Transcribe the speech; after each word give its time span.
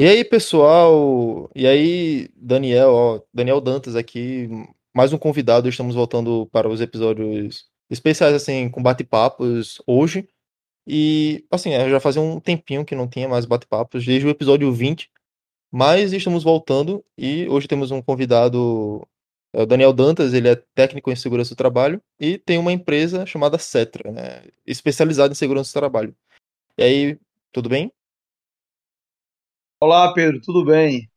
E 0.00 0.06
aí, 0.06 0.24
pessoal? 0.24 1.50
E 1.56 1.66
aí, 1.66 2.28
Daniel, 2.36 2.90
ó, 2.90 3.20
Daniel 3.34 3.60
Dantas 3.60 3.96
aqui, 3.96 4.48
mais 4.94 5.12
um 5.12 5.18
convidado. 5.18 5.68
Estamos 5.68 5.96
voltando 5.96 6.46
para 6.52 6.68
os 6.68 6.80
episódios 6.80 7.66
especiais, 7.90 8.32
assim, 8.32 8.68
com 8.70 8.80
bate-papos 8.80 9.82
hoje. 9.84 10.28
E, 10.86 11.44
assim, 11.50 11.72
é, 11.72 11.90
já 11.90 12.00
fazia 12.00 12.22
um 12.22 12.40
tempinho 12.40 12.84
que 12.84 12.94
não 12.94 13.08
tinha 13.08 13.28
mais 13.28 13.44
bate-papos, 13.44 14.06
desde 14.06 14.26
o 14.26 14.30
episódio 14.30 14.72
20. 14.72 15.10
Mas 15.72 16.12
estamos 16.12 16.44
voltando 16.44 17.04
e 17.18 17.48
hoje 17.48 17.68
temos 17.68 17.90
um 17.90 18.00
convidado, 18.00 19.06
é 19.52 19.62
o 19.62 19.66
Daniel 19.66 19.92
Dantas, 19.92 20.32
ele 20.34 20.48
é 20.48 20.56
técnico 20.74 21.10
em 21.10 21.16
segurança 21.16 21.54
do 21.54 21.58
trabalho 21.58 22.00
e 22.20 22.38
tem 22.38 22.58
uma 22.58 22.72
empresa 22.72 23.26
chamada 23.26 23.58
Cetra, 23.58 24.12
né, 24.12 24.44
especializada 24.66 25.32
em 25.32 25.36
segurança 25.36 25.70
do 25.70 25.80
trabalho. 25.80 26.16
E 26.78 26.82
aí, 26.84 27.18
tudo 27.52 27.68
bem? 27.68 27.92
Olá, 29.80 30.12
Pedro, 30.14 30.40
tudo 30.40 30.64
bem? 30.64 31.10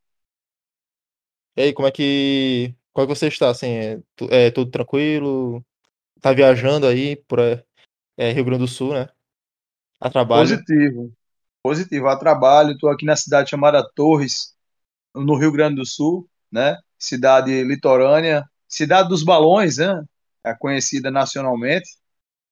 E 1.55 1.61
aí, 1.63 1.73
como 1.73 1.87
é 1.87 1.91
que, 1.91 2.75
como 2.93 3.05
é 3.05 3.07
que 3.07 3.15
você 3.19 3.27
está? 3.27 3.49
Assim, 3.49 3.67
é, 3.69 3.99
tu- 4.15 4.27
é 4.31 4.51
tudo 4.51 4.71
tranquilo? 4.71 5.63
Tá 6.21 6.33
viajando 6.33 6.87
aí 6.87 7.15
por 7.17 7.39
é, 7.39 7.63
é, 8.17 8.31
Rio 8.33 8.45
Grande 8.45 8.61
do 8.61 8.69
Sul, 8.69 8.93
né? 8.93 9.09
A 10.01 10.09
trabalho. 10.11 10.63
Positivo, 10.71 11.11
positivo. 11.63 12.07
A 12.09 12.17
trabalho, 12.17 12.73
estou 12.73 12.89
aqui 12.89 13.05
na 13.05 13.15
cidade 13.15 13.49
chamada 13.49 13.87
Torres, 13.95 14.55
no 15.15 15.37
Rio 15.37 15.51
Grande 15.51 15.77
do 15.77 15.85
Sul, 15.85 16.29
né? 16.51 16.77
Cidade 16.99 17.63
litorânea, 17.63 18.45
cidade 18.67 19.09
dos 19.09 19.23
balões, 19.23 19.77
né? 19.77 20.03
É 20.45 20.53
conhecida 20.55 21.11
nacionalmente. 21.11 21.89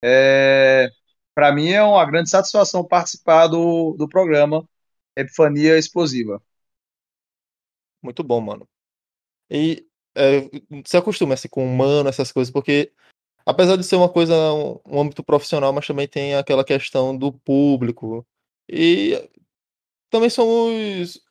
É... 0.03 0.89
Para 1.35 1.53
mim 1.53 1.69
é 1.71 1.83
uma 1.83 2.05
grande 2.05 2.30
satisfação 2.30 2.85
participar 2.88 3.47
do, 3.47 3.95
do 3.97 4.07
programa 4.09 4.63
Epifania 5.21 5.77
Explosiva. 5.77 6.41
Muito 8.01 8.23
bom, 8.23 8.39
mano. 8.41 8.67
E 9.49 9.85
é, 10.15 10.41
você 10.85 10.97
acostuma 10.97 11.33
assim, 11.33 11.47
com 11.49 11.66
humano, 11.66 12.09
essas 12.09 12.31
coisas, 12.31 12.52
porque 12.52 12.91
apesar 13.45 13.77
de 13.77 13.83
ser 13.83 13.95
uma 13.97 14.09
coisa, 14.09 14.35
um, 14.53 14.79
um 14.85 15.02
âmbito 15.02 15.23
profissional, 15.23 15.73
mas 15.73 15.88
também 15.88 16.07
tem 16.07 16.35
aquela 16.35 16.66
questão 16.66 17.17
do 17.17 17.33
público. 17.33 18.25
E 18.69 19.29
também 20.09 20.29
somos. 20.29 21.22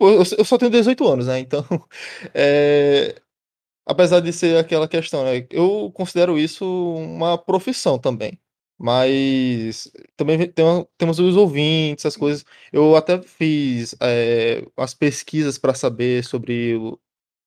Eu 0.00 0.22
eu 0.38 0.44
só 0.44 0.58
tenho 0.58 0.70
18 0.70 1.06
anos, 1.08 1.26
né? 1.28 1.38
Então, 1.40 1.64
é, 2.34 3.20
Apesar 3.86 4.20
de 4.20 4.32
ser 4.32 4.58
aquela 4.58 4.88
questão, 4.88 5.24
né? 5.24 5.46
Eu 5.48 5.92
considero 5.92 6.36
isso 6.36 6.64
uma 6.66 7.38
profissão 7.38 7.98
também. 7.98 8.40
Mas 8.78 9.90
também 10.16 10.38
tem 10.50 10.64
temos 10.98 11.18
os 11.18 11.36
ouvintes, 11.36 12.04
essas 12.04 12.16
coisas. 12.16 12.44
Eu 12.72 12.94
até 12.96 13.20
fiz 13.22 13.94
é, 14.00 14.64
as 14.76 14.92
pesquisas 14.94 15.58
para 15.58 15.74
saber 15.74 16.24
sobre 16.24 16.76
o, 16.76 16.98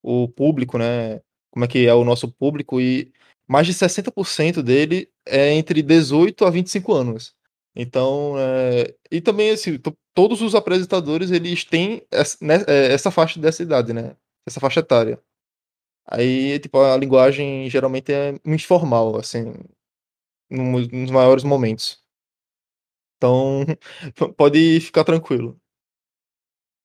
o 0.03 0.27
público, 0.29 0.77
né? 0.77 1.21
Como 1.51 1.65
é 1.65 1.67
que 1.67 1.85
é 1.87 1.93
o 1.93 2.03
nosso 2.03 2.31
público, 2.31 2.79
e 2.81 3.11
mais 3.47 3.67
de 3.67 3.73
60% 3.73 4.61
dele 4.63 5.09
é 5.27 5.53
entre 5.53 5.81
18 5.81 6.45
a 6.45 6.49
25 6.49 6.93
anos. 6.93 7.33
Então, 7.75 8.35
é, 8.37 8.93
e 9.11 9.21
também, 9.21 9.51
assim, 9.51 9.77
to- 9.77 9.95
todos 10.13 10.41
os 10.41 10.55
apresentadores, 10.55 11.31
eles 11.31 11.63
têm 11.63 12.03
essa, 12.11 12.37
né, 12.41 12.55
é, 12.67 12.91
essa 12.93 13.11
faixa 13.11 13.39
dessa 13.39 13.63
idade, 13.63 13.93
né? 13.93 14.15
Essa 14.47 14.59
faixa 14.59 14.79
etária. 14.81 15.19
Aí, 16.07 16.59
tipo, 16.59 16.79
a 16.81 16.97
linguagem 16.97 17.69
geralmente 17.69 18.11
é 18.11 18.33
muito 18.45 18.65
formal, 18.65 19.17
assim, 19.17 19.53
nos 20.49 21.11
maiores 21.11 21.43
momentos. 21.43 22.01
Então, 23.17 23.65
pode 24.37 24.79
ficar 24.79 25.03
tranquilo. 25.03 25.59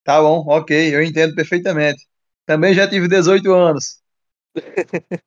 Tá 0.03 0.20
bom, 0.20 0.45
ok, 0.48 0.95
eu 0.95 1.03
entendo 1.03 1.34
perfeitamente. 1.34 2.07
Também 2.45 2.75
já 2.75 2.89
tive 2.89 3.09
18 3.09 3.53
anos. 3.53 4.03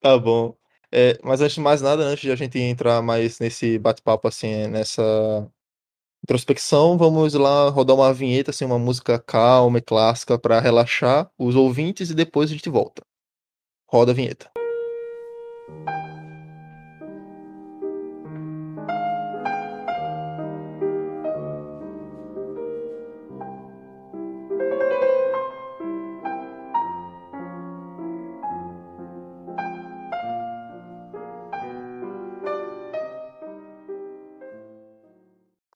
Tá 0.00 0.18
bom. 0.18 0.56
É, 0.90 1.16
mas 1.22 1.40
antes 1.40 1.54
de 1.54 1.60
mais 1.60 1.80
nada, 1.80 2.02
antes 2.02 2.22
de 2.22 2.32
a 2.32 2.36
gente 2.36 2.58
entrar 2.58 3.00
mais 3.00 3.38
nesse 3.38 3.78
bate-papo, 3.78 4.26
assim, 4.26 4.66
nessa 4.66 5.02
introspecção, 6.24 6.98
vamos 6.98 7.34
lá 7.34 7.68
rodar 7.68 7.96
uma 7.96 8.12
vinheta, 8.12 8.50
assim, 8.50 8.64
uma 8.64 8.78
música 8.78 9.18
calma 9.18 9.78
e 9.78 9.82
clássica 9.82 10.38
para 10.38 10.60
relaxar 10.60 11.30
os 11.38 11.54
ouvintes 11.56 12.10
e 12.10 12.14
depois 12.14 12.50
a 12.50 12.54
gente 12.54 12.68
volta. 12.68 13.02
Roda 13.88 14.12
a 14.12 14.14
vinheta. 14.14 14.61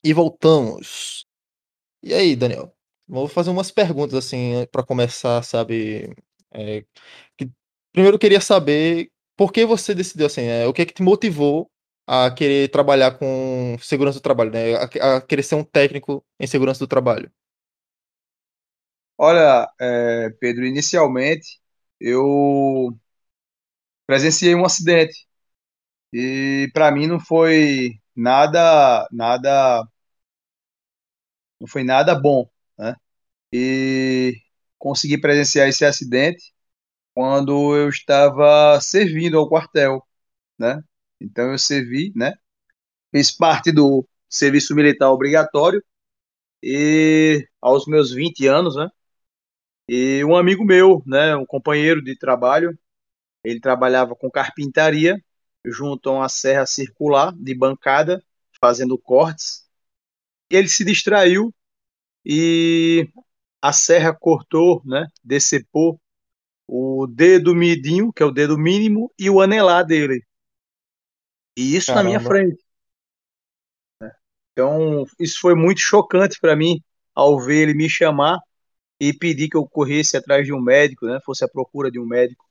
E 0.08 0.12
voltamos. 0.12 1.26
E 2.02 2.14
aí, 2.14 2.36
Daniel? 2.36 2.74
Vou 3.08 3.28
fazer 3.28 3.50
umas 3.50 3.70
perguntas 3.72 4.14
assim 4.16 4.66
para 4.72 4.84
começar, 4.84 5.42
sabe? 5.44 6.14
É, 6.52 6.84
que- 7.36 7.50
primeiro 7.92 8.16
eu 8.16 8.20
queria 8.20 8.40
saber 8.40 9.10
por 9.36 9.52
que 9.52 9.66
você 9.66 9.94
decidiu 9.94 10.26
assim, 10.26 10.42
é, 10.44 10.66
o 10.68 10.72
que 10.74 10.82
é 10.82 10.86
que 10.86 10.94
te 10.94 11.02
motivou 11.02 11.70
a 12.06 12.30
querer 12.32 12.70
trabalhar 12.70 13.18
com 13.18 13.76
segurança 13.82 14.18
do 14.20 14.22
trabalho, 14.22 14.50
né? 14.52 14.74
A, 14.76 15.16
a 15.18 15.22
querer 15.22 15.42
ser 15.44 15.56
um 15.56 15.64
técnico 15.64 16.24
em 16.40 16.46
segurança 16.48 16.80
do 16.80 16.88
trabalho. 16.88 17.30
Olha, 19.18 19.66
é, 19.80 20.30
Pedro, 20.40 20.66
inicialmente 20.66 21.58
eu 22.00 22.98
presenciei 24.06 24.54
um 24.54 24.64
acidente. 24.64 25.26
E 26.12 26.70
para 26.74 26.90
mim 26.92 27.06
não 27.06 27.20
foi 27.20 27.92
nada, 28.16 29.08
nada, 29.12 29.82
não 31.60 31.66
foi 31.68 31.84
nada 31.84 32.14
bom, 32.14 32.48
né? 32.78 32.96
E 33.52 34.34
consegui 34.78 35.18
presenciar 35.20 35.68
esse 35.68 35.84
acidente 35.84 36.54
quando 37.14 37.76
eu 37.76 37.88
estava 37.88 38.80
servindo 38.80 39.38
ao 39.38 39.48
quartel, 39.48 40.02
né? 40.58 40.82
Então 41.20 41.52
eu 41.52 41.58
servi, 41.58 42.12
né? 42.16 42.34
Fiz 43.14 43.30
parte 43.30 43.72
do 43.72 44.06
serviço 44.28 44.74
militar 44.74 45.10
obrigatório 45.10 45.82
e 46.62 47.46
aos 47.60 47.86
meus 47.86 48.12
20 48.12 48.46
anos, 48.46 48.76
né? 48.76 48.88
E 49.88 50.24
um 50.24 50.36
amigo 50.36 50.64
meu, 50.64 51.02
né, 51.06 51.36
um 51.36 51.46
companheiro 51.46 52.02
de 52.02 52.16
trabalho, 52.18 52.76
ele 53.44 53.60
trabalhava 53.60 54.16
com 54.16 54.30
carpintaria 54.30 55.22
junto 55.64 56.10
a 56.10 56.12
uma 56.14 56.28
serra 56.28 56.66
circular 56.66 57.32
de 57.36 57.54
bancada, 57.54 58.22
fazendo 58.60 58.98
cortes. 58.98 59.55
Ele 60.50 60.68
se 60.68 60.84
distraiu 60.84 61.54
e 62.24 63.08
a 63.62 63.72
serra 63.72 64.14
cortou, 64.14 64.82
né? 64.84 65.08
Decepou 65.24 66.00
o 66.68 67.06
dedo 67.06 67.54
midinho, 67.54 68.12
que 68.12 68.22
é 68.22 68.26
o 68.26 68.32
dedo 68.32 68.58
mínimo, 68.58 69.12
e 69.18 69.30
o 69.30 69.40
anelar 69.40 69.84
dele. 69.86 70.22
E 71.56 71.76
isso 71.76 71.94
na 71.94 72.02
minha 72.04 72.18
Caramba. 72.18 72.20
frente. 72.20 72.62
Então, 74.52 75.04
isso 75.20 75.38
foi 75.40 75.54
muito 75.54 75.80
chocante 75.80 76.38
para 76.40 76.56
mim 76.56 76.82
ao 77.14 77.38
ver 77.40 77.62
ele 77.62 77.74
me 77.74 77.88
chamar 77.88 78.38
e 79.00 79.12
pedir 79.12 79.48
que 79.48 79.56
eu 79.56 79.66
corresse 79.68 80.16
atrás 80.16 80.46
de 80.46 80.52
um 80.52 80.60
médico, 80.60 81.06
né? 81.06 81.20
Fosse 81.24 81.44
à 81.44 81.48
procura 81.48 81.90
de 81.90 82.00
um 82.00 82.06
médico. 82.06 82.44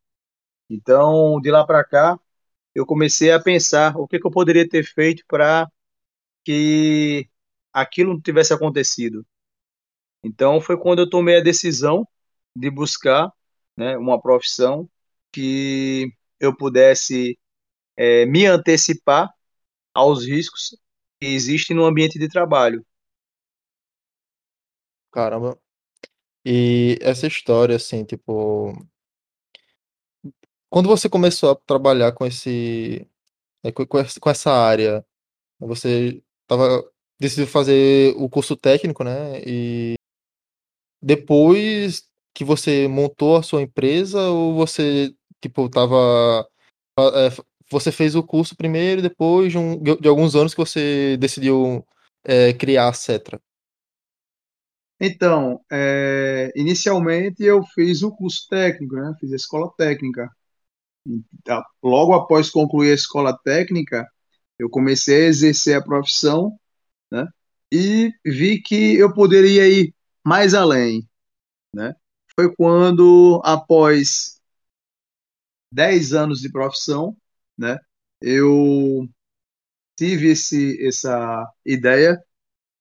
Então, 0.70 1.40
de 1.42 1.52
lá 1.52 1.66
para 1.66 1.84
cá, 1.84 2.20
eu 2.76 2.86
comecei 2.86 3.32
a 3.32 3.42
pensar 3.42 3.98
o 3.98 4.08
que, 4.08 4.20
que 4.20 4.28
eu 4.28 4.32
poderia 4.32 4.68
ter 4.68 4.84
feito 4.86 5.24
para 5.28 5.68
que 6.46 7.30
aquilo 7.76 8.14
não 8.14 8.22
tivesse 8.22 8.54
acontecido. 8.54 9.26
Então, 10.24 10.62
foi 10.62 10.78
quando 10.78 11.00
eu 11.00 11.10
tomei 11.10 11.38
a 11.38 11.44
decisão 11.44 12.08
de 12.56 12.70
buscar 12.70 13.32
né, 13.76 13.98
uma 13.98 14.20
profissão 14.22 14.90
que 15.32 16.10
eu 16.40 16.56
pudesse 16.56 17.38
é, 17.98 18.26
me 18.26 18.46
antecipar 18.46 19.30
aos 19.94 20.26
riscos 20.26 20.78
que 21.20 21.28
existem 21.28 21.76
no 21.76 21.86
ambiente 21.86 22.18
de 22.18 22.30
trabalho. 22.30 22.86
Caramba. 25.12 25.60
E 26.46 26.98
essa 27.02 27.28
história, 27.28 27.76
assim, 27.76 28.06
tipo, 28.06 28.74
quando 30.70 30.88
você 30.88 31.10
começou 31.10 31.52
a 31.52 31.56
trabalhar 31.56 32.12
com 32.14 32.26
esse, 32.26 33.08
é, 33.64 33.72
com, 33.72 34.30
essa 34.30 34.52
área, 34.52 35.06
você 35.60 36.24
tava, 36.48 36.84
decidiu 37.20 37.48
fazer 37.48 38.14
o 38.18 38.30
curso 38.30 38.56
técnico, 38.56 39.04
né? 39.04 39.42
E 39.46 39.96
depois 41.02 42.04
que 42.34 42.44
você 42.44 42.88
montou 42.88 43.38
a 43.38 43.44
sua 43.44 43.62
empresa, 43.62 44.22
ou 44.30 44.56
você, 44.56 45.14
tipo, 45.42 45.70
tava, 45.70 46.48
é, 47.00 47.30
você 47.72 47.92
fez 47.92 48.16
o 48.16 48.24
curso 48.24 48.56
primeiro, 48.56 49.02
depois 49.02 49.52
de, 49.52 49.58
um- 49.58 49.82
de 49.82 50.08
alguns 50.08 50.36
anos 50.36 50.54
que 50.54 50.60
você 50.60 51.18
decidiu 51.18 51.86
é, 52.26 52.54
criar 52.54 52.90
a 52.90 52.94
Cetra? 52.94 53.42
Então, 55.00 55.60
é, 55.72 56.52
inicialmente 56.56 57.44
eu 57.44 57.64
fiz 57.74 58.02
o 58.04 58.16
curso 58.16 58.48
técnico, 58.50 58.96
né? 58.96 59.14
Fiz 59.20 59.32
a 59.34 59.36
escola 59.36 59.72
técnica. 59.78 60.30
Logo 61.84 62.14
após 62.14 62.50
concluir 62.50 62.92
a 62.92 62.96
escola 62.96 63.38
técnica, 63.44 64.08
eu 64.60 64.70
comecei 64.70 65.26
a 65.26 65.30
exercer 65.30 65.78
a 65.78 65.84
profissão, 65.84 66.58
né? 67.16 67.28
E 67.72 68.14
vi 68.26 68.62
que 68.62 68.96
eu 68.96 69.14
poderia 69.14 69.68
ir 69.68 69.94
mais 70.24 70.54
além, 70.54 71.08
né? 71.74 71.96
Foi 72.36 72.54
quando, 72.56 73.42
após 73.46 74.42
10 75.72 76.14
anos 76.14 76.40
de 76.42 76.52
profissão, 76.52 77.16
né? 77.58 77.78
Eu 78.22 79.08
tive 79.98 80.30
esse, 80.32 80.86
essa 80.86 81.46
ideia 81.66 82.20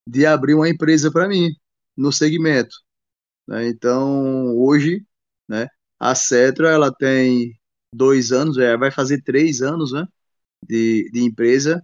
de 0.06 0.26
abrir 0.26 0.54
uma 0.54 0.68
empresa 0.68 1.10
para 1.12 1.28
mim 1.28 1.50
no 1.96 2.12
segmento. 2.12 2.76
Né? 3.46 3.68
Então, 3.68 4.56
hoje, 4.56 5.06
né, 5.48 5.68
a 5.98 6.14
Cetra 6.14 6.70
ela 6.70 6.92
tem 6.94 7.58
dois 7.94 8.32
anos, 8.32 8.58
é, 8.58 8.76
vai 8.76 8.90
fazer 8.90 9.22
três 9.22 9.62
anos 9.62 9.92
né, 9.92 10.06
de, 10.62 11.10
de 11.12 11.20
empresa, 11.22 11.82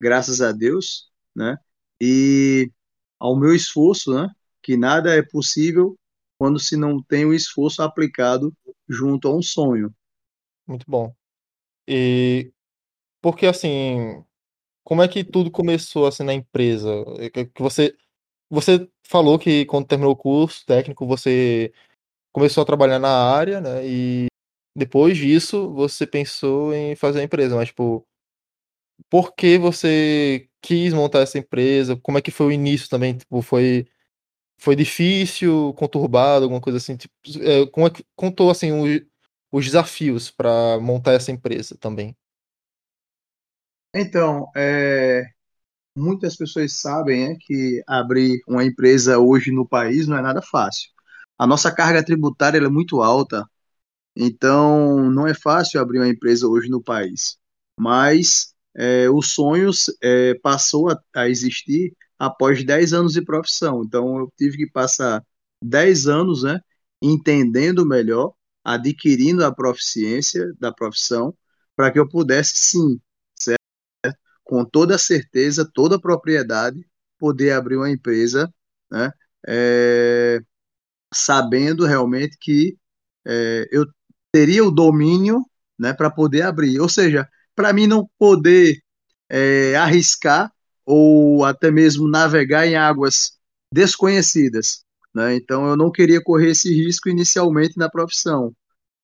graças 0.00 0.40
a 0.40 0.52
Deus, 0.52 1.10
né? 1.34 1.56
E 2.04 2.68
ao 3.16 3.38
meu 3.38 3.54
esforço, 3.54 4.12
né, 4.12 4.28
que 4.60 4.76
nada 4.76 5.14
é 5.14 5.22
possível 5.22 5.96
quando 6.36 6.58
se 6.58 6.76
não 6.76 7.00
tem 7.00 7.24
o 7.24 7.32
esforço 7.32 7.80
aplicado 7.80 8.52
junto 8.88 9.28
a 9.28 9.36
um 9.36 9.40
sonho. 9.40 9.94
Muito 10.66 10.84
bom. 10.88 11.14
E 11.86 12.52
porque 13.20 13.46
assim, 13.46 14.24
como 14.82 15.00
é 15.00 15.06
que 15.06 15.22
tudo 15.22 15.48
começou 15.48 16.04
assim 16.04 16.24
na 16.24 16.34
empresa? 16.34 16.90
É 17.18 17.30
que 17.30 17.46
que 17.46 17.62
você 17.62 17.96
você 18.50 18.90
falou 19.06 19.38
que 19.38 19.64
quando 19.66 19.86
terminou 19.86 20.12
o 20.12 20.16
curso 20.16 20.66
técnico 20.66 21.06
você 21.06 21.72
começou 22.32 22.62
a 22.62 22.66
trabalhar 22.66 22.98
na 22.98 23.32
área, 23.32 23.60
né? 23.60 23.86
E 23.86 24.26
depois 24.76 25.16
disso 25.16 25.72
você 25.72 26.04
pensou 26.04 26.74
em 26.74 26.96
fazer 26.96 27.20
a 27.20 27.24
empresa, 27.24 27.54
mas 27.54 27.68
tipo, 27.68 28.04
por 29.10 29.34
que 29.34 29.58
você 29.58 30.48
quis 30.62 30.92
montar 30.94 31.20
essa 31.20 31.38
empresa? 31.38 31.96
Como 31.96 32.18
é 32.18 32.22
que 32.22 32.30
foi 32.30 32.46
o 32.48 32.52
início 32.52 32.88
também? 32.88 33.16
Tipo, 33.18 33.42
foi 33.42 33.86
foi 34.58 34.76
difícil, 34.76 35.74
conturbado, 35.74 36.44
alguma 36.44 36.60
coisa 36.60 36.78
assim? 36.78 36.96
Tipo, 36.96 37.14
é, 37.42 37.66
como 37.68 37.86
é 37.86 37.90
que 37.90 38.04
contou 38.16 38.50
assim 38.50 38.72
o- 38.72 39.06
os 39.52 39.64
desafios 39.66 40.30
para 40.30 40.78
montar 40.80 41.12
essa 41.14 41.32
empresa 41.32 41.76
também? 41.78 42.16
Então, 43.94 44.50
é, 44.56 45.24
muitas 45.96 46.36
pessoas 46.36 46.80
sabem 46.80 47.30
né, 47.30 47.36
que 47.40 47.82
abrir 47.88 48.40
uma 48.48 48.64
empresa 48.64 49.18
hoje 49.18 49.52
no 49.52 49.68
país 49.68 50.08
não 50.08 50.18
é 50.18 50.22
nada 50.22 50.42
fácil. 50.42 50.90
A 51.38 51.46
nossa 51.46 51.74
carga 51.74 52.04
tributária 52.04 52.58
é 52.58 52.68
muito 52.70 53.02
alta, 53.02 53.46
Então, 54.16 55.10
não 55.10 55.26
é 55.28 55.34
fácil 55.34 55.80
abrir 55.80 55.98
uma 56.00 56.08
empresa 56.08 56.48
hoje 56.48 56.68
no 56.70 56.82
país, 56.82 57.38
mas 57.78 58.51
é, 58.74 59.08
o 59.10 59.22
sonho 59.22 59.70
é, 60.02 60.34
passou 60.42 60.90
a, 60.90 61.00
a 61.14 61.28
existir 61.28 61.94
após 62.18 62.64
10 62.64 62.92
anos 62.92 63.12
de 63.14 63.22
profissão. 63.22 63.82
Então, 63.84 64.18
eu 64.18 64.32
tive 64.36 64.56
que 64.58 64.66
passar 64.66 65.24
10 65.62 66.06
anos, 66.06 66.42
né, 66.42 66.60
entendendo 67.02 67.86
melhor, 67.86 68.34
adquirindo 68.64 69.44
a 69.44 69.54
proficiência 69.54 70.52
da 70.58 70.72
profissão, 70.72 71.34
para 71.76 71.90
que 71.90 71.98
eu 71.98 72.08
pudesse, 72.08 72.52
sim, 72.54 73.00
certo? 73.34 73.60
com 74.44 74.64
toda 74.64 74.98
certeza, 74.98 75.68
toda 75.72 76.00
propriedade, 76.00 76.86
poder 77.18 77.52
abrir 77.52 77.76
uma 77.76 77.90
empresa, 77.90 78.52
né, 78.90 79.12
é, 79.46 80.40
sabendo 81.12 81.86
realmente 81.86 82.36
que 82.40 82.76
é, 83.26 83.68
eu 83.70 83.86
teria 84.32 84.64
o 84.64 84.70
domínio 84.70 85.44
né, 85.78 85.92
para 85.92 86.10
poder 86.10 86.42
abrir. 86.42 86.80
Ou 86.80 86.88
seja, 86.88 87.28
para 87.54 87.72
mim 87.72 87.86
não 87.86 88.08
poder 88.18 88.80
é, 89.28 89.74
arriscar 89.76 90.52
ou 90.84 91.44
até 91.44 91.70
mesmo 91.70 92.08
navegar 92.08 92.66
em 92.66 92.76
águas 92.76 93.38
desconhecidas. 93.72 94.84
Né? 95.14 95.36
Então 95.36 95.66
eu 95.68 95.76
não 95.76 95.90
queria 95.90 96.22
correr 96.22 96.50
esse 96.50 96.72
risco 96.72 97.08
inicialmente 97.08 97.76
na 97.76 97.90
profissão. 97.90 98.54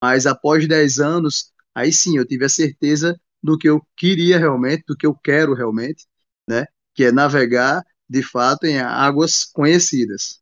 Mas 0.03 0.27
após 0.27 0.67
10 0.67 0.99
anos, 0.99 1.53
aí 1.75 1.93
sim 1.93 2.17
eu 2.17 2.27
tive 2.27 2.45
a 2.45 2.49
certeza 2.49 3.19
do 3.43 3.56
que 3.59 3.69
eu 3.69 3.81
queria 3.97 4.39
realmente, 4.39 4.85
do 4.87 4.97
que 4.97 5.06
eu 5.06 5.15
quero 5.15 5.55
realmente, 5.55 6.06
né? 6.49 6.67
que 6.95 7.05
é 7.05 7.12
navegar 7.12 7.85
de 8.09 8.23
fato 8.23 8.65
em 8.65 8.79
águas 8.79 9.45
conhecidas. 9.45 10.41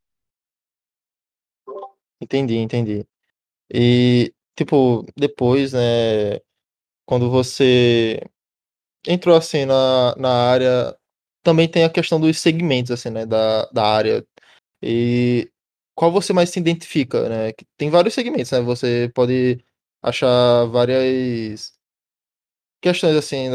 Entendi, 2.20 2.56
entendi. 2.56 3.06
E, 3.70 4.32
tipo, 4.56 5.04
depois, 5.16 5.72
né, 5.72 6.40
quando 7.06 7.30
você 7.30 8.20
entrou, 9.06 9.36
assim, 9.36 9.64
na, 9.64 10.14
na 10.16 10.30
área, 10.50 10.96
também 11.42 11.68
tem 11.70 11.84
a 11.84 11.90
questão 11.90 12.20
dos 12.20 12.38
segmentos, 12.40 12.90
assim, 12.92 13.10
né, 13.10 13.26
da, 13.26 13.66
da 13.66 13.84
área. 13.86 14.26
E 14.82 15.50
qual 15.94 16.12
você 16.12 16.32
mais 16.32 16.50
se 16.50 16.60
identifica, 16.60 17.28
né? 17.28 17.52
Tem 17.76 17.90
vários 17.90 18.14
segmentos, 18.14 18.50
né? 18.52 18.60
Você 18.60 19.10
pode 19.14 19.64
achar 20.02 20.66
várias 20.66 21.72
questões, 22.80 23.16
assim, 23.16 23.48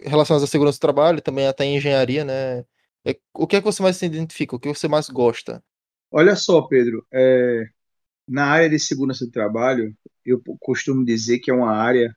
relacionadas 0.00 0.48
à 0.48 0.50
segurança 0.50 0.78
do 0.78 0.82
trabalho, 0.82 1.22
também 1.22 1.46
até 1.46 1.64
engenharia, 1.64 2.24
né? 2.24 2.64
É, 3.04 3.18
o 3.34 3.46
que 3.46 3.56
é 3.56 3.60
que 3.60 3.64
você 3.64 3.82
mais 3.82 3.96
se 3.96 4.06
identifica? 4.06 4.56
O 4.56 4.60
que 4.60 4.68
você 4.68 4.88
mais 4.88 5.08
gosta? 5.08 5.62
Olha 6.10 6.36
só, 6.36 6.62
Pedro, 6.62 7.06
é, 7.12 7.64
na 8.28 8.46
área 8.46 8.68
de 8.68 8.78
segurança 8.78 9.24
do 9.24 9.30
trabalho, 9.30 9.96
eu 10.24 10.42
costumo 10.60 11.04
dizer 11.04 11.38
que 11.38 11.50
é 11.50 11.54
uma 11.54 11.72
área 11.72 12.14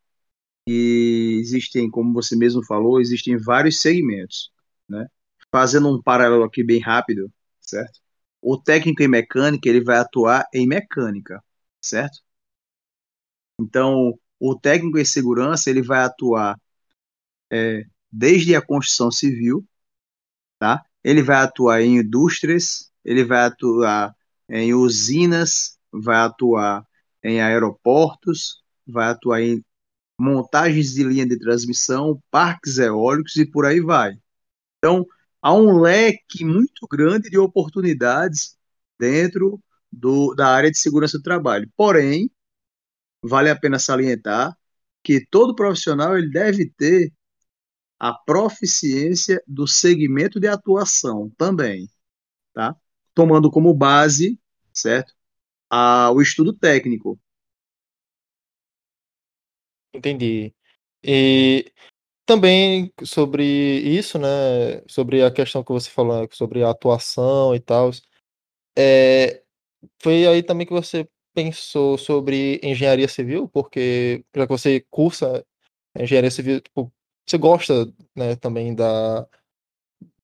que 0.66 1.40
existem, 1.42 1.90
como 1.90 2.14
você 2.14 2.36
mesmo 2.36 2.64
falou, 2.66 3.02
existem 3.02 3.38
vários 3.38 3.82
segmentos, 3.82 4.52
né? 4.88 5.08
Fazendo 5.52 5.90
um 5.90 6.02
paralelo 6.02 6.44
aqui 6.44 6.64
bem 6.64 6.80
rápido, 6.80 7.32
certo? 7.62 8.00
O 8.42 8.58
técnico 8.58 9.04
em 9.04 9.08
mecânica, 9.08 9.70
ele 9.70 9.84
vai 9.84 9.98
atuar 9.98 10.48
em 10.54 10.68
mecânica, 10.68 11.44
certo? 11.82 12.20
Então, 13.60 14.18
o 14.40 14.56
técnico 14.60 14.98
em 14.98 15.06
segurança, 15.06 15.70
ele 15.70 15.82
vai 15.82 16.04
atuar 16.04 16.60
é, 17.52 17.86
desde 18.12 18.56
a 18.56 18.62
construção 18.62 19.12
civil, 19.12 19.66
tá? 20.60 20.84
Ele 21.04 21.22
vai 21.22 21.38
atuar 21.38 21.82
em 21.82 21.98
indústrias, 21.98 22.92
ele 23.04 23.24
vai 23.24 23.46
atuar 23.46 24.16
em 24.50 24.74
usinas, 24.74 25.78
vai 25.92 26.18
atuar 26.18 26.86
em 27.24 27.42
aeroportos, 27.42 28.64
vai 28.86 29.08
atuar 29.10 29.42
em 29.42 29.64
montagens 30.24 30.94
de 30.94 31.04
linha 31.04 31.28
de 31.28 31.38
transmissão, 31.38 32.22
parques 32.32 32.78
eólicos 32.78 33.36
e 33.36 33.46
por 33.46 33.66
aí 33.66 33.82
vai. 33.82 34.14
Então, 34.78 35.06
há 35.42 35.54
um 35.54 35.80
leque 35.80 36.46
muito 36.46 36.88
grande 36.90 37.30
de 37.30 37.38
oportunidades 37.38 38.58
dentro 39.00 39.62
do, 39.92 40.34
da 40.34 40.48
área 40.48 40.72
de 40.72 40.78
segurança 40.78 41.18
do 41.18 41.24
trabalho. 41.24 41.70
Porém, 41.76 42.32
vale 43.24 43.50
a 43.50 43.56
pena 43.56 43.80
salientar 43.80 44.58
que 45.04 45.26
todo 45.30 45.56
profissional 45.56 46.18
ele 46.18 46.30
deve 46.30 46.70
ter 46.78 47.12
a 48.00 48.14
proficiência 48.14 49.42
do 49.48 49.68
segmento 49.68 50.40
de 50.40 50.48
atuação 50.48 51.32
também, 51.38 51.90
tá? 52.54 52.76
Tomando 53.14 53.52
como 53.52 53.74
base, 53.74 54.40
certo? 54.74 55.14
A, 55.70 56.12
o 56.12 56.22
estudo 56.22 56.54
técnico. 56.54 57.20
Entendi. 59.94 60.54
E 61.04 61.72
também 62.26 62.94
sobre 63.04 63.44
isso, 63.46 64.20
né? 64.20 64.30
Sobre 64.88 65.24
a 65.24 65.32
questão 65.32 65.64
que 65.64 65.72
você 65.74 65.90
falou, 65.90 66.22
né, 66.24 66.28
sobre 66.34 66.64
a 66.64 66.72
atuação 66.72 67.56
e 67.56 67.60
tal. 67.60 67.92
É, 68.78 69.44
foi 70.02 70.28
aí 70.28 70.44
também 70.44 70.68
que 70.68 70.74
você 70.74 71.08
pensou 71.36 71.98
sobre 71.98 72.60
engenharia 72.64 73.08
civil, 73.10 73.50
porque 73.50 74.26
já 74.36 74.48
que 74.48 74.52
você 74.54 74.86
cursa 74.92 75.46
engenharia 76.00 76.32
civil, 76.32 76.62
tipo, 76.62 76.94
você 77.28 77.38
gosta, 77.38 77.88
né, 78.16 78.36
também 78.38 78.76
da, 78.76 79.28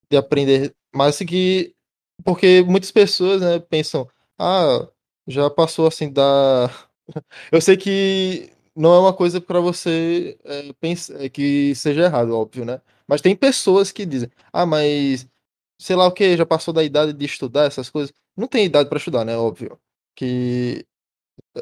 de 0.09 0.17
aprender, 0.17 0.75
mas 0.93 1.15
assim 1.15 1.25
que, 1.25 1.75
porque 2.23 2.63
muitas 2.63 2.91
pessoas, 2.91 3.41
né, 3.41 3.59
pensam, 3.59 4.07
ah, 4.39 4.87
já 5.27 5.49
passou 5.49 5.87
assim 5.87 6.11
da 6.11 6.69
Eu 7.51 7.61
sei 7.61 7.77
que 7.77 8.51
não 8.79 8.93
é 8.93 8.99
uma 8.99 9.13
coisa 9.13 9.41
para 9.41 9.59
você 9.59 10.37
é, 10.45 10.73
pensar 10.79 11.29
que 11.29 11.75
seja 11.75 12.03
errado, 12.05 12.31
óbvio, 12.37 12.65
né? 12.65 12.81
Mas 13.07 13.21
tem 13.21 13.35
pessoas 13.35 13.91
que 13.91 14.05
dizem, 14.05 14.29
ah, 14.53 14.65
mas 14.65 15.27
sei 15.79 15.95
lá 15.95 16.07
o 16.07 16.11
que, 16.11 16.37
já 16.37 16.45
passou 16.45 16.73
da 16.73 16.83
idade 16.83 17.13
de 17.13 17.25
estudar 17.25 17.65
essas 17.65 17.89
coisas. 17.89 18.13
Não 18.37 18.47
tem 18.47 18.65
idade 18.65 18.89
para 18.89 18.97
estudar, 18.97 19.25
né? 19.25 19.37
Óbvio. 19.37 19.79
Que 20.15 20.85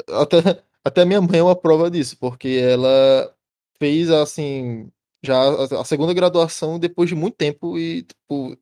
até, 0.10 0.64
até 0.86 1.06
minha 1.06 1.22
mãe 1.22 1.40
é 1.40 1.44
uma 1.44 1.56
prova 1.56 1.90
disso, 1.92 2.18
porque 2.20 2.50
ela 2.50 3.34
fez 3.80 4.10
assim 4.12 4.92
já 5.24 5.40
a 5.80 5.84
segunda 5.86 6.14
graduação 6.14 6.80
depois 6.80 7.10
de 7.10 7.16
muito 7.16 7.36
tempo 7.36 7.78
e 7.80 8.04
tipo, 8.04 8.58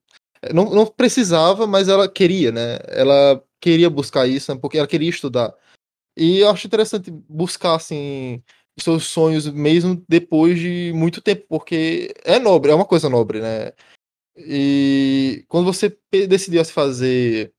não, 0.54 0.70
não 0.72 0.86
precisava, 0.86 1.68
mas 1.68 1.90
ela 1.90 2.08
queria, 2.10 2.52
né? 2.52 2.80
Ela 2.88 3.44
queria 3.60 3.90
buscar 3.90 4.28
isso, 4.28 4.54
né? 4.54 4.60
porque 4.62 4.78
ela 4.78 4.88
queria 4.88 5.10
estudar. 5.10 5.54
E 6.18 6.40
eu 6.40 6.50
acho 6.50 6.68
interessante 6.68 7.12
buscar, 7.12 7.76
assim, 7.76 8.42
seus 8.80 9.06
sonhos 9.06 9.48
mesmo 9.48 10.04
depois 10.08 10.60
de 10.60 10.92
muito 10.94 11.22
tempo, 11.22 11.46
porque 11.48 12.14
é 12.24 12.40
nobre, 12.40 12.72
é 12.72 12.76
uma 12.76 12.86
coisa 12.86 13.10
nobre, 13.10 13.42
né? 13.42 13.72
E 14.38 15.46
quando 15.48 15.66
você 15.66 15.98
decidiu 16.28 16.64
se 16.66 16.74
fazer 16.74 17.54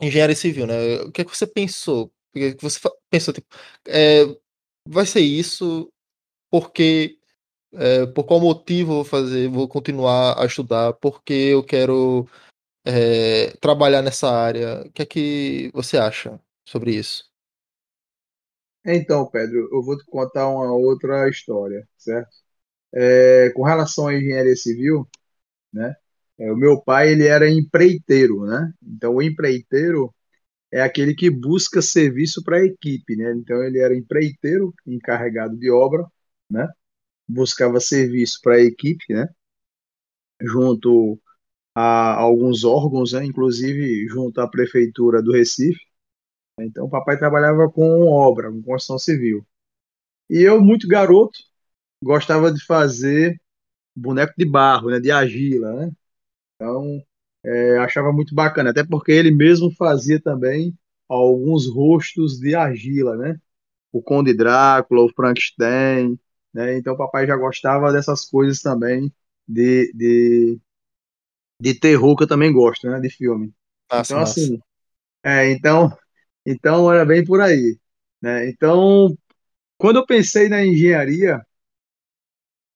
engenharia 0.00 0.36
civil, 0.36 0.66
né? 0.66 1.02
O 1.02 1.12
que 1.12 1.22
é 1.22 1.24
que 1.24 1.36
você 1.36 1.46
pensou? 1.46 2.06
O 2.34 2.38
que, 2.38 2.44
é 2.44 2.56
você 2.60 2.80
pensou, 3.10 3.34
tipo, 3.34 3.48
é, 3.86 4.24
vai 4.88 5.06
ser 5.06 5.20
isso? 5.20 5.90
Porque 6.50 7.18
é, 7.74 8.06
por 8.06 8.24
qual 8.24 8.40
motivo 8.40 8.94
vou 8.96 9.04
fazer, 9.04 9.48
vou 9.48 9.68
continuar 9.68 10.40
a 10.42 10.46
estudar, 10.46 10.94
porque 10.94 11.32
eu 11.32 11.64
quero 11.64 12.28
é, 12.84 13.52
trabalhar 13.60 14.02
nessa 14.02 14.30
área. 14.30 14.82
O 14.86 14.92
que 14.92 15.02
é 15.02 15.06
que 15.06 15.70
você 15.74 15.98
acha 15.98 16.40
sobre 16.68 16.94
isso? 16.96 17.24
Então, 18.86 19.28
Pedro, 19.30 19.68
eu 19.72 19.82
vou 19.82 19.96
te 19.98 20.04
contar 20.06 20.48
uma 20.48 20.72
outra 20.74 21.28
história, 21.28 21.86
certo? 21.98 22.30
É, 22.94 23.50
com 23.54 23.64
relação 23.64 24.08
à 24.08 24.14
engenharia 24.16 24.56
civil, 24.56 25.08
né? 25.72 25.94
É, 26.38 26.52
o 26.52 26.56
meu 26.56 26.80
pai 26.82 27.12
ele 27.12 27.26
era 27.26 27.50
empreiteiro, 27.50 28.46
né? 28.46 28.72
Então 28.82 29.14
o 29.16 29.22
empreiteiro 29.22 30.14
é 30.72 30.82
aquele 30.82 31.14
que 31.14 31.30
busca 31.30 31.82
serviço 31.82 32.42
para 32.44 32.58
a 32.58 32.64
equipe, 32.64 33.16
né? 33.16 33.32
Então 33.36 33.62
ele 33.64 33.80
era 33.80 33.96
empreiteiro, 33.96 34.74
encarregado 34.86 35.56
de 35.58 35.70
obra, 35.70 36.04
né? 36.50 36.68
Buscava 37.28 37.80
serviço 37.80 38.40
para 38.42 38.56
a 38.56 38.62
equipe, 38.62 39.04
né? 39.14 39.28
Junto 40.40 41.20
a 41.74 42.14
alguns 42.14 42.64
órgãos, 42.64 43.12
né? 43.14 43.24
Inclusive 43.26 44.06
junto 44.08 44.40
à 44.40 44.48
prefeitura 44.50 45.22
do 45.22 45.32
Recife. 45.32 45.80
Então 46.60 46.86
o 46.86 46.90
papai 46.90 47.18
trabalhava 47.18 47.70
com 47.70 48.06
obra, 48.08 48.50
com 48.50 48.62
construção 48.62 48.98
civil. 48.98 49.46
E 50.28 50.40
eu 50.42 50.60
muito 50.60 50.88
garoto 50.88 51.38
gostava 52.02 52.52
de 52.52 52.64
fazer 52.64 53.40
boneco 53.94 54.34
de 54.36 54.44
barro, 54.44 54.90
né? 54.90 55.00
De 55.00 55.10
argila, 55.10 55.72
né? 55.74 55.92
Então 56.56 57.02
é, 57.44 57.78
achava 57.78 58.12
muito 58.12 58.34
bacana, 58.34 58.70
até 58.70 58.84
porque 58.84 59.12
ele 59.12 59.30
mesmo 59.30 59.70
fazia 59.72 60.20
também 60.20 60.76
alguns 61.08 61.68
rostos 61.72 62.38
de 62.38 62.54
argila, 62.54 63.16
né? 63.16 63.38
O 63.92 64.02
Conde 64.02 64.34
Drácula, 64.34 65.04
o 65.04 65.12
Frankenstein, 65.14 66.18
né? 66.52 66.76
Então 66.78 66.94
o 66.94 66.98
papai 66.98 67.26
já 67.26 67.36
gostava 67.36 67.92
dessas 67.92 68.24
coisas 68.24 68.60
também 68.60 69.12
de, 69.46 69.92
de, 69.94 70.58
de 71.60 71.74
terror 71.78 72.16
que 72.16 72.24
eu 72.24 72.28
também 72.28 72.52
gosto, 72.52 72.88
né? 72.88 72.98
De 73.00 73.10
filme. 73.10 73.52
Massa, 73.90 74.12
então 74.12 74.20
massa. 74.20 74.40
assim, 74.40 74.60
é, 75.22 75.50
então 75.52 75.96
então 76.46 76.92
era 76.92 77.04
bem 77.04 77.24
por 77.24 77.40
aí, 77.40 77.78
né? 78.22 78.48
Então 78.48 79.16
quando 79.78 79.96
eu 79.98 80.06
pensei 80.06 80.48
na 80.48 80.64
engenharia, 80.64 81.44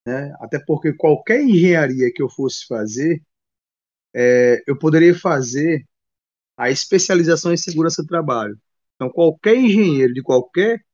né? 0.07 0.35
Até 0.41 0.59
porque 0.59 0.93
qualquer 0.93 1.43
engenharia 1.43 2.13
que 2.13 2.23
eu 2.23 2.29
fosse 2.29 2.67
fazer 2.67 3.23
é, 4.15 4.63
eu 4.67 4.79
poderia 4.79 5.15
fazer 5.15 5.87
a 6.57 6.71
especialização 6.71 7.53
em 7.53 7.57
segurança 7.57 8.03
do 8.03 8.09
trabalho. 8.09 8.59
Então, 8.97 9.11
qualquer 9.11 9.57
engenheiro 9.57 10.13
de 10.15 10.23
qualquer, 10.23 10.85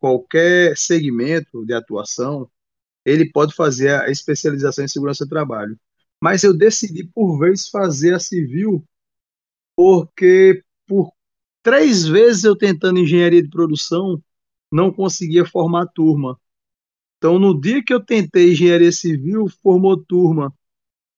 qualquer 0.00 0.76
segmento 0.76 1.64
de 1.66 1.74
atuação, 1.74 2.50
ele 3.04 3.30
pode 3.30 3.54
fazer 3.54 3.90
a 3.90 4.10
especialização 4.10 4.84
em 4.84 4.88
segurança 4.88 5.24
do 5.24 5.30
trabalho. 5.30 5.78
Mas 6.20 6.42
eu 6.44 6.56
decidi, 6.56 7.04
por 7.06 7.38
vez, 7.38 7.68
fazer 7.68 8.14
a 8.14 8.18
civil, 8.20 8.84
porque 9.76 10.62
por 10.86 11.12
três 11.64 12.06
vezes 12.06 12.44
eu 12.44 12.54
tentando 12.54 13.00
engenharia 13.00 13.42
de 13.42 13.48
produção, 13.48 14.22
não 14.70 14.92
conseguia 14.92 15.44
formar 15.46 15.86
turma. 15.88 16.38
Então, 17.16 17.38
no 17.38 17.58
dia 17.58 17.82
que 17.82 17.92
eu 17.92 18.04
tentei 18.04 18.52
engenharia 18.52 18.92
civil, 18.92 19.48
formou 19.62 19.96
turma. 20.04 20.54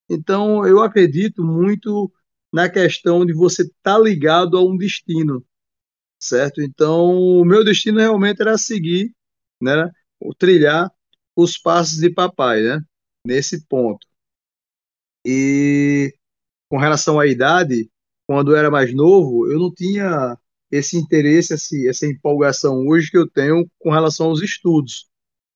Então, 0.09 0.65
eu 0.65 0.81
acredito 0.81 1.43
muito 1.43 2.11
na 2.51 2.69
questão 2.69 3.25
de 3.25 3.33
você 3.33 3.63
estar 3.63 3.75
tá 3.95 3.99
ligado 3.99 4.57
a 4.57 4.63
um 4.63 4.77
destino, 4.77 5.45
certo? 6.19 6.61
Então, 6.61 7.13
o 7.13 7.43
meu 7.43 7.63
destino 7.63 7.99
realmente 7.99 8.41
era 8.41 8.57
seguir, 8.57 9.13
né, 9.61 9.91
trilhar 10.37 10.89
os 11.35 11.57
passos 11.57 11.97
de 11.97 12.09
papai, 12.09 12.61
né, 12.63 12.79
nesse 13.25 13.65
ponto. 13.67 14.07
E 15.25 16.13
com 16.69 16.77
relação 16.77 17.19
à 17.19 17.27
idade, 17.27 17.89
quando 18.27 18.51
eu 18.51 18.57
era 18.57 18.69
mais 18.69 18.93
novo, 18.93 19.49
eu 19.51 19.57
não 19.59 19.73
tinha 19.73 20.37
esse 20.69 20.97
interesse, 20.97 21.53
esse, 21.53 21.87
essa 21.87 22.05
empolgação 22.05 22.85
hoje 22.87 23.09
que 23.09 23.17
eu 23.17 23.27
tenho 23.27 23.65
com 23.79 23.89
relação 23.89 24.27
aos 24.27 24.41
estudos. 24.41 25.07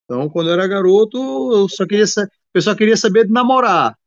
Então, 0.05 0.29
quando 0.29 0.47
eu 0.47 0.53
era 0.53 0.67
garoto, 0.67 1.17
eu 1.53 1.69
só 1.69 1.85
queria, 1.85 2.05
eu 2.53 2.61
só 2.61 2.73
queria 2.75 2.97
saber 2.97 3.25
de 3.27 3.31
namorar, 3.31 3.97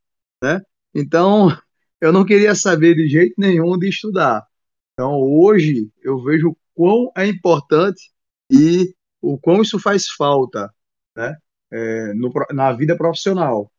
né? 0.42 0.62
Então, 0.94 1.48
eu 2.00 2.12
não 2.12 2.24
queria 2.24 2.54
saber 2.54 2.94
de 2.94 3.06
jeito 3.08 3.34
nenhum 3.38 3.78
de 3.78 3.88
estudar. 3.88 4.46
Então, 4.94 5.12
hoje, 5.20 5.90
eu 6.02 6.22
vejo 6.22 6.50
o 6.50 6.56
quão 6.74 7.12
é 7.16 7.26
importante 7.26 8.10
e 8.50 8.94
o 9.20 9.38
quão 9.38 9.62
isso 9.62 9.78
faz 9.78 10.08
falta 10.08 10.72
né, 11.16 11.36
é, 11.72 12.14
no, 12.14 12.32
na 12.52 12.72
vida 12.72 12.96
profissional. 12.96 13.70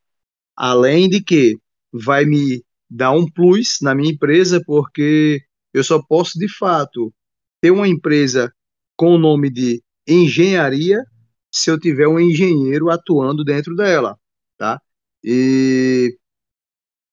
Além 0.55 1.09
de 1.09 1.21
que 1.23 1.57
vai 1.91 2.25
me 2.25 2.64
dar 2.89 3.11
um 3.11 3.29
plus 3.29 3.79
na 3.81 3.95
minha 3.95 4.11
empresa, 4.11 4.61
porque 4.65 5.41
eu 5.73 5.83
só 5.83 6.01
posso, 6.01 6.37
de 6.39 6.47
fato, 6.47 7.13
ter 7.61 7.71
uma 7.71 7.87
empresa 7.87 8.53
com 8.97 9.15
o 9.15 9.17
nome 9.17 9.49
de 9.49 9.83
engenharia 10.07 11.03
se 11.51 11.69
eu 11.71 11.79
tiver 11.79 12.07
um 12.07 12.19
engenheiro 12.19 12.89
atuando 12.89 13.43
dentro 13.43 13.75
dela, 13.75 14.17
tá? 14.57 14.79
E 15.23 16.17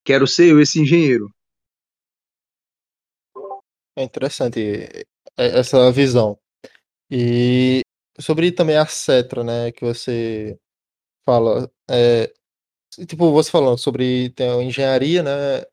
Quero 0.05 0.27
ser 0.27 0.51
eu 0.51 0.61
esse 0.61 0.81
engenheiro. 0.81 1.33
É 3.97 4.03
interessante 4.03 4.61
é, 4.61 5.05
essa 5.37 5.91
visão. 5.93 6.39
E 7.11 7.83
sobre 8.19 8.51
também 8.51 8.77
a 8.77 8.87
Cetra, 8.87 9.45
né, 9.45 9.71
que 9.71 9.85
você 9.85 10.59
fala, 11.25 11.71
é, 11.89 12.33
tipo, 13.07 13.33
você 13.33 13.51
falando 13.51 13.79
sobre 13.79 14.31
tem 14.31 14.49
engenharia, 14.67 15.23
né, 15.23 15.65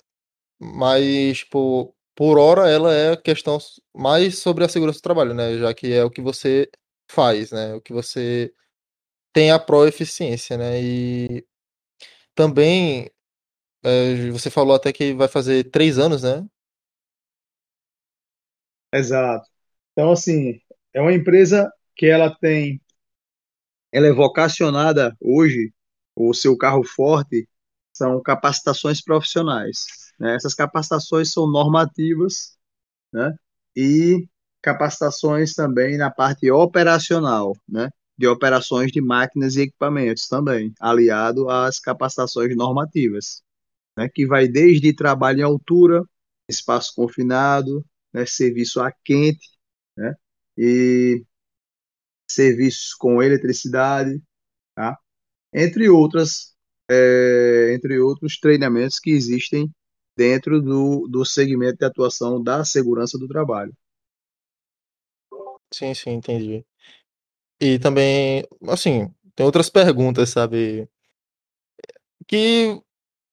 mas, 0.60 1.40
tipo, 1.40 1.96
por 2.16 2.40
hora 2.40 2.70
ela 2.70 2.94
é 2.94 3.18
questão 3.18 3.58
mais 3.96 4.40
sobre 4.40 4.66
a 4.66 4.70
segurança 4.70 5.00
do 5.00 5.04
trabalho, 5.04 5.34
né, 5.34 5.58
já 5.60 5.74
que 5.74 5.94
é 5.94 6.04
o 6.04 6.12
que 6.12 6.22
você 6.22 6.70
faz, 7.12 7.52
né, 7.52 7.76
o 7.76 7.82
que 7.82 7.94
você 7.94 8.54
tem 9.34 9.52
a 9.52 9.60
pró-eficiência, 9.60 10.58
né, 10.58 10.82
e 10.82 11.46
também 12.36 13.12
é, 13.84 14.30
você 14.32 14.50
falou 14.50 14.76
até 14.76 14.92
que 14.94 15.14
vai 15.14 15.28
fazer 15.28 15.66
três 15.72 15.98
anos, 15.98 16.24
né? 16.24 16.46
Exato. 18.94 19.48
Então, 19.92 20.12
assim, 20.12 20.60
é 20.94 21.02
uma 21.02 21.14
empresa 21.14 21.72
que 21.96 22.08
ela 22.08 22.34
tem, 22.36 22.82
ela 23.92 24.08
é 24.08 24.12
vocacionada 24.12 25.16
hoje, 25.20 25.74
o 26.28 26.34
seu 26.34 26.58
carro 26.58 26.84
forte 26.84 27.48
são 27.94 28.22
capacitações 28.22 29.02
profissionais. 29.02 29.86
Né? 30.20 30.36
Essas 30.36 30.54
capacitações 30.54 31.32
são 31.32 31.50
normativas, 31.50 32.58
né? 33.14 33.34
E 33.76 34.28
capacitações 34.62 35.54
também 35.54 35.98
na 35.98 36.12
parte 36.12 36.52
operacional, 36.52 37.56
né? 37.68 37.90
De 38.18 38.28
operações 38.28 38.92
de 38.92 39.02
máquinas 39.02 39.56
e 39.56 39.62
equipamentos 39.62 40.28
também, 40.28 40.74
aliado 40.80 41.50
às 41.50 41.80
capacitações 41.80 42.56
normativas 42.56 43.42
né, 44.00 44.10
que 44.10 44.26
vai 44.26 44.48
desde 44.48 44.94
trabalho 44.94 45.40
em 45.40 45.44
altura, 45.44 46.04
espaço 46.50 46.94
confinado, 46.96 47.86
né, 48.14 48.26
serviço 48.26 48.82
a 48.82 48.92
quente, 49.04 49.48
né, 49.98 50.14
e 50.58 51.26
serviços 52.30 52.94
com 52.94 53.22
eletricidade, 53.22 54.22
tá? 54.76 54.98
Entre 55.54 55.90
outras, 55.90 56.56
é, 56.90 57.74
entre 57.76 58.00
outros 58.00 58.40
treinamentos 58.40 59.00
que 59.00 59.12
existem 59.12 59.70
dentro 60.18 60.62
do, 60.62 61.08
do 61.08 61.26
segmento 61.26 61.78
de 61.80 61.86
atuação 61.86 62.42
da 62.44 62.66
segurança 62.66 63.18
do 63.18 63.28
trabalho. 63.28 63.74
Sim, 65.74 65.94
sim, 65.94 66.12
entendi. 66.12 66.66
E 67.62 67.80
também, 67.80 68.46
assim, 68.70 69.14
tem 69.36 69.46
outras 69.46 69.70
perguntas, 69.70 70.30
sabe? 70.30 70.90
Que 72.28 72.82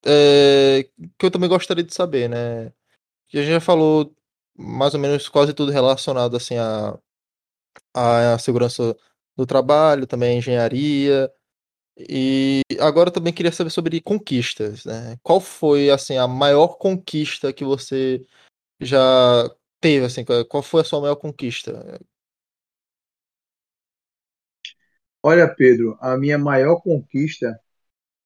é, 0.07 0.85
que 1.19 1.27
eu 1.27 1.31
também 1.31 1.49
gostaria 1.49 1.85
de 1.85 1.95
saber, 1.95 2.29
né? 2.31 2.73
Que 3.29 3.39
a 3.39 3.43
gente 3.43 3.53
já 3.53 3.61
falou 3.61 4.15
mais 4.57 4.95
ou 4.95 5.01
menos 5.01 5.29
quase 5.29 5.55
tudo 5.55 5.73
relacionado 5.73 6.37
assim 6.37 6.57
à, 6.59 6.99
à 7.95 8.39
segurança 8.39 8.97
do 9.37 9.47
trabalho, 9.47 10.07
também 10.07 10.37
à 10.37 10.39
engenharia. 10.39 11.31
E 11.99 12.61
agora 12.79 13.09
eu 13.09 13.13
também 13.13 13.33
queria 13.33 13.51
saber 13.53 13.71
sobre 13.71 14.01
conquistas, 14.01 14.85
né? 14.85 15.17
Qual 15.23 15.41
foi, 15.41 15.91
assim, 15.91 16.17
a 16.19 16.29
maior 16.29 16.77
conquista 16.77 17.53
que 17.53 17.65
você 17.65 18.25
já 18.81 19.49
teve, 19.81 20.07
assim? 20.07 20.25
Qual 20.49 20.63
foi 20.63 20.83
a 20.83 20.85
sua 20.85 21.01
maior 21.01 21.17
conquista? 21.17 22.01
Olha, 25.23 25.47
Pedro, 25.55 25.99
a 26.01 26.17
minha 26.17 26.39
maior 26.39 26.81
conquista 26.81 27.61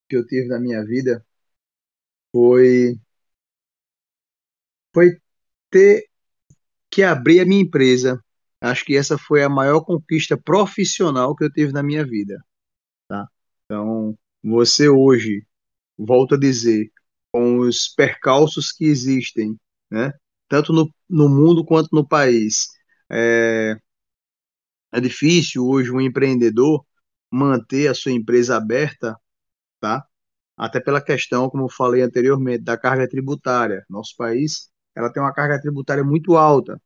que 0.08 0.16
eu 0.16 0.26
tive 0.26 0.48
na 0.48 0.60
minha 0.60 0.84
vida 0.84 1.24
foi 2.32 3.00
foi 4.94 5.18
ter 5.70 6.06
que 6.90 7.02
abrir 7.04 7.40
a 7.40 7.46
minha 7.46 7.62
empresa. 7.62 8.22
Acho 8.60 8.84
que 8.84 8.96
essa 8.96 9.18
foi 9.18 9.42
a 9.44 9.48
maior 9.50 9.82
conquista 9.82 10.36
profissional 10.38 11.36
que 11.36 11.44
eu 11.44 11.52
tive 11.52 11.72
na 11.72 11.82
minha 11.82 12.04
vida? 12.06 12.42
Então, 13.70 14.18
você 14.42 14.88
hoje, 14.88 15.46
volto 15.96 16.34
a 16.34 16.38
dizer, 16.38 16.90
com 17.30 17.60
os 17.60 17.88
percalços 17.88 18.72
que 18.72 18.84
existem, 18.84 19.56
né? 19.88 20.12
Tanto 20.48 20.72
no, 20.72 20.92
no 21.08 21.28
mundo 21.28 21.64
quanto 21.64 21.88
no 21.92 22.04
país, 22.06 22.66
é, 23.08 23.78
é 24.90 25.00
difícil 25.00 25.64
hoje 25.64 25.92
um 25.92 26.00
empreendedor 26.00 26.84
manter 27.30 27.86
a 27.88 27.94
sua 27.94 28.10
empresa 28.10 28.56
aberta, 28.56 29.16
tá? 29.80 30.04
Até 30.56 30.80
pela 30.80 31.00
questão, 31.00 31.48
como 31.50 31.66
eu 31.66 31.70
falei 31.70 32.02
anteriormente, 32.02 32.64
da 32.64 32.76
carga 32.76 33.08
tributária. 33.08 33.84
Nosso 33.88 34.16
país, 34.16 34.68
ela 34.96 35.12
tem 35.12 35.22
uma 35.22 35.32
carga 35.32 35.60
tributária 35.60 36.02
muito 36.04 36.36
alta, 36.36 36.82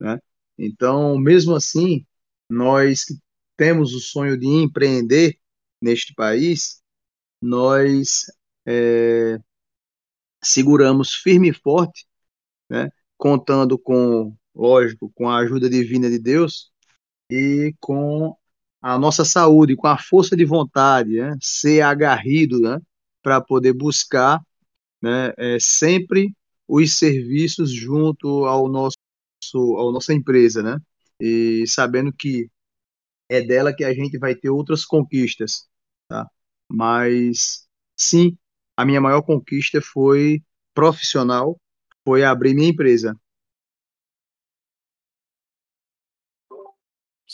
né? 0.00 0.18
Então, 0.58 1.16
mesmo 1.18 1.54
assim, 1.54 2.04
nós 2.50 3.04
que 3.04 3.14
temos 3.56 3.94
o 3.94 4.00
sonho 4.00 4.38
de 4.38 4.48
empreender 4.48 5.38
neste 5.84 6.14
país, 6.14 6.82
nós 7.40 8.24
é, 8.66 9.38
seguramos 10.42 11.14
firme 11.14 11.50
e 11.50 11.52
forte, 11.52 12.06
né? 12.70 12.90
Contando 13.16 13.78
com, 13.78 14.34
lógico, 14.54 15.12
com 15.14 15.28
a 15.28 15.38
ajuda 15.38 15.68
divina 15.68 16.08
de 16.10 16.18
Deus 16.18 16.72
e 17.30 17.74
com 17.80 18.34
a 18.80 18.98
nossa 18.98 19.24
saúde, 19.24 19.76
com 19.76 19.86
a 19.86 19.98
força 19.98 20.34
de 20.36 20.44
vontade, 20.44 21.20
né? 21.20 21.36
Ser 21.40 21.82
agarrido, 21.82 22.60
né? 22.60 22.80
Para 23.22 23.40
poder 23.40 23.74
buscar, 23.74 24.40
né? 25.02 25.32
É, 25.36 25.58
sempre 25.60 26.34
os 26.66 26.96
serviços 26.96 27.70
junto 27.70 28.46
ao 28.46 28.68
nosso, 28.68 28.96
ao 29.76 29.92
nossa 29.92 30.14
empresa, 30.14 30.62
né? 30.62 30.78
E 31.20 31.64
sabendo 31.66 32.12
que 32.12 32.48
é 33.28 33.40
dela 33.42 33.74
que 33.74 33.84
a 33.84 33.92
gente 33.92 34.18
vai 34.18 34.34
ter 34.34 34.50
outras 34.50 34.84
conquistas, 34.84 35.66
tá? 36.08 36.28
Mas 36.68 37.66
sim, 37.96 38.36
a 38.76 38.84
minha 38.84 39.00
maior 39.00 39.22
conquista 39.22 39.80
foi 39.80 40.42
profissional, 40.74 41.60
foi 42.04 42.24
abrir 42.24 42.54
minha 42.54 42.70
empresa. 42.70 43.16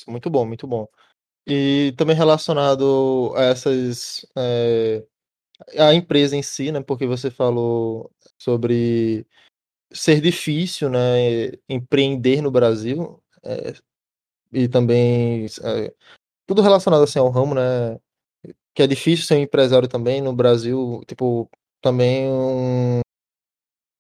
Muito 0.07 0.31
bom, 0.31 0.47
muito 0.47 0.67
bom. 0.67 0.87
E 1.47 1.95
também 1.97 2.17
relacionado 2.17 3.33
a 3.37 3.43
essas. 3.45 4.27
É, 4.37 5.05
a 5.79 5.95
empresa 5.95 6.37
em 6.37 6.43
si, 6.43 6.73
né? 6.73 6.83
Porque 6.83 7.07
você 7.07 7.31
falou 7.31 8.11
sobre 8.39 9.27
ser 9.93 10.21
difícil, 10.21 10.91
né? 10.91 11.53
Empreender 11.69 12.43
no 12.43 12.51
Brasil. 12.51 13.23
É, 13.45 13.75
e 14.53 14.69
também. 14.69 15.47
É, 15.47 15.95
tudo 16.47 16.63
relacionado 16.63 17.03
assim 17.05 17.19
ao 17.19 17.31
ramo, 17.31 17.55
né? 17.55 18.01
Que 18.81 18.85
é 18.85 18.87
difícil 18.87 19.27
ser 19.27 19.35
um 19.35 19.43
empresário 19.43 19.87
também 19.87 20.23
no 20.23 20.33
Brasil. 20.35 21.03
Tipo, 21.07 21.51
também 21.83 22.27
um. 22.27 23.01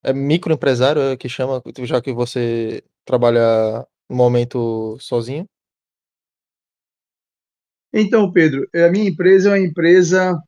É 0.03 0.11
microempresário 0.11 1.03
é, 1.03 1.19
que 1.19 1.29
chama, 1.29 1.63
já 1.81 2.01
que 2.01 2.15
você 2.15 2.83
trabalha 3.05 3.87
no 4.09 4.17
momento 4.17 4.97
sozinho. 4.99 5.45
Então, 7.93 8.33
Pedro, 8.33 8.67
a 8.75 8.89
minha 8.89 9.11
empresa 9.11 9.51
é 9.51 9.53
uma 9.53 9.59
empresa, 9.59 10.43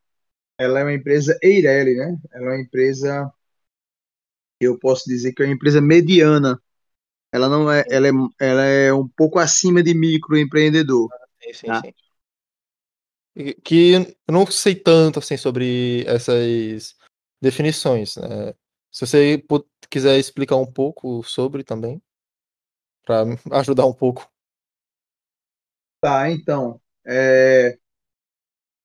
ela 0.57 0.79
é 0.79 0.83
uma 0.83 0.93
empresa 0.95 1.37
Eireli, 1.39 1.95
né? 1.95 2.17
Ela 2.31 2.45
é 2.45 2.55
uma 2.55 2.61
empresa 2.61 3.31
eu 4.59 4.79
posso 4.79 5.07
dizer 5.07 5.33
que 5.33 5.43
é 5.43 5.45
uma 5.45 5.53
empresa 5.53 5.79
mediana. 5.79 6.59
Ela 7.31 7.47
não 7.47 7.71
é, 7.71 7.83
ela 7.87 8.07
é, 8.07 8.11
ela 8.39 8.63
é 8.63 8.91
um 8.91 9.07
pouco 9.07 9.37
acima 9.37 9.83
de 9.83 9.93
microempreendedor. 9.93 11.07
Sim, 11.39 11.53
sim, 11.53 11.67
tá? 11.67 11.81
sim. 11.81 11.93
Que 13.63 13.93
eu 13.93 14.31
não 14.31 14.45
sei 14.45 14.75
tanto 14.75 15.19
assim 15.19 15.37
sobre 15.37 16.03
essas 16.05 16.95
definições. 17.41 18.15
Né? 18.15 18.53
Se 18.91 19.05
você 19.05 19.43
quiser 19.89 20.19
explicar 20.19 20.55
um 20.55 20.71
pouco 20.71 21.23
sobre 21.23 21.63
também, 21.63 22.01
para 23.05 23.23
ajudar 23.59 23.85
um 23.85 23.93
pouco. 23.93 24.29
Tá, 26.01 26.29
então. 26.29 26.79
É, 27.05 27.77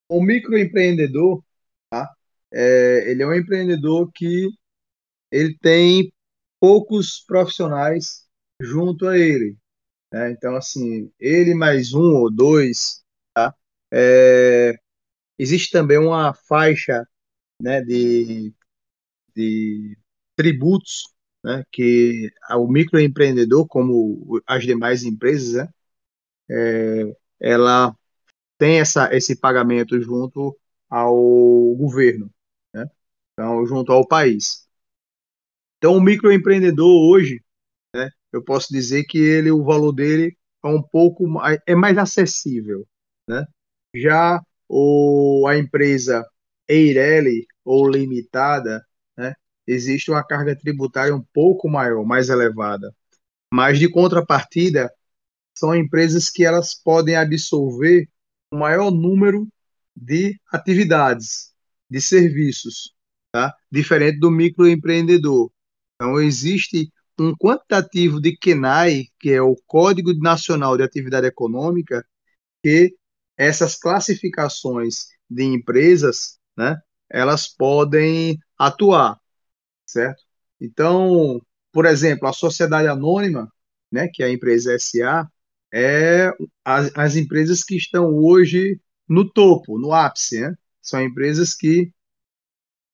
o 0.09 0.23
microempreendedor, 0.23 1.43
tá? 1.91 2.09
É, 2.53 3.11
ele 3.11 3.23
é 3.23 3.27
um 3.27 3.35
empreendedor 3.35 4.11
que 4.13 4.49
ele 5.31 5.57
tem 5.59 6.13
poucos 6.59 7.23
profissionais 7.27 8.27
junto 8.61 9.07
a 9.07 9.19
ele. 9.19 9.57
Né? 10.13 10.31
Então, 10.33 10.57
assim, 10.57 11.13
ele 11.19 11.55
mais 11.55 11.93
um 11.93 12.17
ou 12.17 12.31
dois? 12.31 13.05
É, 13.93 14.75
existe 15.39 15.71
também 15.71 15.99
uma 15.99 16.35
faixa 16.35 17.07
né, 17.61 17.83
de, 17.83 18.55
de 19.35 19.99
tributos 20.37 21.05
né, 21.45 21.65
que 21.73 22.31
o 22.51 22.69
microempreendedor, 22.69 23.67
como 23.69 24.41
as 24.47 24.65
demais 24.65 25.05
empresas, 25.05 25.55
né, 25.55 25.69
é, 26.51 27.17
ela 27.41 27.95
tem 28.59 28.81
essa, 28.81 29.15
esse 29.15 29.37
pagamento 29.39 30.01
junto 30.01 30.59
ao 30.89 31.17
governo, 31.77 32.31
né? 32.75 32.87
então, 33.33 33.67
junto 33.67 33.93
ao 33.93 34.07
país. 34.07 34.69
Então, 35.79 35.97
o 35.97 36.01
microempreendedor 36.01 36.89
hoje, 37.11 37.43
né, 37.95 38.11
eu 38.33 38.43
posso 38.45 38.73
dizer 38.73 39.05
que 39.05 39.19
ele, 39.19 39.51
o 39.51 39.65
valor 39.65 39.93
dele 39.93 40.37
é 40.65 40.69
um 40.69 40.83
pouco 40.83 41.27
mais, 41.29 41.61
é 41.67 41.75
mais 41.75 41.97
acessível. 41.99 42.87
Né? 43.29 43.47
Já 43.95 44.41
o, 44.69 45.47
a 45.49 45.57
empresa 45.57 46.25
Eireli 46.69 47.47
ou 47.65 47.89
limitada, 47.89 48.85
né, 49.17 49.35
existe 49.67 50.11
uma 50.11 50.25
carga 50.25 50.57
tributária 50.57 51.15
um 51.15 51.25
pouco 51.33 51.69
maior, 51.69 52.05
mais 52.05 52.29
elevada. 52.29 52.95
Mas, 53.53 53.79
de 53.79 53.91
contrapartida, 53.91 54.93
são 55.57 55.75
empresas 55.75 56.31
que 56.31 56.45
elas 56.45 56.75
podem 56.75 57.17
absorver 57.17 58.09
o 58.53 58.57
maior 58.57 58.91
número 58.91 59.49
de 59.97 60.39
atividades, 60.53 61.53
de 61.91 62.01
serviços, 62.01 62.95
tá? 63.33 63.55
diferente 63.71 64.19
do 64.19 64.31
microempreendedor. 64.31 65.51
Então, 65.97 66.21
existe 66.21 66.93
um 67.19 67.35
quantitativo 67.35 68.21
de 68.21 68.37
KENAI, 68.37 69.07
que 69.19 69.31
é 69.31 69.43
o 69.43 69.57
Código 69.67 70.15
Nacional 70.15 70.77
de 70.77 70.85
Atividade 70.85 71.27
Econômica, 71.27 72.07
que 72.63 72.95
essas 73.39 73.77
classificações 73.77 75.07
de 75.31 75.45
empresas, 75.45 76.39
né, 76.57 76.77
elas 77.09 77.49
podem 77.49 78.39
atuar, 78.59 79.19
certo? 79.87 80.23
Então, 80.61 81.41
por 81.73 81.87
exemplo, 81.87 82.29
a 82.29 82.33
sociedade 82.33 82.89
anônima, 82.89 83.51
né, 83.91 84.09
que 84.13 84.23
é 84.23 84.27
a 84.27 84.33
empresa 84.33 84.75
SA, 84.79 85.31
é 85.73 86.33
as, 86.65 86.91
as 86.97 87.17
empresas 87.17 87.63
que 87.63 87.77
estão 87.77 88.15
hoje 88.15 88.81
no 89.09 89.31
topo, 89.31 89.79
no 89.79 89.93
ápice. 89.93 90.41
Né? 90.41 90.55
São 90.83 91.01
empresas 91.03 91.55
que 91.55 91.93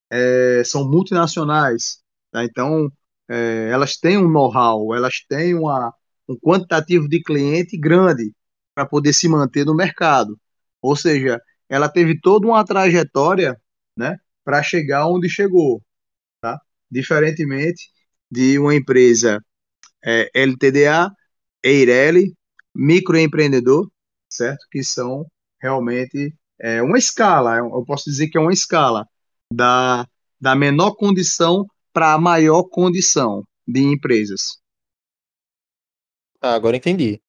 é, 0.09 0.63
são 0.63 0.89
multinacionais. 0.89 1.99
Tá? 2.31 2.43
Então, 2.43 2.91
é, 3.29 3.69
elas 3.71 3.97
têm 3.97 4.17
um 4.17 4.29
know-how, 4.29 4.93
elas 4.93 5.21
têm 5.27 5.55
uma, 5.55 5.93
um 6.29 6.37
quantitativo 6.37 7.07
de 7.07 7.21
cliente 7.21 7.77
grande 7.77 8.31
para 8.75 8.85
poder 8.85 9.13
se 9.13 9.27
manter 9.29 9.65
no 9.65 9.73
mercado. 9.73 10.39
Ou 10.81 10.95
seja, 10.95 11.41
ela 11.69 11.89
teve 11.89 12.19
toda 12.19 12.45
uma 12.45 12.63
trajetória 12.65 13.59
né, 13.97 14.17
para 14.43 14.61
chegar 14.61 15.07
onde 15.07 15.29
chegou. 15.29 15.81
Tá? 16.41 16.59
Diferentemente 16.91 17.89
de 18.29 18.59
uma 18.59 18.75
empresa 18.75 19.43
é, 20.03 20.29
LTDA, 20.33 21.09
Eireli, 21.63 22.35
microempreendedor, 22.75 23.89
certo? 24.29 24.67
Que 24.69 24.83
são 24.83 25.25
realmente 25.59 26.35
é, 26.59 26.81
uma 26.81 26.97
escala, 26.97 27.57
eu 27.57 27.83
posso 27.85 28.09
dizer 28.09 28.27
que 28.27 28.37
é 28.37 28.41
uma 28.41 28.53
escala 28.53 29.07
da, 29.51 30.07
da 30.39 30.55
menor 30.55 30.95
condição 30.95 31.65
para 31.93 32.13
a 32.13 32.19
maior 32.19 32.63
condição 32.63 33.43
de 33.67 33.81
empresas. 33.81 34.59
Ah, 36.41 36.53
agora 36.53 36.77
entendi. 36.77 37.19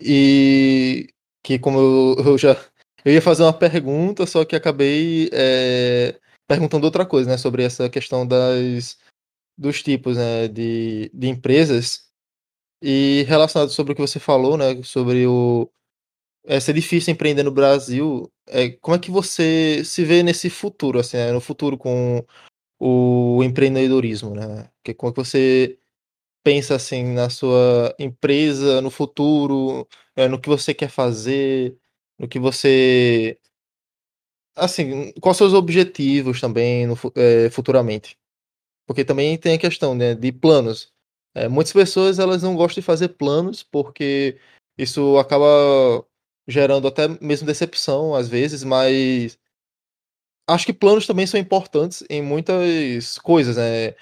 E 0.00 1.08
que 1.42 1.58
como 1.58 1.78
eu, 1.78 2.16
eu 2.24 2.38
já 2.38 2.56
eu 3.06 3.12
ia 3.12 3.22
fazer 3.22 3.44
uma 3.44 3.52
pergunta, 3.52 4.26
só 4.26 4.44
que 4.44 4.56
acabei 4.56 5.30
é, 5.32 6.18
perguntando 6.48 6.86
outra 6.86 7.06
coisa, 7.06 7.30
né? 7.30 7.36
Sobre 7.36 7.62
essa 7.62 7.88
questão 7.88 8.26
das, 8.26 8.98
dos 9.56 9.80
tipos 9.80 10.16
né, 10.16 10.48
de, 10.48 11.08
de 11.14 11.28
empresas. 11.28 12.10
E 12.82 13.24
relacionado 13.28 13.70
sobre 13.70 13.92
o 13.92 13.96
que 13.96 14.02
você 14.02 14.18
falou, 14.18 14.56
né? 14.56 14.82
Sobre 14.82 15.24
o. 15.24 15.70
É 16.44 16.58
ser 16.58 16.74
difícil 16.74 17.12
empreender 17.12 17.44
no 17.44 17.52
Brasil. 17.52 18.28
É, 18.48 18.70
como 18.70 18.96
é 18.96 18.98
que 18.98 19.10
você 19.10 19.84
se 19.84 20.04
vê 20.04 20.24
nesse 20.24 20.50
futuro, 20.50 20.98
assim, 20.98 21.16
né, 21.16 21.32
no 21.32 21.40
futuro 21.40 21.78
com 21.78 22.24
o 22.80 23.42
empreendedorismo, 23.44 24.34
né? 24.34 24.68
Que, 24.84 24.92
como 24.94 25.10
é 25.10 25.14
que 25.14 25.24
você 25.24 25.78
pensa 26.46 26.76
assim 26.76 27.02
na 27.02 27.28
sua 27.28 27.92
empresa, 27.98 28.80
no 28.80 28.88
futuro, 28.88 29.84
é, 30.14 30.28
no 30.28 30.40
que 30.40 30.48
você 30.48 30.72
quer 30.72 30.88
fazer, 30.88 31.76
no 32.16 32.28
que 32.28 32.38
você. 32.38 33.36
Assim, 34.54 35.12
quais 35.20 35.36
seus 35.36 35.52
objetivos 35.52 36.40
também 36.40 36.86
no, 36.86 36.94
é, 37.16 37.50
futuramente? 37.50 38.16
Porque 38.86 39.04
também 39.04 39.36
tem 39.36 39.54
a 39.54 39.58
questão 39.58 39.92
né, 39.94 40.14
de 40.14 40.30
planos. 40.30 40.92
É, 41.34 41.48
muitas 41.48 41.72
pessoas 41.72 42.20
elas 42.20 42.44
não 42.44 42.54
gostam 42.54 42.80
de 42.80 42.86
fazer 42.86 43.08
planos 43.08 43.64
porque 43.64 44.38
isso 44.78 45.18
acaba 45.18 45.46
gerando 46.46 46.86
até 46.86 47.08
mesmo 47.20 47.46
decepção 47.46 48.14
às 48.14 48.28
vezes, 48.28 48.62
mas 48.62 49.36
acho 50.48 50.64
que 50.66 50.72
planos 50.72 51.08
também 51.08 51.26
são 51.26 51.40
importantes 51.40 52.04
em 52.08 52.22
muitas 52.22 53.18
coisas, 53.18 53.56
né? 53.56 53.96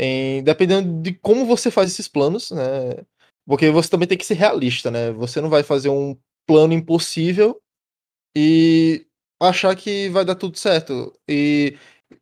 Em, 0.00 0.44
dependendo 0.44 1.02
de 1.02 1.12
como 1.12 1.44
você 1.44 1.72
faz 1.72 1.90
esses 1.90 2.06
planos, 2.06 2.52
né? 2.52 3.04
Porque 3.44 3.68
você 3.68 3.90
também 3.90 4.06
tem 4.06 4.16
que 4.16 4.24
ser 4.24 4.34
realista, 4.34 4.92
né? 4.92 5.10
Você 5.12 5.40
não 5.40 5.50
vai 5.50 5.64
fazer 5.64 5.88
um 5.88 6.16
plano 6.46 6.72
impossível 6.72 7.60
e 8.36 9.04
achar 9.40 9.74
que 9.74 10.08
vai 10.10 10.24
dar 10.24 10.36
tudo 10.36 10.56
certo. 10.56 11.12
E 11.28 11.76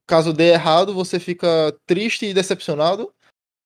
caso 0.07 0.33
dê 0.33 0.53
errado, 0.53 0.95
você 0.95 1.21
fica 1.21 1.77
triste 1.85 2.25
e 2.25 2.35
decepcionado 2.35 3.12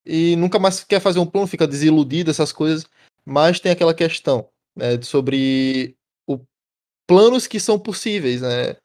e 0.04 0.34
nunca 0.34 0.58
mais 0.58 0.82
quer 0.82 1.00
fazer 1.00 1.20
um 1.20 1.26
plano, 1.26 1.46
fica 1.46 1.66
desiludido, 1.66 2.32
essas 2.32 2.52
coisas. 2.52 2.86
Mas 3.24 3.60
tem 3.60 3.70
aquela 3.70 3.94
questão 3.94 4.48
né, 4.74 5.00
sobre 5.02 5.96
o, 6.26 6.40
planos 7.06 7.46
que 7.46 7.60
são 7.60 7.78
possíveis, 7.78 8.40
né? 8.40 8.76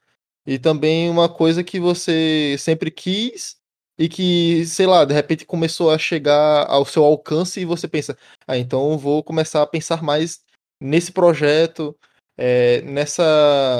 E 0.45 0.59
também 0.59 1.09
uma 1.09 1.27
coisa 1.27 1.63
que 1.63 1.79
você 1.79 2.55
sempre 2.59 2.91
quis 2.91 3.57
e 3.97 4.09
que, 4.09 4.65
sei 4.65 4.85
lá, 4.85 5.05
de 5.05 5.13
repente 5.13 5.45
começou 5.45 5.89
a 5.89 5.97
chegar 5.97 6.65
ao 6.67 6.85
seu 6.85 7.03
alcance 7.03 7.59
e 7.59 7.65
você 7.65 7.87
pensa, 7.87 8.17
ah, 8.47 8.57
então 8.57 8.97
vou 8.97 9.23
começar 9.23 9.61
a 9.61 9.67
pensar 9.67 10.03
mais 10.03 10.43
nesse 10.81 11.11
projeto, 11.11 11.97
é, 12.37 12.81
nessa 12.81 13.79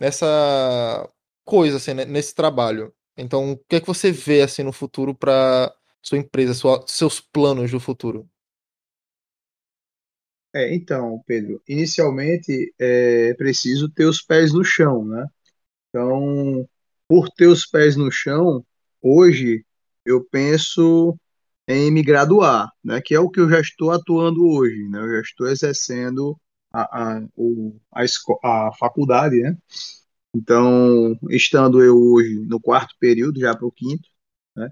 nessa 0.00 1.08
coisa, 1.44 1.76
assim, 1.76 1.94
né, 1.94 2.04
nesse 2.04 2.34
trabalho. 2.34 2.92
Então, 3.16 3.52
o 3.52 3.58
que 3.58 3.76
é 3.76 3.80
que 3.80 3.86
você 3.86 4.10
vê 4.10 4.42
assim 4.42 4.62
no 4.62 4.72
futuro 4.72 5.14
para 5.14 5.74
sua 6.02 6.18
empresa, 6.18 6.54
sua, 6.54 6.84
seus 6.86 7.20
planos 7.20 7.70
do 7.70 7.78
futuro? 7.78 8.28
É, 10.52 10.72
então, 10.74 11.22
Pedro, 11.26 11.60
inicialmente 11.68 12.72
é 12.78 13.34
preciso 13.34 13.88
ter 13.88 14.04
os 14.04 14.22
pés 14.22 14.52
no 14.52 14.64
chão, 14.64 15.04
né? 15.04 15.26
Então, 15.88 16.68
por 17.08 17.28
ter 17.30 17.46
os 17.46 17.66
pés 17.66 17.96
no 17.96 18.10
chão, 18.10 18.64
hoje 19.04 19.64
eu 20.06 20.24
penso 20.24 21.18
em 21.68 21.90
me 21.90 22.02
graduar, 22.02 22.70
né? 22.82 23.00
Que 23.02 23.14
é 23.14 23.20
o 23.20 23.30
que 23.30 23.40
eu 23.40 23.48
já 23.48 23.60
estou 23.60 23.90
atuando 23.92 24.46
hoje, 24.46 24.88
né? 24.88 25.00
Eu 25.00 25.16
já 25.16 25.20
estou 25.20 25.48
exercendo 25.48 26.38
a, 26.72 27.16
a, 27.18 27.28
o, 27.36 27.78
a, 27.92 28.68
a 28.68 28.72
faculdade, 28.78 29.40
né? 29.40 29.56
Então, 30.34 31.16
estando 31.30 31.82
eu 31.82 31.96
hoje 31.96 32.40
no 32.46 32.60
quarto 32.60 32.94
período, 32.98 33.40
já 33.40 33.56
para 33.56 33.66
o 33.66 33.72
quinto, 33.72 34.08
né? 34.56 34.70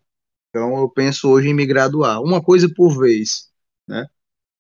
Então, 0.51 0.79
eu 0.79 0.91
penso 0.91 1.31
hoje 1.31 1.49
em 1.49 1.55
me 1.55 1.67
graduar. 1.67 2.23
Uma 2.23 2.43
coisa 2.43 2.69
por 2.75 2.99
vez, 2.99 3.51
né? 3.89 4.07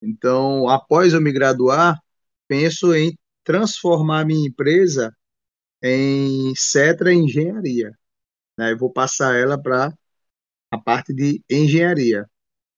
Então, 0.02 0.68
após 0.68 1.14
eu 1.14 1.20
me 1.20 1.32
graduar, 1.32 2.00
penso 2.48 2.94
em 2.94 3.16
transformar 3.44 4.26
minha 4.26 4.48
empresa 4.48 5.14
em 5.82 6.54
Cetra 6.56 7.12
Engenharia. 7.14 7.92
Né? 8.58 8.72
Eu 8.72 8.78
vou 8.78 8.92
passar 8.92 9.34
ela 9.36 9.60
para 9.60 9.92
a 10.70 10.78
parte 10.78 11.12
de 11.14 11.42
engenharia, 11.50 12.28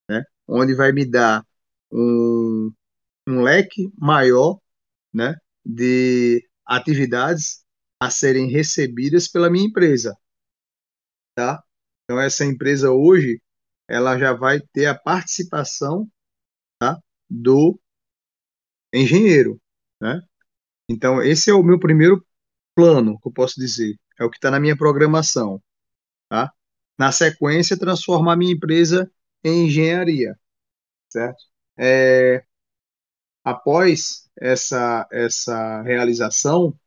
né? 0.09 0.23
onde 0.47 0.73
vai 0.75 0.91
me 0.91 1.05
dar 1.05 1.45
um, 1.91 2.71
um 3.27 3.41
leque 3.41 3.91
maior 3.97 4.59
né? 5.13 5.35
de 5.65 6.47
atividades 6.65 7.63
a 7.99 8.09
serem 8.09 8.49
recebidas 8.49 9.27
pela 9.27 9.49
minha 9.49 9.65
empresa. 9.65 10.17
Tá? 11.35 11.63
Então, 12.03 12.19
essa 12.19 12.45
empresa 12.45 12.91
hoje 12.91 13.41
ela 13.87 14.17
já 14.17 14.33
vai 14.33 14.59
ter 14.59 14.87
a 14.87 14.97
participação 14.97 16.09
tá? 16.79 16.99
do 17.29 17.79
engenheiro. 18.93 19.59
Né? 20.01 20.21
Então, 20.89 21.21
esse 21.21 21.49
é 21.49 21.53
o 21.53 21.63
meu 21.63 21.79
primeiro 21.79 22.25
plano, 22.75 23.19
que 23.19 23.27
eu 23.27 23.31
posso 23.33 23.59
dizer. 23.59 23.95
É 24.19 24.23
o 24.23 24.29
que 24.29 24.37
está 24.37 24.51
na 24.51 24.59
minha 24.59 24.77
programação. 24.77 25.61
Na 26.97 27.11
sequência, 27.11 27.77
transformar 27.77 28.35
minha 28.35 28.53
empresa 28.53 29.11
em 29.43 29.65
engenharia. 29.65 30.37
Certo? 31.09 31.43
É, 31.77 32.43
após 33.43 34.29
essa, 34.39 35.07
essa 35.11 35.81
realização, 35.83 36.77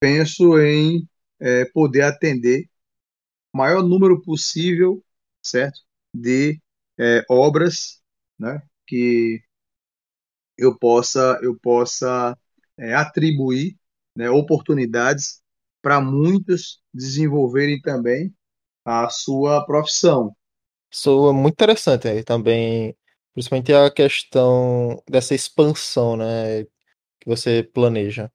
penso 0.00 0.58
em 0.60 1.08
é, 1.40 1.64
poder 1.66 2.02
atender 2.02 2.68
o 3.52 3.58
maior 3.58 3.82
número 3.82 4.22
possível, 4.22 5.04
certo? 5.42 5.80
De 6.14 6.60
é, 6.98 7.24
obras, 7.28 8.02
né? 8.38 8.62
Que 8.86 9.42
eu 10.56 10.78
possa, 10.78 11.38
eu 11.42 11.58
possa 11.58 12.38
é, 12.78 12.94
atribuir 12.94 13.76
né, 14.16 14.30
oportunidades 14.30 15.42
para 15.80 16.00
muitos 16.00 16.82
desenvolverem 16.94 17.80
também 17.80 18.34
a 18.84 19.08
sua 19.10 19.64
profissão. 19.66 20.34
Soa 20.92 21.32
muito 21.32 21.54
interessante 21.54 22.08
aí 22.08 22.24
também, 22.24 22.96
principalmente 23.34 23.72
a 23.74 23.90
questão 23.90 25.02
dessa 25.10 25.34
expansão, 25.34 26.16
né, 26.16 26.64
que 27.20 27.26
você 27.26 27.62
planeja. 27.62 28.32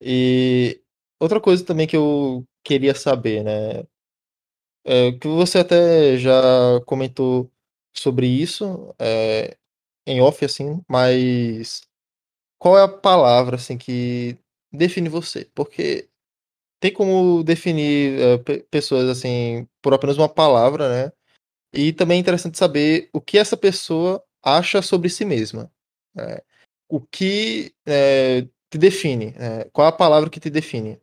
E 0.00 0.80
outra 1.20 1.40
coisa 1.40 1.64
também 1.64 1.86
que 1.86 1.96
eu 1.96 2.44
queria 2.64 2.94
saber, 2.94 3.44
né, 3.44 3.84
é 4.84 5.12
que 5.12 5.28
você 5.28 5.58
até 5.60 6.16
já 6.18 6.32
comentou 6.86 7.50
sobre 7.94 8.26
isso, 8.28 8.94
é, 8.98 9.56
em 10.06 10.20
off, 10.22 10.44
assim, 10.44 10.82
mas 10.88 11.82
qual 12.58 12.78
é 12.78 12.82
a 12.84 12.88
palavra, 12.88 13.56
assim, 13.56 13.78
que 13.78 14.38
define 14.72 15.08
você? 15.08 15.46
Porque 15.54 16.08
tem 16.80 16.92
como 16.92 17.42
definir 17.42 18.18
uh, 18.20 18.66
pessoas, 18.70 19.08
assim, 19.08 19.66
por 19.82 19.94
apenas 19.94 20.16
uma 20.18 20.28
palavra, 20.28 20.88
né? 21.06 21.12
E 21.72 21.92
também 21.92 22.18
é 22.18 22.20
interessante 22.20 22.58
saber 22.58 23.10
o 23.12 23.20
que 23.20 23.38
essa 23.38 23.56
pessoa 23.56 24.22
acha 24.42 24.80
sobre 24.80 25.10
si 25.10 25.24
mesma. 25.24 25.70
Né? 26.14 26.38
O 26.88 27.00
que 27.00 27.74
é, 27.84 28.42
te 28.70 28.78
define? 28.78 29.34
É, 29.36 29.68
qual 29.72 29.86
a 29.86 29.92
palavra 29.92 30.30
que 30.30 30.40
te 30.40 30.48
define? 30.48 31.00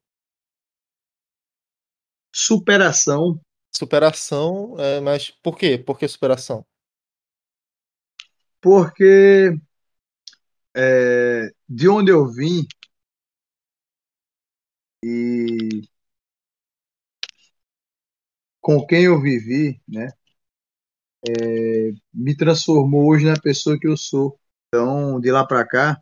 Superação. 2.32 3.40
Superação, 3.72 4.76
é, 4.80 5.00
mas 5.00 5.30
por 5.30 5.58
quê? 5.58 5.78
Por 5.78 5.98
que 5.98 6.08
superação? 6.08 6.66
Porque 8.62 9.56
é, 10.76 11.54
de 11.68 11.90
onde 11.90 12.12
eu 12.12 12.28
vim 12.32 12.66
e 15.04 15.88
com 18.62 18.86
quem 18.86 19.04
eu 19.04 19.22
vivi, 19.22 19.82
né, 19.88 20.08
é, 21.28 21.92
me 22.14 22.36
transformou 22.36 23.10
hoje 23.12 23.26
na 23.26 23.40
pessoa 23.40 23.78
que 23.80 23.88
eu 23.88 23.98
sou. 23.98 24.40
Então, 24.68 25.20
de 25.20 25.32
lá 25.32 25.46
para 25.46 25.66
cá, 25.68 26.02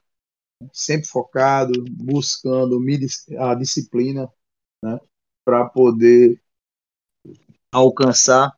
sempre 0.74 1.08
focado, 1.08 1.74
buscando 1.92 2.80
a 3.40 3.56
disciplina, 3.56 4.30
né, 4.84 5.00
para 5.44 5.68
poder 5.70 6.42
alcançar 7.72 8.52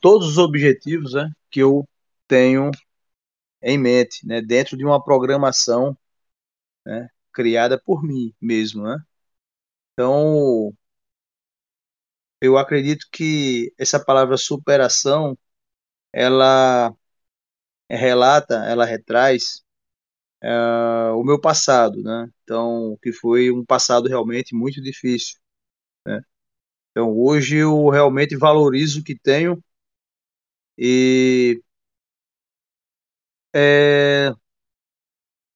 todos 0.00 0.28
os 0.28 0.38
objetivos 0.38 1.14
né, 1.14 1.30
que 1.50 1.60
eu 1.60 1.88
tenho 2.28 2.70
em 3.62 3.78
mente, 3.78 4.26
né, 4.26 4.40
dentro 4.40 4.76
de 4.76 4.84
uma 4.84 5.02
programação 5.02 5.96
né, 6.86 7.08
criada 7.32 7.80
por 7.80 8.02
mim 8.02 8.34
mesmo, 8.40 8.84
né? 8.84 8.98
Então, 9.94 10.74
eu 12.40 12.56
acredito 12.58 13.06
que 13.12 13.72
essa 13.78 14.02
palavra 14.04 14.36
superação, 14.36 15.38
ela 16.12 16.94
relata, 17.90 18.54
ela 18.66 18.84
retraz 18.84 19.62
uh, 20.44 21.14
o 21.16 21.24
meu 21.24 21.40
passado, 21.40 22.02
né? 22.02 22.28
Então, 22.44 22.98
que 23.02 23.12
foi 23.12 23.50
um 23.50 23.64
passado 23.64 24.08
realmente 24.08 24.54
muito 24.54 24.82
difícil, 24.82 25.38
né? 26.06 26.22
Então, 26.92 27.12
hoje 27.18 27.58
eu 27.58 27.88
realmente 27.90 28.36
valorizo 28.36 29.00
o 29.02 29.04
que 29.04 29.18
tenho 29.18 29.62
e 30.76 31.62
é, 33.54 34.32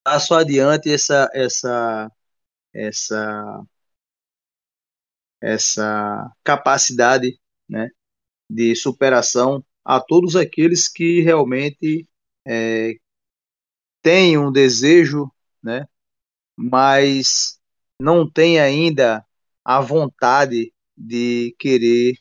passo 0.04 0.34
adiante 0.34 0.92
essa 0.92 1.28
essa 1.34 2.10
essa 2.74 3.64
essa 5.40 6.30
capacidade, 6.42 7.38
né, 7.68 7.88
de 8.50 8.74
superação 8.76 9.64
a 9.84 10.00
todos 10.00 10.36
aqueles 10.36 10.88
que 10.88 11.20
realmente 11.20 12.08
é, 12.46 12.94
têm 14.02 14.38
um 14.38 14.52
desejo, 14.52 15.30
né, 15.62 15.86
mas 16.56 17.58
não 18.00 18.30
têm 18.30 18.60
ainda 18.60 19.24
a 19.64 19.80
vontade 19.80 20.72
de 20.96 21.54
querer 21.58 22.14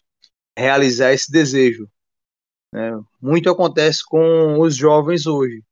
realizar 0.58 1.13
esse 1.13 1.32
desejo. 1.32 1.89
Né? 2.72 2.91
Muito 3.22 3.50
acontece 3.50 4.04
com 4.06 4.60
os 4.60 4.76
jovens 4.76 5.28
hoje. 5.28 5.63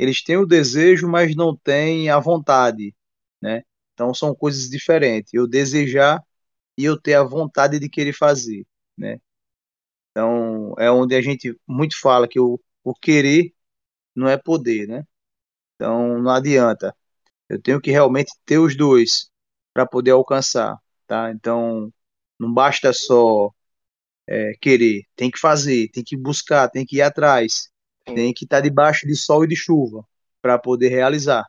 Eles 0.00 0.22
têm 0.24 0.36
o 0.38 0.46
desejo, 0.46 1.08
mas 1.08 1.36
não 1.36 1.56
têm 1.56 2.10
a 2.10 2.18
vontade, 2.20 2.94
né? 3.42 3.62
Então 3.94 4.14
são 4.14 4.34
coisas 4.34 4.68
diferentes. 4.70 5.34
Eu 5.34 5.46
desejar 5.48 6.22
e 6.78 6.84
eu 6.84 7.00
ter 7.00 7.14
a 7.14 7.24
vontade 7.24 7.78
de 7.80 7.88
querer 7.90 8.14
fazer, 8.14 8.66
né? 8.98 9.20
Então 10.10 10.74
é 10.78 10.90
onde 10.90 11.14
a 11.14 11.22
gente 11.22 11.56
muito 11.66 11.98
fala 12.00 12.28
que 12.28 12.40
o, 12.40 12.60
o 12.84 12.94
querer 12.94 13.54
não 14.16 14.28
é 14.28 14.36
poder, 14.38 14.88
né? 14.88 15.04
Então 15.76 16.18
não 16.22 16.30
adianta. 16.32 16.96
Eu 17.48 17.60
tenho 17.62 17.80
que 17.80 17.90
realmente 17.92 18.32
ter 18.46 18.58
os 18.58 18.76
dois 18.76 19.30
para 19.74 19.86
poder 19.86 20.12
alcançar, 20.12 20.78
tá? 21.06 21.30
Então 21.32 21.92
não 22.38 22.52
basta 22.52 22.92
só 22.92 23.52
é, 24.28 24.54
querer, 24.60 25.04
tem 25.16 25.30
que 25.30 25.38
fazer, 25.38 25.88
tem 25.90 26.04
que 26.04 26.16
buscar, 26.16 26.68
tem 26.70 26.86
que 26.86 26.96
ir 26.98 27.02
atrás. 27.02 27.70
Tem 28.14 28.32
que 28.32 28.44
estar 28.44 28.58
tá 28.58 28.60
debaixo 28.62 29.06
de 29.06 29.16
sol 29.16 29.44
e 29.44 29.48
de 29.48 29.56
chuva 29.56 30.04
para 30.40 30.58
poder 30.58 30.88
realizar. 30.88 31.46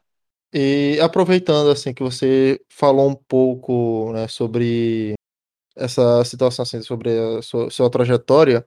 E 0.54 1.00
aproveitando 1.02 1.70
assim 1.70 1.94
que 1.94 2.04
você 2.04 2.60
falou 2.70 3.10
um 3.10 3.16
pouco 3.16 4.12
né, 4.14 4.28
sobre 4.28 5.14
essa 5.76 6.24
situação 6.26 6.64
assim, 6.64 6.82
sobre 6.82 7.18
a 7.18 7.42
sua, 7.42 7.70
sua 7.70 7.90
trajetória, 7.90 8.66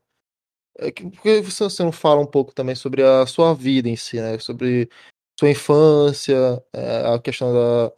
é 0.78 0.90
que, 0.90 1.08
por 1.10 1.22
que 1.22 1.40
você 1.42 1.84
não 1.84 1.92
fala 1.92 2.20
um 2.20 2.26
pouco 2.26 2.54
também 2.54 2.74
sobre 2.74 3.02
a 3.02 3.26
sua 3.26 3.54
vida 3.54 3.88
em 3.88 3.96
si, 3.96 4.16
né? 4.20 4.38
Sobre 4.38 4.88
sua 5.38 5.50
infância, 5.50 6.62
é, 6.72 7.14
a 7.14 7.18
questão 7.18 7.52
da 7.52 7.92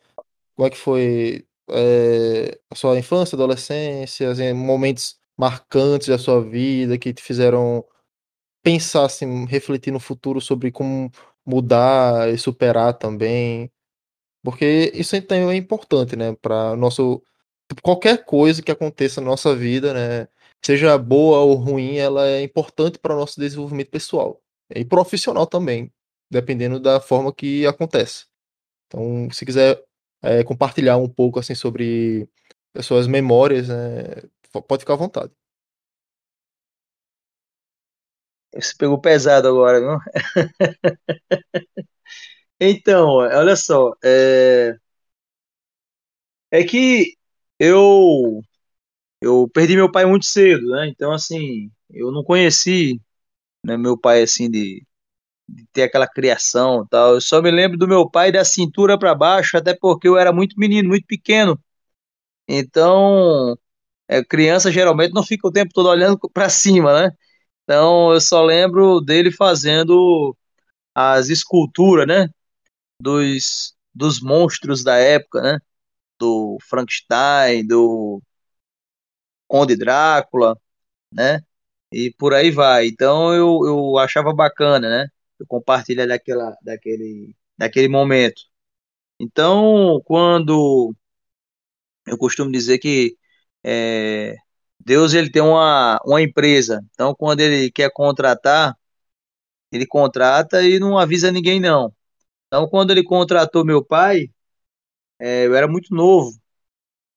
como 0.55 0.67
é 0.69 0.71
que 0.71 0.77
foi 0.77 1.47
é, 1.71 2.59
a 2.71 2.75
sua 2.75 2.99
infância, 2.99 3.37
adolescência, 3.37 4.31
assim, 4.31 4.53
momentos 4.53 5.19
marcantes 5.37 6.09
da 6.09 6.19
sua 6.19 6.43
vida 6.43 6.99
que 6.99 7.13
te 7.13 7.23
fizeram 7.23 7.85
pensar, 8.67 9.05
assim, 9.05 9.47
refletir 9.47 9.93
no 9.93 10.01
futuro 10.01 10.41
sobre 10.41 10.73
como 10.73 11.09
mudar 11.47 12.29
e 12.35 12.37
superar 12.37 12.95
também. 12.95 13.71
Porque 14.45 14.93
isso 14.95 15.21
também 15.23 15.51
é 15.51 15.57
importante, 15.57 16.17
né, 16.17 16.35
para 16.43 16.77
nosso 16.77 17.23
qualquer 17.83 18.25
coisa 18.25 18.63
que 18.63 18.73
aconteça 18.73 19.21
na 19.21 19.29
nossa 19.29 19.55
vida, 19.57 19.95
né, 19.95 20.29
seja 20.65 20.99
boa 20.99 21.41
ou 21.41 21.55
ruim, 21.55 21.97
ela 21.99 22.27
é 22.29 22.43
importante 22.43 22.99
para 22.99 23.15
o 23.15 23.19
nosso 23.19 23.41
desenvolvimento 23.41 23.91
pessoal 23.91 24.41
e 24.75 24.85
profissional 24.85 25.47
também, 25.47 25.93
dependendo 26.31 26.81
da 26.81 27.01
forma 27.01 27.33
que 27.33 27.67
acontece. 27.67 28.27
Então, 28.89 29.29
se 29.33 29.47
quiser 29.47 29.83
é, 30.23 30.45
compartilhar 30.45 30.97
um 30.99 31.09
pouco 31.09 31.41
assim 31.41 31.55
sobre 31.55 32.29
as 32.75 32.87
suas 32.87 33.07
memórias, 33.07 33.69
né, 33.69 34.05
pode 34.69 34.81
ficar 34.83 34.95
à 34.95 34.97
vontade. 34.97 35.33
Você 38.55 38.73
pegou 38.79 39.01
pesado 39.01 39.49
agora, 39.49 39.81
não? 39.81 39.99
então, 42.61 43.17
olha 43.19 43.57
só, 43.57 43.93
é... 44.05 44.77
é 46.51 46.65
que 46.65 47.15
eu 47.59 48.41
eu 49.21 49.51
perdi 49.55 49.77
meu 49.77 49.93
pai 49.93 50.07
muito 50.07 50.27
cedo, 50.27 50.69
né? 50.71 50.89
Então, 50.89 51.13
assim, 51.13 51.73
eu 51.91 52.13
não 52.13 52.25
conheci 52.25 53.03
né, 53.65 53.77
meu 53.77 53.99
pai 53.99 54.23
assim 54.23 54.51
de, 54.51 54.85
de 55.49 55.67
ter 55.73 55.85
aquela 55.85 56.09
criação 56.09 56.85
e 56.85 56.89
tal. 56.91 57.15
Eu 57.17 57.23
só 57.23 57.43
me 57.43 57.53
lembro 57.53 57.79
do 57.79 57.89
meu 57.89 58.11
pai 58.11 58.33
da 58.33 58.45
cintura 58.45 58.99
para 58.99 59.15
baixo, 59.15 59.59
até 59.59 59.75
porque 59.75 60.09
eu 60.09 60.19
era 60.19 60.33
muito 60.33 60.59
menino, 60.59 60.91
muito 60.91 61.07
pequeno. 61.07 61.61
Então, 62.49 63.57
é, 64.09 64.25
criança 64.25 64.73
geralmente 64.73 65.15
não 65.15 65.25
fica 65.25 65.49
o 65.49 65.53
tempo 65.53 65.73
todo 65.75 65.89
olhando 65.89 66.19
para 66.35 66.51
cima, 66.51 67.03
né? 67.09 67.13
Então 67.67 68.13
eu 68.15 68.21
só 68.21 68.45
lembro 68.45 69.01
dele 69.01 69.33
fazendo 69.33 70.37
as 70.95 71.31
esculturas, 71.31 72.07
né? 72.07 72.29
Dos, 73.01 73.77
dos 73.95 74.21
monstros 74.23 74.85
da 74.85 74.97
época, 74.99 75.43
né? 75.43 75.61
Do 76.19 76.59
Frankenstein, 76.63 77.67
do 77.67 78.23
Conde 79.49 79.77
Drácula, 79.77 80.57
né? 81.13 81.41
E 81.93 82.13
por 82.19 82.35
aí 82.35 82.51
vai. 82.51 82.89
Então 82.89 83.35
eu, 83.35 83.61
eu 83.67 83.99
achava 83.99 84.35
bacana, 84.35 84.89
né? 84.89 85.09
Eu 85.41 85.47
compartilhar 85.49 86.07
daquela, 86.07 86.57
daquele, 86.63 87.37
daquele 87.59 87.89
momento. 87.89 88.43
Então, 89.21 90.01
quando 90.05 90.95
eu 92.07 92.17
costumo 92.19 92.51
dizer 92.51 92.79
que 92.79 93.17
é, 93.65 94.37
Deus 94.87 95.15
ele 95.15 95.31
tem 95.31 95.43
uma, 95.43 96.01
uma 96.07 96.23
empresa, 96.23 96.81
então 96.95 97.13
quando 97.13 97.41
ele 97.41 97.73
quer 97.73 97.91
contratar, 97.93 98.79
ele 99.73 99.87
contrata 99.87 100.63
e 100.63 100.79
não 100.79 100.99
avisa 100.99 101.33
ninguém 101.33 101.61
não. 101.61 101.93
Então 102.47 102.69
quando 102.69 102.93
ele 102.93 103.05
contratou 103.05 103.65
meu 103.65 103.85
pai, 103.85 104.31
é, 105.21 105.47
eu 105.47 105.55
era 105.57 105.69
muito 105.69 105.95
novo, 105.95 106.33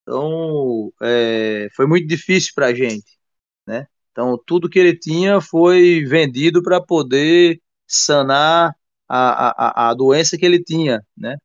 então 0.04 0.92
é, 1.04 1.68
foi 1.76 1.88
muito 1.88 2.08
difícil 2.08 2.54
para 2.56 2.68
a 2.68 2.74
gente, 2.74 3.20
né? 3.68 3.88
Então 4.12 4.42
tudo 4.48 4.70
que 4.70 4.80
ele 4.80 4.98
tinha 4.98 5.42
foi 5.42 6.06
vendido 6.06 6.64
para 6.64 6.82
poder 6.82 7.62
sanar 7.88 8.76
a, 9.08 9.88
a, 9.88 9.92
a 9.92 9.94
doença 9.94 10.38
que 10.38 10.46
ele 10.46 10.64
tinha, 10.64 11.06
né? 11.18 11.38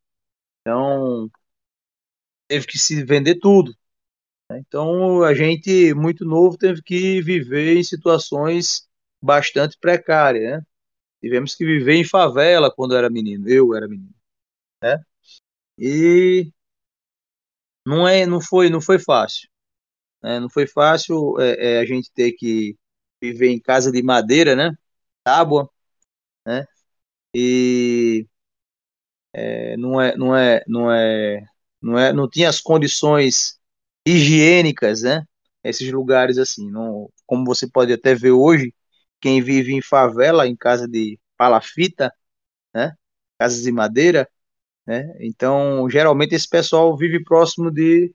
Então 0.63 1.31
teve 2.49 2.67
que 2.67 2.79
se 2.79 3.05
vender 3.05 3.37
tudo. 3.41 3.75
Né? 4.55 4.61
Então, 4.67 5.23
a 5.23 5.35
gente, 5.35 5.95
muito 5.95 6.25
novo, 6.25 6.57
teve 6.57 6.83
que 6.83 7.21
viver 7.23 7.77
em 7.77 7.83
situações 7.83 8.89
bastante 9.23 9.77
precárias, 9.79 10.45
né? 10.45 10.63
Tivemos 11.21 11.55
que 11.55 11.65
viver 11.65 11.95
em 11.95 12.05
favela 12.05 12.73
quando 12.75 12.97
era 12.97 13.11
menino, 13.11 13.49
eu 13.49 13.75
era 13.75 13.89
menino, 13.89 14.15
né? 14.83 14.99
E 15.79 16.53
não 17.87 18.07
é, 18.09 18.27
não 18.27 18.41
foi, 18.41 18.71
não 18.71 18.81
foi 18.81 18.99
fácil, 18.99 19.49
né? 20.23 20.41
Não 20.41 20.51
foi 20.51 20.67
fácil 20.67 21.41
é, 21.41 21.77
é, 21.79 21.81
a 21.81 21.87
gente 21.87 22.11
ter 22.13 22.33
que 22.33 22.77
viver 23.23 23.51
em 23.51 23.61
casa 23.61 23.93
de 23.93 24.03
madeira, 24.03 24.57
né? 24.57 24.77
Tábua, 25.25 25.71
né? 26.47 26.67
E 27.35 28.27
é, 29.33 29.77
não 29.77 30.01
é, 30.01 30.17
não 30.17 30.37
é, 30.37 30.65
não 30.69 30.93
é, 30.93 31.47
não 31.83 31.99
é, 31.99 32.13
não 32.13 32.29
tinha 32.29 32.49
as 32.49 32.61
condições 32.61 33.59
higiênicas, 34.07 35.03
né? 35.03 35.25
Esses 35.63 35.91
lugares 35.93 36.39
assim, 36.39 36.71
não, 36.71 37.11
como 37.27 37.45
você 37.45 37.69
pode 37.69 37.93
até 37.93 38.15
ver 38.15 38.33
hoje, 38.33 38.75
quem 39.21 39.43
vive 39.43 39.73
em 39.75 39.83
favela, 39.83 40.47
em 40.47 40.57
casa 40.57 40.87
de 40.89 41.19
palafita, 41.37 42.13
né? 42.75 42.95
Casas 43.39 43.63
de 43.63 43.73
madeira, 43.73 44.29
né? 44.87 45.05
Então, 45.21 45.89
geralmente 45.91 46.35
esse 46.35 46.49
pessoal 46.49 46.97
vive 46.97 47.23
próximo 47.25 47.71
de, 47.73 48.15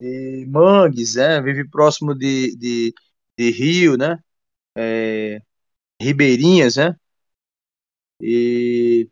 de 0.00 0.46
mangues, 0.48 1.16
né? 1.16 1.40
Vive 1.42 1.68
próximo 1.68 2.14
de, 2.14 2.56
de, 2.56 2.94
de 3.38 3.50
rio, 3.50 3.96
né? 3.96 4.18
É, 4.76 5.40
ribeirinhas, 6.00 6.76
né? 6.76 6.96
E 8.20 9.08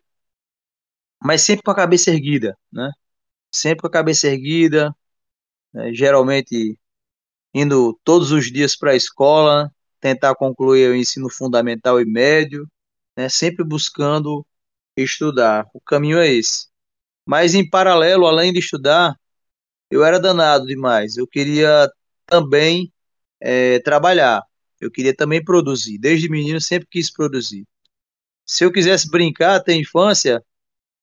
mas 1.23 1.41
sempre 1.41 1.63
com 1.63 1.71
a 1.71 1.75
cabeça 1.75 2.11
erguida, 2.11 2.57
né? 2.71 2.91
Sempre 3.53 3.81
com 3.81 3.87
a 3.87 3.91
cabeça 3.91 4.27
erguida, 4.27 4.95
né, 5.77 5.93
geralmente 5.93 6.77
indo 7.53 7.97
todos 8.03 8.31
os 8.31 8.51
dias 8.51 8.75
para 8.75 8.91
a 8.91 8.95
escola, 8.95 9.71
tentar 9.99 10.35
concluir 10.35 10.89
o 10.89 10.95
ensino 10.95 11.29
fundamental 11.29 12.01
e 12.01 12.05
médio, 12.05 12.67
né, 13.15 13.29
sempre 13.29 13.63
buscando 13.63 14.45
estudar. 14.95 15.67
O 15.73 15.79
caminho 15.79 16.17
é 16.17 16.27
esse. 16.27 16.67
Mas 17.25 17.53
em 17.53 17.67
paralelo, 17.69 18.25
além 18.25 18.51
de 18.51 18.59
estudar, 18.59 19.15
eu 19.91 20.03
era 20.03 20.19
danado 20.19 20.65
demais. 20.65 21.15
Eu 21.17 21.27
queria 21.27 21.89
também 22.25 22.91
é, 23.39 23.79
trabalhar. 23.79 24.41
Eu 24.81 24.89
queria 24.91 25.15
também 25.15 25.43
produzir. 25.43 25.99
Desde 25.99 26.29
menino 26.29 26.59
sempre 26.59 26.87
quis 26.89 27.11
produzir. 27.11 27.65
Se 28.45 28.63
eu 28.63 28.71
quisesse 28.71 29.09
brincar 29.09 29.63
a 29.67 29.73
infância, 29.73 30.43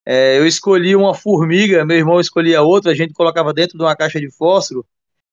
É, 0.06 0.38
eu 0.38 0.46
escolhi 0.46 0.94
uma 0.94 1.14
formiga, 1.14 1.84
meu 1.84 1.96
irmão 1.96 2.20
escolhia 2.20 2.60
outra, 2.62 2.92
a 2.92 2.94
gente 2.94 3.14
colocava 3.14 3.54
dentro 3.54 3.78
de 3.78 3.84
uma 3.84 3.96
caixa 3.96 4.20
de 4.20 4.30
fósforo 4.30 4.86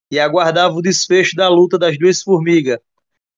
e 0.09 0.19
aguardava 0.19 0.73
o 0.73 0.81
desfecho 0.81 1.35
da 1.35 1.49
luta 1.49 1.77
das 1.77 1.97
duas 1.97 2.21
formigas. 2.21 2.79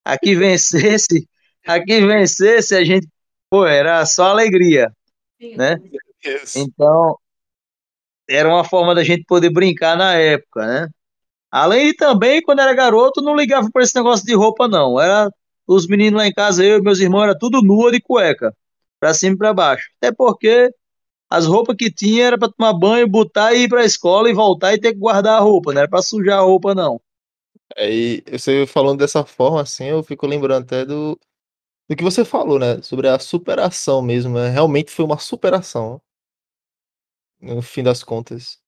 Aqui 0.04 0.34
vencesse, 0.36 1.28
aqui 1.66 2.00
vencesse, 2.06 2.74
a 2.76 2.84
gente, 2.84 3.08
pô, 3.50 3.66
era 3.66 4.04
só 4.06 4.30
alegria, 4.30 4.92
né? 5.56 5.76
Então, 6.56 7.18
era 8.28 8.48
uma 8.48 8.64
forma 8.64 8.94
da 8.94 9.02
gente 9.02 9.24
poder 9.24 9.50
brincar 9.50 9.96
na 9.96 10.14
época, 10.14 10.66
né? 10.66 10.88
Além 11.50 11.88
de 11.88 11.94
também, 11.94 12.42
quando 12.42 12.60
era 12.60 12.74
garoto, 12.74 13.22
não 13.22 13.36
ligava 13.36 13.68
para 13.72 13.82
esse 13.82 13.94
negócio 13.94 14.26
de 14.26 14.34
roupa, 14.34 14.66
não. 14.66 15.00
Era 15.00 15.30
os 15.66 15.86
meninos 15.86 16.18
lá 16.18 16.26
em 16.26 16.32
casa, 16.32 16.64
eu 16.64 16.78
e 16.78 16.82
meus 16.82 16.98
irmãos, 16.98 17.24
era 17.24 17.38
tudo 17.38 17.62
nua 17.62 17.92
de 17.92 18.00
cueca, 18.00 18.52
para 18.98 19.14
cima 19.14 19.34
e 19.34 19.38
para 19.38 19.54
baixo. 19.54 19.88
Até 20.00 20.12
porque 20.12 20.70
as 21.36 21.46
roupas 21.46 21.76
que 21.76 21.90
tinha 21.90 22.26
era 22.26 22.38
para 22.38 22.52
tomar 22.52 22.72
banho, 22.72 23.08
botar 23.08 23.54
e 23.54 23.64
ir 23.64 23.68
para 23.68 23.80
a 23.82 23.84
escola 23.84 24.30
e 24.30 24.34
voltar 24.34 24.74
e 24.74 24.80
ter 24.80 24.92
que 24.92 24.98
guardar 24.98 25.36
a 25.38 25.40
roupa, 25.40 25.72
não 25.72 25.80
era 25.80 25.88
para 25.88 26.02
sujar 26.02 26.38
a 26.38 26.42
roupa, 26.42 26.74
não. 26.74 27.00
Aí, 27.76 28.22
você 28.30 28.66
falando 28.66 28.98
dessa 29.00 29.24
forma, 29.24 29.62
assim, 29.62 29.86
eu 29.86 30.02
fico 30.02 30.26
lembrando 30.26 30.64
até 30.64 30.84
do, 30.84 31.18
do 31.88 31.96
que 31.96 32.04
você 32.04 32.24
falou, 32.24 32.58
né? 32.58 32.80
Sobre 32.82 33.08
a 33.08 33.18
superação 33.18 34.00
mesmo. 34.02 34.34
Né? 34.34 34.48
Realmente 34.48 34.90
foi 34.90 35.04
uma 35.04 35.18
superação. 35.18 36.00
No 37.40 37.60
fim 37.62 37.82
das 37.82 38.02
contas. 38.02 38.58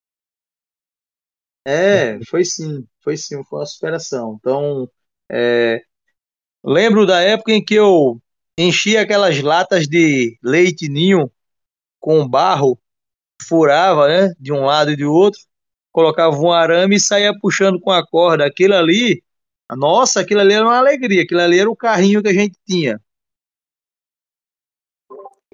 É, 1.65 2.19
foi 2.27 2.45
sim, 2.45 2.87
foi 3.01 3.17
sim, 3.17 3.43
foi 3.45 3.61
uma 3.61 3.67
superação. 3.67 4.37
Então, 4.39 4.91
é, 5.31 5.81
lembro 6.65 7.07
da 7.07 7.21
época 7.21 7.53
em 7.53 7.65
que 7.65 7.75
eu 7.75 8.21
enchia 8.59 9.03
aquelas 9.03 9.41
latas 9.41 9.87
de 9.87 10.39
leite 10.43 10.89
ninho 10.89 11.31
com 12.07 12.29
barro, 12.29 12.79
furava, 13.43 14.07
né, 14.07 14.33
de 14.39 14.53
um 14.53 14.65
lado 14.65 14.93
e 14.93 14.97
do 14.97 15.13
outro, 15.13 15.41
colocava 15.91 16.37
um 16.37 16.53
arame 16.53 16.95
e 16.95 17.01
saía 17.01 17.37
puxando 17.37 17.81
com 17.81 17.91
a 17.91 18.07
corda. 18.07 18.47
Aquilo 18.47 18.75
ali, 18.75 19.25
nossa, 19.77 20.21
aquilo 20.21 20.41
ali 20.41 20.55
era 20.55 20.65
uma 20.65 20.79
alegria, 20.79 21.25
aquilo 21.25 21.41
ali 21.41 21.59
era 21.59 21.69
o 21.69 21.75
carrinho 21.75 22.23
que 22.23 22.29
a 22.29 22.33
gente 22.33 22.57
tinha. 22.65 23.01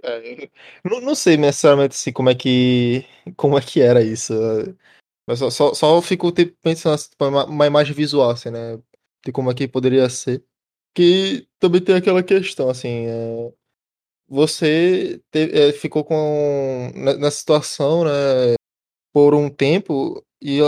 É, 0.03 0.51
não, 0.85 1.01
não 1.01 1.15
sei 1.15 1.39
necessariamente 1.39 1.95
assim, 1.95 2.13
como 2.13 2.29
é 2.29 2.35
que 2.35 3.07
como 3.35 3.57
é 3.57 3.63
que 3.63 3.81
era 3.81 4.03
isso. 4.03 4.35
Mas 5.27 5.39
só, 5.39 5.49
só, 5.49 5.73
só 5.73 6.03
fico 6.03 6.31
tipo, 6.33 6.55
pensando 6.61 6.97
assim, 6.97 7.09
tipo, 7.09 7.25
uma, 7.25 7.47
uma 7.47 7.67
imagem 7.67 7.95
visual, 7.95 8.29
assim, 8.31 8.51
né? 8.51 8.79
De 9.25 9.33
como 9.33 9.51
é 9.51 9.55
que 9.55 9.67
poderia 9.67 10.07
ser. 10.11 10.45
Que 10.95 11.49
também 11.59 11.81
tem 11.81 11.95
aquela 11.95 12.23
questão, 12.23 12.69
assim, 12.69 13.07
é, 13.07 13.53
você 14.33 15.21
te, 15.31 15.41
é, 15.53 15.73
ficou 15.75 16.03
com 16.03 16.91
nessa 16.95 17.33
situação, 17.33 18.05
né, 18.05 18.55
por 19.13 19.35
um 19.35 19.51
tempo 19.51 20.25
e 20.43 20.59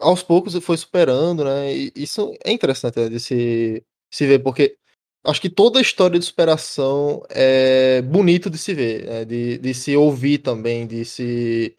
aos 0.00 0.24
poucos 0.24 0.56
foi 0.56 0.76
superando, 0.76 1.44
né? 1.44 1.72
E 1.72 1.92
isso 1.94 2.36
é 2.44 2.50
interessante 2.50 2.98
né, 2.98 3.08
de 3.08 3.20
se, 3.20 3.84
se 4.12 4.26
ver, 4.26 4.40
porque 4.40 4.76
acho 5.24 5.40
que 5.40 5.48
toda 5.48 5.78
a 5.78 5.82
história 5.82 6.18
de 6.18 6.26
superação 6.26 7.22
é 7.30 8.02
bonito 8.02 8.50
de 8.50 8.58
se 8.58 8.74
ver, 8.74 9.06
né? 9.06 9.24
de, 9.24 9.58
de 9.58 9.72
se 9.72 9.96
ouvir 9.96 10.38
também, 10.38 10.84
de 10.84 11.04
se 11.04 11.76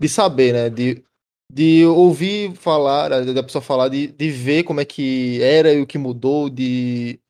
de 0.00 0.08
saber, 0.08 0.54
né? 0.54 0.70
De, 0.70 1.04
de 1.52 1.84
ouvir 1.84 2.54
falar, 2.56 3.10
né, 3.10 3.34
da 3.34 3.42
pessoa 3.42 3.60
falar, 3.60 3.88
de, 3.88 4.06
de 4.06 4.30
ver 4.30 4.64
como 4.64 4.80
é 4.80 4.84
que 4.86 5.42
era 5.42 5.74
e 5.74 5.82
o 5.82 5.86
que 5.86 5.98
mudou, 5.98 6.48
de 6.48 7.20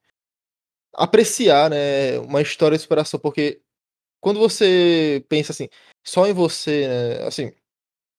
apreciar, 0.99 1.71
né, 1.71 2.19
uma 2.19 2.43
história 2.43 2.77
de 2.77 2.83
superação, 2.83 3.21
porque 3.21 3.63
quando 4.21 4.41
você 4.41 5.25
pensa 5.29 5.53
assim, 5.53 5.69
só 6.05 6.27
em 6.27 6.33
você, 6.33 6.89
né, 6.89 7.27
assim, 7.27 7.53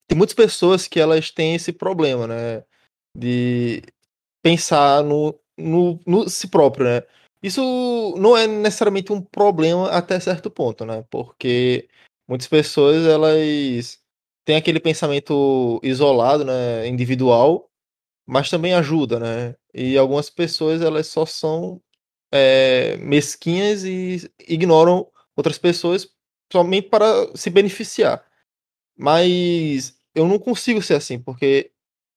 tem 0.07 0.17
muitas 0.17 0.33
pessoas 0.33 0.87
que 0.87 0.99
elas 0.99 1.29
têm 1.29 1.55
esse 1.55 1.73
problema, 1.73 2.25
né, 2.25 2.63
de 3.15 3.83
pensar 4.41 5.03
no, 5.03 5.37
no, 5.57 5.99
no 6.07 6.29
si 6.29 6.47
próprio, 6.47 6.85
né. 6.85 7.03
Isso 7.43 7.61
não 8.17 8.35
é 8.35 8.47
necessariamente 8.47 9.13
um 9.13 9.21
problema 9.21 9.89
até 9.89 10.19
certo 10.19 10.49
ponto, 10.49 10.85
né, 10.85 11.05
porque 11.09 11.89
muitas 12.27 12.47
pessoas, 12.47 13.05
elas 13.05 13.99
têm 14.45 14.55
aquele 14.55 14.79
pensamento 14.79 15.79
isolado, 15.83 16.45
né, 16.45 16.87
individual, 16.87 17.69
mas 18.25 18.49
também 18.49 18.73
ajuda, 18.73 19.19
né, 19.19 19.55
e 19.73 19.97
algumas 19.97 20.29
pessoas, 20.29 20.81
elas 20.81 21.07
só 21.07 21.25
são 21.25 21.81
é, 22.31 22.97
mesquinhas 22.97 23.83
e 23.83 24.29
ignoram 24.47 25.07
outras 25.35 25.57
pessoas 25.57 26.09
somente 26.51 26.89
para 26.89 27.35
se 27.35 27.49
beneficiar. 27.49 28.25
Mas 28.97 29.97
eu 30.13 30.27
não 30.27 30.39
consigo 30.39 30.81
ser 30.81 30.95
assim, 30.95 31.19
porque 31.19 31.71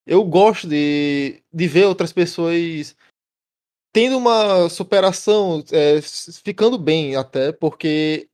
eu 0.06 0.24
gosto 0.24 0.68
de, 0.68 1.42
de 1.52 1.68
ver 1.68 1.86
outras 1.86 2.12
pessoas 2.12 2.96
tendo 3.92 4.16
uma 4.16 4.68
superação, 4.70 5.62
é, 5.70 6.00
ficando 6.42 6.78
bem 6.78 7.14
até, 7.14 7.52
porque, 7.52 8.28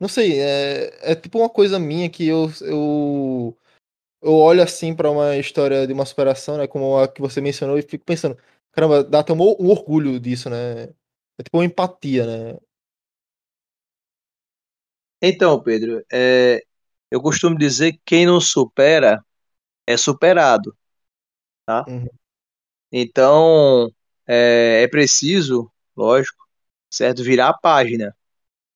não 0.00 0.08
sei, 0.08 0.40
é, 0.40 1.12
é 1.12 1.14
tipo 1.16 1.38
uma 1.38 1.50
coisa 1.50 1.78
minha 1.78 2.08
que 2.08 2.26
eu, 2.28 2.50
eu, 2.62 3.58
eu 4.22 4.32
olho 4.34 4.62
assim 4.62 4.94
para 4.94 5.10
uma 5.10 5.36
história 5.36 5.86
de 5.86 5.92
uma 5.92 6.06
superação, 6.06 6.56
né, 6.58 6.66
como 6.66 6.98
a 6.98 7.08
que 7.08 7.20
você 7.20 7.40
mencionou, 7.40 7.78
e 7.78 7.82
fico 7.82 8.04
pensando, 8.04 8.38
caramba, 8.72 9.02
dá 9.04 9.20
até 9.20 9.32
um, 9.32 9.38
um 9.38 9.70
orgulho 9.70 10.20
disso, 10.20 10.48
né? 10.48 10.94
É 11.38 11.42
tipo 11.42 11.58
uma 11.58 11.64
empatia, 11.64 12.26
né? 12.26 12.58
Então, 15.20 15.62
Pedro, 15.62 16.04
é, 16.12 16.62
eu 17.10 17.20
costumo 17.20 17.56
dizer 17.56 17.92
que 17.92 18.00
quem 18.04 18.26
não 18.26 18.40
supera 18.40 19.24
é 19.86 19.96
superado, 19.96 20.76
tá? 21.66 21.84
Uhum. 21.88 22.08
Então, 22.92 23.88
é, 24.26 24.82
é 24.84 24.88
preciso, 24.88 25.70
lógico, 25.96 26.44
certo, 26.90 27.22
virar 27.24 27.50
a 27.50 27.58
página, 27.58 28.16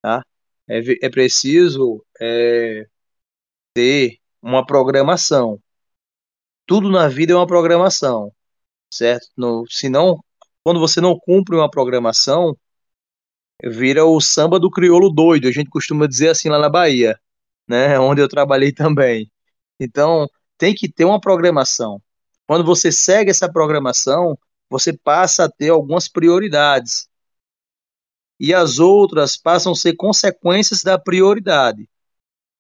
tá? 0.03 0.25
É, 0.69 0.81
é 1.07 1.11
preciso 1.11 2.05
é, 2.21 2.87
ter 3.75 4.19
uma 4.43 4.67
programação. 4.67 5.61
Tudo 6.67 6.91
na 6.91 7.09
vida 7.09 7.33
é 7.33 7.37
uma 7.37 7.47
programação, 7.47 8.33
certo? 8.91 9.29
No, 9.37 9.67
se 9.71 9.89
não, 9.89 10.23
quando 10.63 10.81
você 10.81 11.01
não 11.01 11.19
cumpre 11.19 11.57
uma 11.57 11.71
programação, 11.71 12.57
vira 13.65 14.05
o 14.05 14.21
samba 14.21 14.59
do 14.61 14.71
crioulo 14.71 15.11
doido, 15.11 15.49
a 15.49 15.53
gente 15.53 15.71
costuma 15.71 16.07
dizer 16.07 16.31
assim 16.31 16.49
lá 16.49 16.59
na 16.59 16.69
Bahia, 16.69 17.19
né? 17.67 17.99
Onde 18.01 18.21
eu 18.21 18.29
trabalhei 18.29 18.73
também. 18.73 19.31
Então, 19.81 20.29
tem 20.57 20.75
que 20.75 20.91
ter 20.91 21.05
uma 21.05 21.21
programação. 21.21 22.03
Quando 22.47 22.65
você 22.65 22.91
segue 22.91 23.31
essa 23.31 23.51
programação, 23.51 24.39
você 24.71 24.93
passa 24.93 25.45
a 25.45 25.51
ter 25.51 25.71
algumas 25.71 26.09
prioridades. 26.09 27.09
E 28.41 28.55
as 28.55 28.79
outras 28.79 29.37
passam 29.37 29.73
a 29.73 29.77
ser 29.77 29.97
consequências 29.97 30.83
da 30.83 30.99
prioridade. 30.99 31.89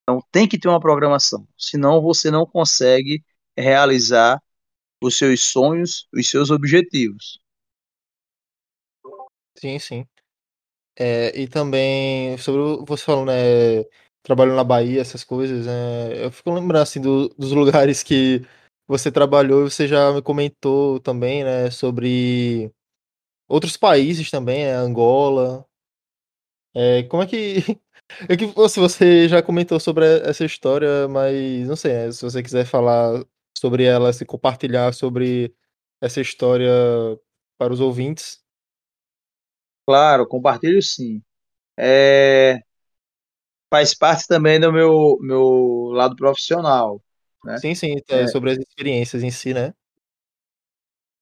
Então, 0.03 0.23
tem 0.33 0.49
que 0.49 0.59
ter 0.59 0.69
uma 0.69 0.81
programação. 0.81 1.47
Senão, 1.57 2.01
você 2.01 2.31
não 2.31 2.47
consegue 2.47 3.25
realizar 3.57 4.43
os 5.03 5.17
seus 5.17 5.43
sonhos, 5.45 6.09
os 6.13 6.29
seus 6.29 6.51
objetivos. 6.51 7.41
Sim, 9.61 9.79
sim. 9.79 10.07
É, 10.99 11.39
e 11.41 11.49
também 11.49 12.37
sobre 12.39 12.85
você 12.87 13.05
falando, 13.05 13.29
né, 13.29 13.85
trabalhando 14.23 14.57
na 14.57 14.65
Bahia, 14.65 15.01
essas 15.01 15.25
coisas, 15.25 15.67
né, 15.67 16.25
eu 16.27 16.31
fico 16.33 16.53
lembrando 16.53 16.83
assim 16.83 17.01
do, 17.01 17.29
dos 17.31 17.53
lugares 17.55 18.03
que 18.03 18.43
você 18.87 19.11
trabalhou 19.13 19.67
e 19.67 19.71
você 19.71 19.89
já 19.89 20.13
me 20.13 20.23
comentou 20.23 21.01
também, 21.01 21.45
né, 21.45 21.71
sobre 21.71 22.73
outros 23.49 23.77
países 23.77 24.31
também, 24.31 24.65
né, 24.67 24.75
Angola. 24.77 25.67
É, 26.75 27.03
como 27.05 27.23
é 27.23 27.27
que 27.27 27.57
é 28.29 28.37
que 28.37 28.47
se 28.69 28.81
você 28.81 29.29
já 29.29 29.43
comentou 29.43 29.81
sobre 29.81 30.05
essa 30.21 30.45
história, 30.45 31.09
mas 31.09 31.67
não 31.69 31.77
sei, 31.77 31.93
né, 31.93 32.13
se 32.13 32.23
você 32.23 32.43
quiser 32.43 32.65
falar 32.67 33.25
sobre 33.57 33.85
ela, 33.85 34.13
se 34.13 34.25
compartilhar 34.25 34.93
sobre 34.95 35.55
essa 36.01 36.21
história 36.21 36.71
para 37.59 37.73
os 37.73 37.81
ouvintes. 37.81 38.41
Claro, 39.89 40.27
compartilho 40.29 40.83
sim. 40.83 41.23
É, 41.79 42.61
faz 43.71 43.95
parte 43.95 44.27
também 44.27 44.59
do 44.61 44.73
meu, 44.73 45.19
meu 45.21 45.91
lado 45.93 46.17
profissional, 46.17 47.03
né? 47.45 47.63
Sim, 47.63 47.75
sim, 47.75 47.97
é, 48.09 48.27
É, 48.27 48.27
sobre 48.27 48.53
as 48.53 48.59
experiências 48.59 49.23
em 49.23 49.31
si, 49.31 49.53
né? 49.53 49.75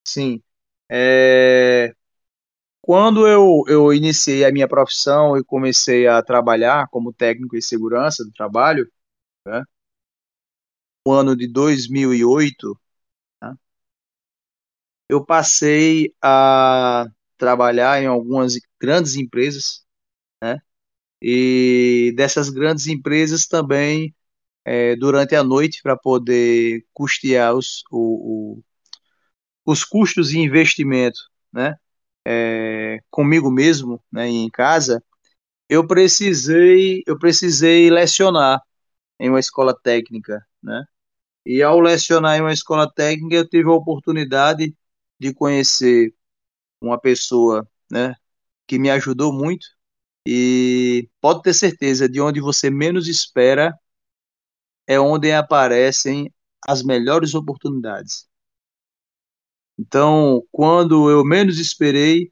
sim. 0.07 0.43
É, 0.91 1.95
quando 2.83 3.29
eu, 3.29 3.65
eu 3.69 3.93
iniciei 3.95 4.45
a 4.45 4.53
minha 4.53 4.69
profissão 4.69 5.39
e 5.39 5.45
comecei 5.45 6.07
a 6.09 6.23
trabalhar 6.23 6.89
como 6.91 7.13
técnico 7.13 7.57
em 7.57 7.61
segurança 7.63 8.25
do 8.25 8.33
trabalho, 8.33 8.91
né? 9.47 9.63
No 11.07 11.13
ano 11.15 11.35
de 11.37 11.47
2008, 11.49 12.79
né? 13.43 13.55
Eu 15.09 15.25
passei 15.25 16.15
a 16.23 17.07
trabalhar 17.37 18.03
em 18.03 18.07
algumas 18.07 18.55
grandes 18.81 19.17
empresas, 19.17 19.85
né? 20.43 20.61
e 21.23 22.13
dessas 22.17 22.51
grandes 22.51 22.87
empresas 22.87 23.47
também 23.47 24.15
é, 24.65 24.97
durante 24.97 25.35
a 25.35 25.45
noite 25.45 25.83
para 25.83 25.97
poder 25.97 26.85
custear 26.93 27.55
os, 27.55 27.85
o, 27.91 28.59
o, 28.59 28.65
os 29.65 29.85
custos 29.85 30.31
de 30.31 30.39
investimento, 30.39 31.19
né? 31.53 31.77
É, 32.29 33.01
comigo 33.11 33.51
mesmo, 33.51 34.03
né, 34.11 34.27
em 34.29 34.51
casa, 34.51 35.03
eu 35.69 35.87
precisei 35.87 37.03
eu 37.07 37.19
precisei 37.19 37.91
lecionar 37.91 38.61
em 39.21 39.31
uma 39.31 39.41
escola 39.41 39.75
técnica, 39.79 40.47
né? 40.63 40.85
E 41.47 41.63
ao 41.63 41.81
lecionar 41.81 42.39
em 42.39 42.43
uma 42.43 42.53
escola 42.53 42.91
técnica, 42.93 43.37
eu 43.37 43.49
tive 43.49 43.69
a 43.71 43.73
oportunidade 43.75 44.77
de 45.21 45.35
conhecer 45.35 46.15
uma 46.81 46.99
pessoa, 47.01 47.69
né, 47.91 48.15
que 48.67 48.79
me 48.79 48.91
ajudou 48.91 49.33
muito 49.33 49.67
e 50.27 51.09
pode 51.21 51.43
ter 51.43 51.55
certeza 51.55 52.09
de 52.09 52.21
onde 52.21 52.41
você 52.41 52.71
menos 52.71 53.09
espera 53.09 53.75
é 54.87 54.99
onde 54.99 55.31
aparecem 55.33 56.33
as 56.67 56.83
melhores 56.83 57.35
oportunidades. 57.35 58.27
Então, 59.79 60.43
quando 60.53 61.11
eu 61.11 61.25
menos 61.25 61.59
esperei, 61.59 62.31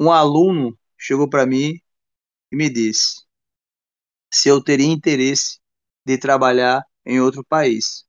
um 0.00 0.10
aluno 0.10 0.78
chegou 0.98 1.28
para 1.28 1.46
mim 1.46 1.80
e 2.52 2.56
me 2.56 2.70
disse 2.70 3.22
se 4.32 4.48
eu 4.48 4.62
teria 4.62 4.86
interesse 4.86 5.60
de 6.04 6.18
trabalhar 6.18 6.82
em 7.06 7.20
outro 7.20 7.44
país. 7.44 8.04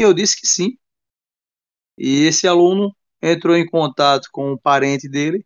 Eu 0.00 0.14
disse 0.14 0.40
que 0.40 0.46
sim. 0.46 0.78
E 1.98 2.24
esse 2.26 2.46
aluno 2.48 2.94
entrou 3.22 3.56
em 3.56 3.66
contato 3.66 4.28
com 4.32 4.52
um 4.52 4.58
parente 4.58 5.08
dele 5.08 5.44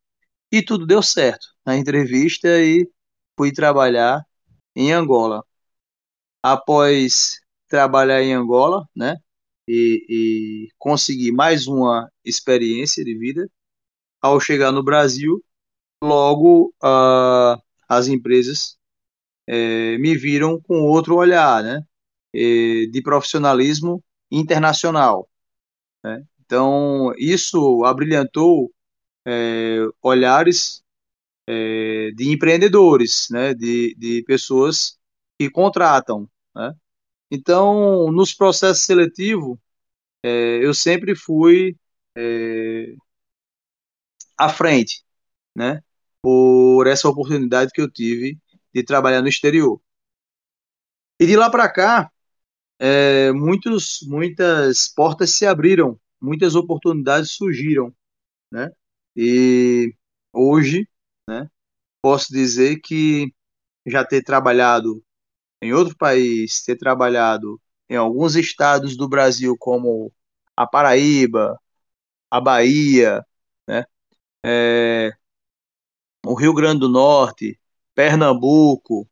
e 0.51 0.62
tudo 0.62 0.87
deu 0.87 1.03
certo 1.03 1.47
na 1.64 1.77
entrevista 1.77 2.49
e 2.61 2.89
fui 3.37 3.53
trabalhar 3.53 4.23
em 4.77 4.93
Angola. 4.93 5.45
Após 6.43 7.41
trabalhar 7.68 8.23
em 8.23 8.35
Angola, 8.35 8.87
né, 8.95 9.16
e, 9.66 10.05
e 10.09 10.68
conseguir 10.79 11.33
mais 11.33 11.66
uma 11.66 12.11
experiência 12.25 13.05
de 13.05 13.16
vida, 13.16 13.49
ao 14.20 14.41
chegar 14.41 14.73
no 14.73 14.83
Brasil, 14.83 15.43
logo 16.03 16.75
uh, 16.83 17.61
as 17.89 18.09
empresas 18.09 18.77
eh, 19.47 19.99
me 19.99 20.16
viram 20.16 20.61
com 20.61 20.83
outro 20.83 21.16
olhar, 21.16 21.62
né, 21.62 21.83
de 22.33 23.03
profissionalismo 23.03 24.03
internacional. 24.31 25.29
Né? 26.05 26.25
Então, 26.53 27.14
isso 27.16 27.82
abrilhantou 27.82 28.70
é, 29.26 29.78
olhares 30.03 30.84
é, 31.48 32.11
de 32.11 32.30
empreendedores, 32.30 33.28
né? 33.30 33.55
de, 33.55 33.94
de 33.94 34.22
pessoas 34.24 34.98
que 35.38 35.48
contratam. 35.48 36.28
Né? 36.55 36.74
Então, 37.30 38.12
nos 38.12 38.34
processos 38.34 38.84
seletivos, 38.84 39.57
é, 40.22 40.62
eu 40.62 40.74
sempre 40.74 41.16
fui 41.16 41.74
é, 42.14 42.94
à 44.36 44.50
frente, 44.50 45.03
né? 45.57 45.82
por 46.20 46.86
essa 46.86 47.09
oportunidade 47.09 47.72
que 47.72 47.80
eu 47.80 47.90
tive 47.90 48.38
de 48.74 48.82
trabalhar 48.82 49.22
no 49.22 49.28
exterior. 49.28 49.80
E 51.18 51.24
de 51.26 51.34
lá 51.34 51.48
para 51.50 51.72
cá, 51.72 52.12
é, 52.78 53.32
muitos, 53.32 54.00
muitas 54.03 54.86
portas 54.88 55.30
se 55.30 55.46
abriram, 55.46 55.98
muitas 56.23 56.55
oportunidades 56.55 57.33
surgiram, 57.33 57.95
né? 58.53 58.70
E 59.16 59.95
hoje, 60.33 60.89
né, 61.29 61.51
posso 62.03 62.33
dizer 62.33 62.81
que 62.81 63.33
já 63.87 64.05
ter 64.05 64.23
trabalhado 64.25 65.05
em 65.62 65.73
outro 65.75 65.97
país, 65.97 66.62
ter 66.64 66.77
trabalhado 66.77 67.61
em 67.91 67.97
alguns 67.97 68.37
estados 68.37 68.97
do 68.97 69.09
Brasil, 69.09 69.57
como 69.59 70.12
a 70.57 70.66
Paraíba, 70.66 71.59
a 72.31 72.41
Bahia, 72.41 73.25
né, 73.68 73.85
é, 74.45 75.12
o 76.27 76.35
Rio 76.35 76.55
Grande 76.55 76.81
do 76.81 76.89
Norte, 76.89 77.59
Pernambuco, 77.95 79.09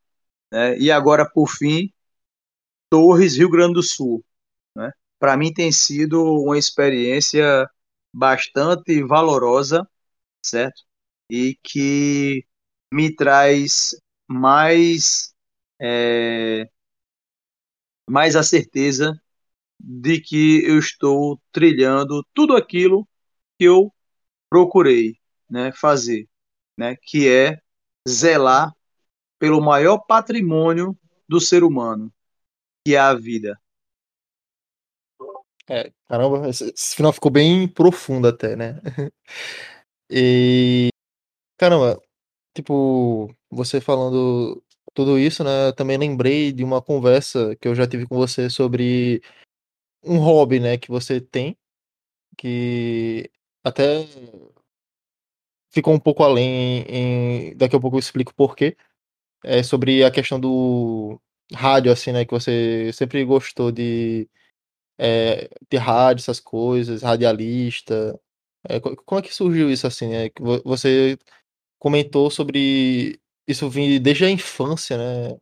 né, 0.53 0.79
e 0.79 0.91
agora, 0.91 1.29
por 1.29 1.49
fim, 1.49 1.93
Torres, 2.91 3.37
Rio 3.37 3.51
Grande 3.51 3.75
do 3.75 3.83
Sul. 3.83 4.25
Para 5.21 5.37
mim 5.39 5.55
tem 5.55 5.73
sido 5.73 6.25
uma 6.45 6.59
experiência 6.59 7.68
bastante 8.14 9.05
valorosa, 9.05 9.89
certo? 10.45 10.83
E 11.31 11.57
que 11.62 12.47
me 12.93 13.14
traz 13.14 13.97
mais 14.29 15.35
é, 15.81 16.68
mais 18.09 18.37
a 18.37 18.43
certeza 18.43 19.21
de 19.79 20.21
que 20.21 20.64
eu 20.66 20.79
estou 20.79 21.41
trilhando 21.53 22.27
tudo 22.35 22.57
aquilo 22.57 23.09
que 23.59 23.64
eu 23.66 23.93
procurei, 24.51 25.16
né, 25.51 25.73
fazer, 25.73 26.29
né, 26.79 26.97
que 27.03 27.29
é 27.29 27.61
zelar 28.09 28.73
pelo 29.39 29.61
maior 29.61 29.99
patrimônio 30.01 30.99
do 31.29 31.41
ser 31.41 31.64
humano, 31.64 32.12
que 32.85 32.95
é 32.97 32.99
a 32.99 33.14
vida. 33.14 33.61
É, 35.71 35.93
caramba, 36.09 36.49
esse, 36.49 36.64
esse 36.77 36.97
final 36.97 37.12
ficou 37.12 37.31
bem 37.31 37.68
profundo 37.68 38.27
até, 38.27 38.57
né? 38.57 38.81
e 40.11 40.91
caramba, 41.59 42.01
tipo, 42.57 43.35
você 43.51 43.81
falando 43.81 44.62
tudo 44.95 45.18
isso, 45.18 45.45
né? 45.45 45.68
Eu 45.68 45.75
também 45.75 45.99
lembrei 45.99 46.53
de 46.53 46.64
uma 46.64 46.83
conversa 46.83 47.57
que 47.57 47.68
eu 47.68 47.75
já 47.75 47.87
tive 47.87 48.07
com 48.07 48.16
você 48.16 48.51
sobre 48.51 49.23
um 50.05 50.18
hobby, 50.18 50.61
né, 50.61 50.79
que 50.79 50.91
você 50.91 51.21
tem, 51.21 51.59
que 52.39 53.31
até 53.64 54.07
ficou 55.71 55.95
um 55.95 56.01
pouco 56.01 56.23
além 56.23 56.83
em, 56.89 57.57
daqui 57.57 57.77
a 57.77 57.81
pouco 57.81 57.97
eu 57.97 58.01
explico 58.01 58.35
por 58.35 58.57
quê. 58.57 58.77
É 59.45 59.62
sobre 59.62 60.05
a 60.05 60.11
questão 60.11 60.41
do 60.41 61.21
rádio, 61.55 61.93
assim, 61.93 62.12
né? 62.12 62.25
Que 62.25 62.33
você 62.33 62.93
sempre 62.95 63.25
gostou 63.25 63.73
de, 63.73 64.29
é, 65.01 65.48
de 65.70 65.78
rádio, 65.78 66.20
essas 66.22 66.40
coisas, 66.40 67.03
radialista. 67.03 68.20
É, 68.68 68.78
como 68.80 69.18
é 69.20 69.22
que 69.22 69.34
surgiu 69.34 69.70
isso, 69.70 69.86
assim? 69.86 70.12
É, 70.12 70.28
que 70.28 70.42
você 70.64 71.18
comentou 71.78 72.30
sobre 72.30 73.18
isso 73.48 73.70
vir 73.70 73.98
desde 74.01 74.26
a 74.26 74.30
infância, 74.30 74.98
né? 74.98 75.38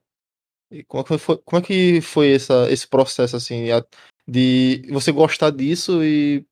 E 0.70 0.84
como 0.84 1.02
é 1.02 1.04
que 1.04 1.18
foi, 1.18 1.38
como 1.38 1.62
é 1.62 1.66
que 1.66 2.00
foi 2.00 2.32
essa, 2.34 2.70
esse 2.70 2.86
processo, 2.86 3.36
assim, 3.36 3.66
de 4.28 4.82
você 4.92 5.12
gostar 5.12 5.50
disso 5.50 6.04
e 6.04 6.46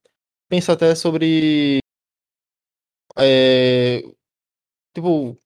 pensar 0.49 0.75
até 0.75 0.95
sobre. 0.95 1.81
É, 3.19 4.03
tipo, 4.95 5.39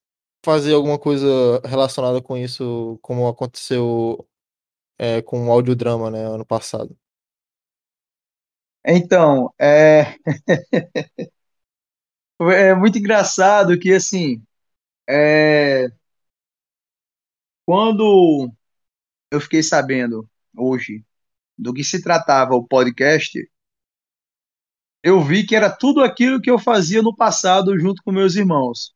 fazer 0.44 0.74
alguma 0.74 0.98
coisa 0.98 1.61
relacionada 1.64 2.22
com 2.22 2.36
isso, 2.36 2.98
como 3.02 3.28
aconteceu 3.28 4.26
é, 4.98 5.22
com 5.22 5.48
o 5.48 5.52
audiodrama, 5.52 6.11
né, 6.11 6.24
ano 6.26 6.46
passado? 6.46 6.96
Então, 8.85 9.53
é... 9.59 10.16
é 12.41 12.74
muito 12.74 12.99
engraçado 12.99 13.78
que, 13.78 13.93
assim, 13.93 14.43
é... 15.09 15.89
quando 17.64 18.53
eu 19.31 19.41
fiquei 19.41 19.62
sabendo 19.62 20.28
hoje 20.57 21.05
do 21.59 21.72
que 21.74 21.85
se 21.85 22.03
tratava 22.03 22.55
o 22.55 22.66
podcast, 22.66 23.39
eu 25.03 25.22
vi 25.22 25.47
que 25.47 25.57
era 25.57 25.70
tudo 25.70 26.03
aquilo 26.03 26.41
que 26.41 26.51
eu 26.51 26.59
fazia 26.59 27.03
no 27.03 27.14
passado 27.14 27.78
junto 27.78 28.03
com 28.03 28.12
meus 28.12 28.35
irmãos. 28.37 28.95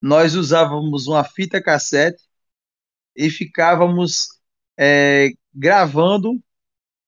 Nós 0.00 0.34
usávamos 0.34 1.06
uma 1.06 1.24
fita 1.24 1.62
cassete 1.62 2.22
e 3.16 3.30
ficávamos 3.30 4.28
é, 4.76 5.30
gravando 5.54 6.42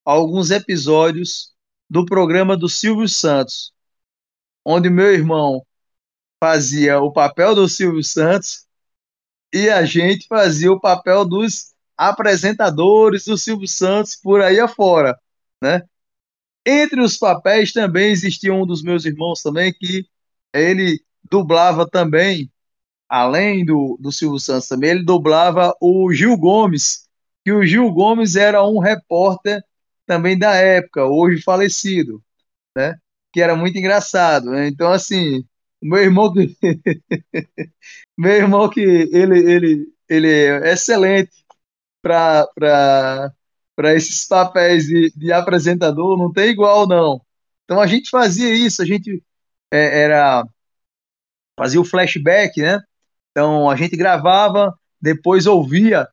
alguns 0.05 0.51
episódios 0.51 1.54
do 1.95 2.05
programa 2.05 2.57
do 2.57 2.69
Silvio 2.69 3.09
Santos, 3.09 3.73
onde 4.65 4.91
meu 4.91 5.15
irmão 5.15 5.65
fazia 6.43 6.99
o 6.99 7.13
papel 7.13 7.55
do 7.55 7.69
Silvio 7.69 8.03
Santos 8.03 8.67
e 9.53 9.71
a 9.71 9.85
gente 9.85 10.27
fazia 10.27 10.73
o 10.73 10.81
papel 10.81 11.25
dos 11.25 11.73
apresentadores 11.97 13.27
do 13.27 13.39
Silvio 13.39 13.69
Santos 13.69 14.17
por 14.17 14.43
aí 14.43 14.59
afora, 14.59 15.17
né? 15.63 15.83
Entre 16.67 17.01
os 17.01 17.17
papéis 17.17 17.73
também 17.73 18.11
existia 18.11 18.53
um 18.53 18.67
dos 18.67 18.83
meus 18.83 19.05
irmãos 19.05 19.41
também 19.41 19.73
que 19.73 20.05
ele 20.53 21.01
dublava 21.31 21.89
também 21.89 22.51
além 23.09 23.65
do, 23.65 23.97
do 24.01 24.11
Silvio 24.11 24.41
Santos 24.41 24.67
também, 24.67 24.91
ele 24.91 25.05
dublava 25.05 25.73
o 25.81 26.13
Gil 26.13 26.37
Gomes, 26.37 27.09
que 27.45 27.53
o 27.53 27.65
Gil 27.65 27.89
Gomes 27.93 28.35
era 28.35 28.67
um 28.67 28.81
repórter 28.81 29.63
também 30.07 30.39
da 30.39 30.55
época, 30.55 31.05
hoje 31.07 31.43
falecido, 31.43 32.23
né? 32.77 32.97
Que 33.33 33.41
era 33.41 33.57
muito 33.57 33.79
engraçado. 33.79 34.51
Né? 34.51 34.69
Então, 34.69 34.93
assim, 34.93 35.45
meu 35.83 36.01
irmão 36.03 36.33
que 36.33 36.57
meu 38.17 38.33
irmão 38.33 38.69
que 38.71 38.81
ele 38.81 39.39
ele 39.39 39.95
ele 40.09 40.29
é 40.31 40.73
excelente 40.73 41.33
para 42.03 43.33
esses 43.95 44.27
papéis 44.27 44.87
de, 44.87 45.13
de 45.17 45.33
apresentador, 45.33 46.19
não 46.19 46.33
tem 46.33 46.51
igual 46.51 46.87
não. 46.87 47.21
Então 47.65 47.81
a 47.81 47.87
gente 47.87 48.11
fazia 48.11 48.55
isso, 48.55 48.83
a 48.83 48.85
gente 48.87 49.23
é, 49.73 50.03
era 50.03 50.45
fazia 51.59 51.81
o 51.81 51.85
flashback, 51.85 52.61
né? 52.61 52.81
Então 53.31 53.71
a 53.71 53.77
gente 53.77 53.97
gravava, 53.97 54.75
depois 55.01 55.47
ouvia 55.47 56.09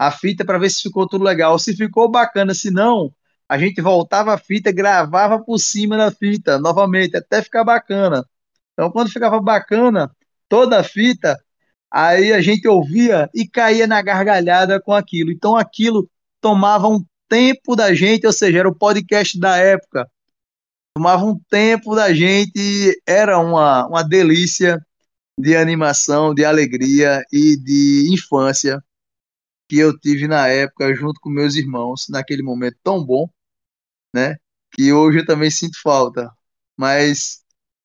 a 0.00 0.10
fita 0.10 0.46
para 0.46 0.56
ver 0.56 0.70
se 0.70 0.80
ficou 0.80 1.06
tudo 1.06 1.22
legal. 1.22 1.58
Se 1.58 1.76
ficou 1.76 2.10
bacana, 2.10 2.54
se 2.54 2.70
não, 2.70 3.12
a 3.46 3.58
gente 3.58 3.82
voltava 3.82 4.32
a 4.32 4.38
fita, 4.38 4.72
gravava 4.72 5.38
por 5.38 5.58
cima 5.58 5.94
da 5.94 6.10
fita 6.10 6.58
novamente, 6.58 7.18
até 7.18 7.42
ficar 7.42 7.64
bacana. 7.64 8.24
Então 8.72 8.90
quando 8.90 9.10
ficava 9.12 9.38
bacana, 9.38 10.10
toda 10.48 10.80
a 10.80 10.82
fita, 10.82 11.38
aí 11.90 12.32
a 12.32 12.40
gente 12.40 12.66
ouvia 12.66 13.28
e 13.34 13.46
caía 13.46 13.86
na 13.86 14.00
gargalhada 14.00 14.80
com 14.80 14.94
aquilo. 14.94 15.30
Então 15.30 15.54
aquilo 15.54 16.08
tomava 16.40 16.88
um 16.88 17.04
tempo 17.28 17.76
da 17.76 17.92
gente, 17.92 18.26
ou 18.26 18.32
seja, 18.32 18.60
era 18.60 18.68
o 18.70 18.74
podcast 18.74 19.38
da 19.38 19.58
época. 19.58 20.10
Tomava 20.96 21.26
um 21.26 21.38
tempo 21.50 21.94
da 21.94 22.14
gente, 22.14 22.98
era 23.06 23.38
uma, 23.38 23.86
uma 23.86 24.02
delícia 24.02 24.80
de 25.38 25.54
animação, 25.54 26.34
de 26.34 26.42
alegria 26.42 27.22
e 27.30 27.54
de 27.58 28.08
infância 28.14 28.82
que 29.70 29.78
eu 29.78 29.98
tive 29.98 30.28
na 30.28 30.48
época 30.48 30.94
junto 30.96 31.20
com 31.20 31.30
meus 31.30 31.54
irmãos, 31.56 32.06
naquele 32.10 32.42
momento 32.42 32.76
tão 32.82 33.04
bom, 33.04 33.28
né? 34.14 34.36
Que 34.72 34.92
hoje 34.92 35.20
eu 35.20 35.26
também 35.26 35.50
sinto 35.50 35.80
falta. 35.82 36.30
Mas 36.76 37.42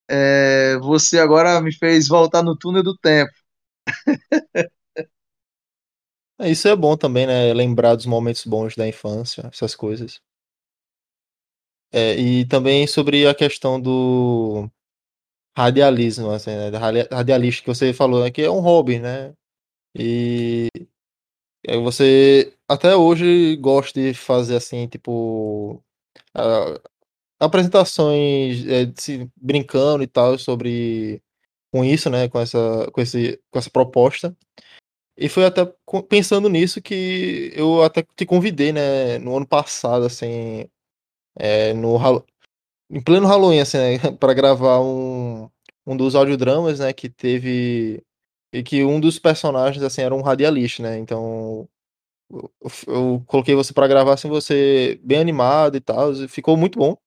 é, 0.10 0.78
você 0.80 1.20
agora 1.20 1.62
me 1.62 1.74
fez 1.76 2.08
voltar 2.08 2.44
no 2.44 2.58
túnel 2.58 2.84
do 2.84 2.98
tempo. 2.98 3.32
É, 6.40 6.50
isso 6.50 6.68
é 6.68 6.76
bom 6.76 6.96
também, 6.98 7.26
né? 7.28 7.54
Lembrar 7.54 7.96
dos 7.96 8.06
momentos 8.06 8.46
bons 8.46 8.76
da 8.76 8.88
infância, 8.88 9.48
essas 9.52 9.76
coisas. 9.76 10.22
É, 11.92 12.16
e 12.20 12.46
também 12.46 12.86
sobre 12.88 13.26
a 13.28 13.34
questão 13.34 13.80
do 13.80 14.70
radialismo, 15.58 16.32
assim, 16.32 16.52
né? 16.52 16.70
Radialista 17.12 17.64
que 17.64 17.68
você 17.70 17.94
falou, 17.94 18.24
né? 18.24 18.32
Que 18.32 18.44
é 18.44 18.52
um 18.52 18.62
hobby, 18.62 19.00
né? 19.00 19.34
E 19.96 20.70
você 21.84 22.54
até 22.68 22.96
hoje 22.96 23.56
gosta 23.58 24.00
de 24.00 24.14
fazer 24.14 24.58
assim, 24.58 24.88
tipo. 24.88 25.84
Uh, 26.38 26.80
apresentações 27.40 28.66
é, 28.68 28.92
se, 28.96 29.30
brincando 29.36 30.04
e 30.04 30.08
tal 30.08 30.38
sobre 30.38 31.22
com 31.72 31.84
isso, 31.84 32.10
né, 32.10 32.30
com 32.30 32.40
essa 32.40 32.90
com 32.92 33.02
esse 33.02 33.40
com 33.52 33.60
essa 33.60 33.70
proposta. 33.70 34.36
E 35.18 35.30
foi 35.30 35.46
até 35.46 35.66
pensando 36.10 36.50
nisso 36.50 36.82
que 36.82 37.52
eu 37.56 37.84
até 37.84 38.04
te 38.16 38.26
convidei, 38.26 38.74
né, 38.74 39.18
no 39.20 39.38
ano 39.38 39.48
passado, 39.48 40.06
assim, 40.06 40.68
é, 41.38 41.74
no 41.74 41.98
em 42.90 43.02
pleno 43.02 43.28
Halloween, 43.28 43.60
assim, 43.60 43.78
né, 43.78 43.98
para 44.20 44.34
gravar 44.34 44.82
um, 44.82 45.50
um 45.86 45.98
dos 45.98 46.16
audiodramas, 46.16 46.80
né, 46.80 46.94
que 46.94 47.10
teve 47.10 48.04
e 48.56 48.64
que 48.64 48.84
um 48.86 49.00
dos 49.00 49.20
personagens 49.20 49.84
assim 49.84 50.02
era 50.02 50.16
um 50.16 50.22
radialista, 50.22 50.84
né? 50.84 50.98
Então 50.98 51.68
eu, 52.32 52.52
eu 52.88 53.24
coloquei 53.28 53.56
você 53.56 53.74
para 53.74 53.88
gravar 53.88 54.14
assim, 54.14 54.30
você 54.30 55.00
bem 55.04 55.20
animado 55.20 55.78
e 55.78 55.82
tal, 55.82 56.14
e 56.14 56.28
ficou 56.28 56.58
muito 56.58 56.80
bom. 56.80 56.98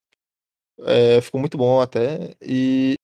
É, 0.80 1.20
ficou 1.20 1.40
muito 1.40 1.58
bom 1.58 1.80
até. 1.80 2.36
E 2.42 2.96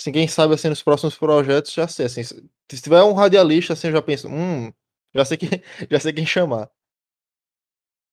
assim, 0.00 0.12
quem 0.12 0.28
sabe 0.28 0.54
assim, 0.54 0.68
nos 0.68 0.82
próximos 0.82 1.16
projetos 1.18 1.72
já 1.72 1.88
sei. 1.88 2.06
Assim, 2.06 2.22
se 2.24 2.82
tiver 2.82 3.02
um 3.04 3.14
radialista, 3.14 3.74
assim, 3.74 3.88
eu 3.88 3.94
já 3.94 4.02
penso, 4.02 4.28
hum, 4.28 4.72
já 5.14 5.24
sei, 5.24 5.36
que, 5.38 5.46
já 5.90 6.00
sei 6.00 6.12
quem 6.12 6.26
chamar. 6.26 6.70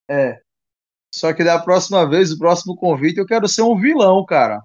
É. 0.10 0.40
Só 1.14 1.34
que 1.34 1.44
da 1.44 1.60
próxima 1.60 2.08
vez, 2.10 2.32
o 2.32 2.38
próximo 2.38 2.76
convite, 2.76 3.20
eu 3.20 3.26
quero 3.26 3.48
ser 3.48 3.64
um 3.64 3.80
vilão, 3.80 4.26
cara. 4.26 4.64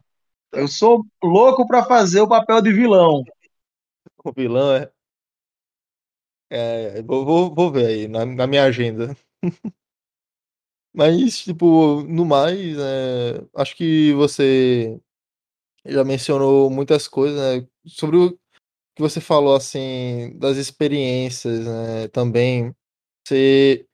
Eu 0.52 0.68
sou 0.68 1.04
louco 1.22 1.66
para 1.66 1.84
fazer 1.84 2.20
o 2.20 2.28
papel 2.28 2.62
de 2.62 2.72
vilão. 2.72 3.22
O 4.24 4.32
vilão 4.32 4.72
é. 4.74 4.93
É, 6.56 7.02
vou, 7.02 7.24
vou, 7.24 7.52
vou 7.52 7.72
ver 7.72 7.86
aí 7.86 8.08
na, 8.08 8.24
na 8.24 8.46
minha 8.46 8.62
agenda. 8.64 9.16
Mas, 10.92 11.40
tipo, 11.40 12.02
no 12.04 12.24
mais, 12.24 12.76
é, 12.78 13.44
acho 13.56 13.74
que 13.76 14.12
você 14.14 15.00
já 15.86 16.04
mencionou 16.04 16.70
muitas 16.70 17.08
coisas, 17.08 17.38
né? 17.62 17.68
Sobre 17.86 18.16
o 18.18 18.32
que 18.96 19.02
você 19.02 19.20
falou, 19.20 19.56
assim, 19.56 20.36
das 20.38 20.56
experiências, 20.58 21.66
né? 21.66 22.08
Também. 22.08 22.74
Você, 23.26 23.86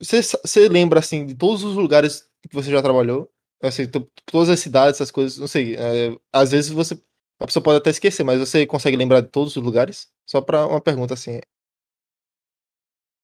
você, 0.00 0.22
você 0.22 0.68
lembra, 0.68 1.00
assim, 1.00 1.26
de 1.26 1.34
todos 1.34 1.64
os 1.64 1.76
lugares 1.76 2.28
que 2.48 2.54
você 2.54 2.70
já 2.70 2.82
trabalhou? 2.82 3.30
Assim, 3.62 3.84
todas 4.26 4.50
as 4.50 4.60
cidades, 4.60 4.96
essas 5.00 5.10
coisas, 5.12 5.38
não 5.38 5.48
sei. 5.48 5.76
É, 5.76 6.16
às 6.32 6.52
vezes 6.52 6.70
você. 6.70 7.00
A 7.40 7.46
pessoa 7.46 7.62
pode 7.64 7.78
até 7.78 7.90
esquecer, 7.90 8.24
mas 8.24 8.40
você 8.40 8.66
consegue 8.66 8.96
lembrar 8.96 9.20
de 9.22 9.28
todos 9.28 9.56
os 9.56 9.62
lugares? 9.62 10.08
Só 10.28 10.40
para 10.40 10.66
uma 10.66 10.80
pergunta 10.80 11.14
assim. 11.14 11.40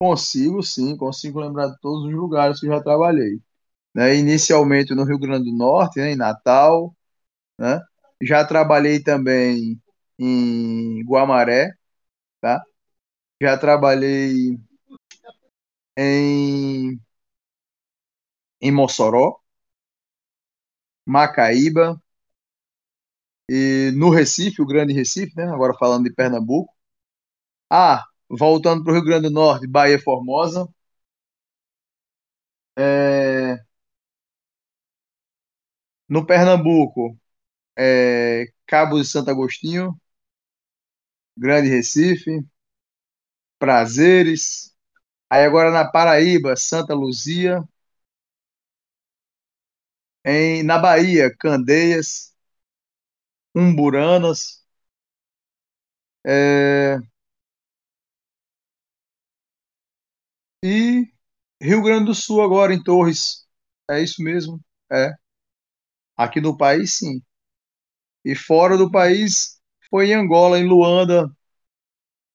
Consigo, 0.01 0.63
sim, 0.63 0.97
consigo 0.97 1.39
lembrar 1.39 1.67
de 1.69 1.79
todos 1.79 2.05
os 2.05 2.11
lugares 2.13 2.59
que 2.59 2.65
eu 2.67 2.71
já 2.71 2.81
trabalhei. 2.81 3.39
Né? 3.95 4.15
Inicialmente 4.17 4.95
no 4.95 5.05
Rio 5.05 5.19
Grande 5.19 5.51
do 5.51 5.57
Norte, 5.57 5.99
né? 5.99 6.11
em 6.13 6.17
Natal, 6.17 6.95
né? 7.59 7.81
Já 8.23 8.45
trabalhei 8.45 9.01
também 9.03 9.81
em 10.19 11.03
Guamaré, 11.05 11.73
tá? 12.41 12.63
Já 13.41 13.57
trabalhei 13.57 14.57
em, 15.95 16.99
em 18.59 18.71
Mossoró, 18.71 19.41
Macaíba, 21.05 21.85
e 23.49 23.91
no 23.95 24.09
Recife, 24.09 24.61
o 24.61 24.65
Grande 24.65 24.93
Recife, 24.93 25.35
né? 25.35 25.43
Agora 25.45 25.73
falando 25.77 26.05
de 26.05 26.13
Pernambuco. 26.13 26.73
Ah, 27.69 28.03
voltando 28.31 28.83
para 28.83 28.91
o 28.93 28.95
Rio 28.95 29.05
Grande 29.05 29.29
do 29.29 29.33
Norte, 29.33 29.67
Bahia 29.67 29.99
Formosa. 29.99 30.67
É... 32.77 33.61
No 36.07 36.25
Pernambuco, 36.25 37.17
é... 37.77 38.47
Cabo 38.67 38.99
de 39.01 39.05
Santo 39.07 39.31
Agostinho, 39.31 39.99
Grande 41.35 41.69
Recife, 41.69 42.45
Prazeres. 43.59 44.73
Aí 45.29 45.45
agora 45.45 45.71
na 45.71 45.85
Paraíba, 45.91 46.55
Santa 46.57 46.93
Luzia. 46.95 47.63
Em, 50.25 50.63
na 50.63 50.77
Bahia, 50.79 51.31
Candeias, 51.37 52.33
Umburanas. 53.55 54.41
É... 56.23 56.99
E 60.63 61.07
Rio 61.61 61.81
Grande 61.83 62.05
do 62.05 62.15
Sul 62.15 62.41
agora, 62.41 62.73
em 62.73 62.83
Torres. 62.83 63.45
É 63.89 64.01
isso 64.01 64.23
mesmo. 64.23 64.59
É. 64.91 65.11
Aqui 66.15 66.39
no 66.39 66.55
país, 66.57 66.97
sim. 66.99 67.21
E 68.23 68.35
fora 68.35 68.77
do 68.77 68.89
país, 68.91 69.59
foi 69.89 70.09
em 70.09 70.13
Angola, 70.13 70.59
em 70.59 70.67
Luanda. 70.67 71.29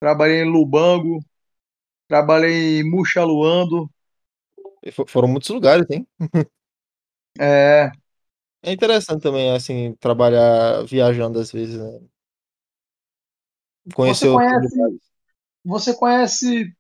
Trabalhei 0.01 0.43
em 0.43 0.51
Lubango. 0.51 1.21
Trabalhei 2.09 2.81
em 2.81 2.91
Muxaluando. 2.91 3.91
Foram 5.07 5.29
muitos 5.29 5.51
lugares, 5.51 5.87
hein? 5.91 6.07
É. 7.39 7.91
É 8.63 8.73
interessante 8.73 9.23
também, 9.23 9.53
assim, 9.53 9.95
trabalhar 10.01 10.83
viajando 10.85 11.39
às 11.39 11.53
vezes, 11.53 11.79
né? 11.79 12.01
Conhecer 13.95 14.29
você 14.29 14.33
conhece, 14.33 15.01
você 15.65 15.95
conhece 15.97 16.77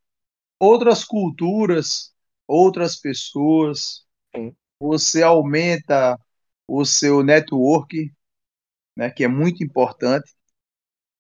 outras 0.59 1.05
culturas, 1.05 2.15
outras 2.47 2.97
pessoas, 2.97 4.05
Sim. 4.35 4.55
você 4.81 5.23
aumenta 5.23 6.19
o 6.67 6.85
seu 6.85 7.23
network, 7.23 8.13
né, 8.97 9.11
que 9.11 9.25
é 9.25 9.29
muito 9.29 9.63
importante, 9.63 10.35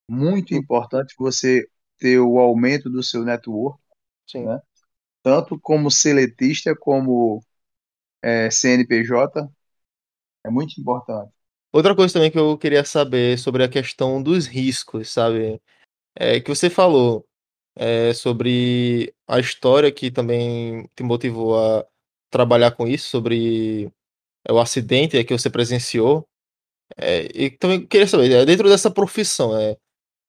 muito 0.08 0.54
Sim. 0.54 0.60
importante 0.60 1.14
você 1.18 1.68
ter 1.98 2.18
o 2.18 2.38
aumento 2.38 2.90
do 2.90 3.02
seu 3.02 3.24
network, 3.24 3.80
né, 4.34 4.60
tanto 5.22 5.58
como 5.58 5.90
seletista 5.90 6.74
como 6.74 7.42
é, 8.22 8.50
CNPJ, 8.50 9.48
é 10.44 10.50
muito 10.50 10.80
importante. 10.80 11.32
Outra 11.72 11.94
coisa 11.94 12.14
também 12.14 12.30
que 12.30 12.38
eu 12.38 12.56
queria 12.56 12.84
saber 12.84 13.38
sobre 13.38 13.62
a 13.62 13.68
questão 13.68 14.22
dos 14.22 14.46
riscos, 14.46 15.10
sabe? 15.10 15.60
É 16.14 16.40
que 16.40 16.48
você 16.48 16.70
falou, 16.70 17.26
é, 17.76 18.14
sobre 18.14 19.14
a 19.28 19.38
história 19.40 19.92
que 19.92 20.10
também 20.10 20.88
te 20.96 21.02
motivou 21.02 21.58
a 21.58 21.86
trabalhar 22.30 22.72
com 22.72 22.86
isso, 22.88 23.08
sobre 23.08 23.90
o 24.50 24.58
acidente 24.60 25.22
que 25.24 25.34
você 25.38 25.50
presenciou. 25.50 26.28
É, 26.96 27.28
e 27.34 27.50
também 27.50 27.86
queria 27.86 28.06
saber, 28.06 28.32
é, 28.32 28.44
dentro 28.46 28.68
dessa 28.68 28.90
profissão, 28.90 29.58
é, 29.58 29.76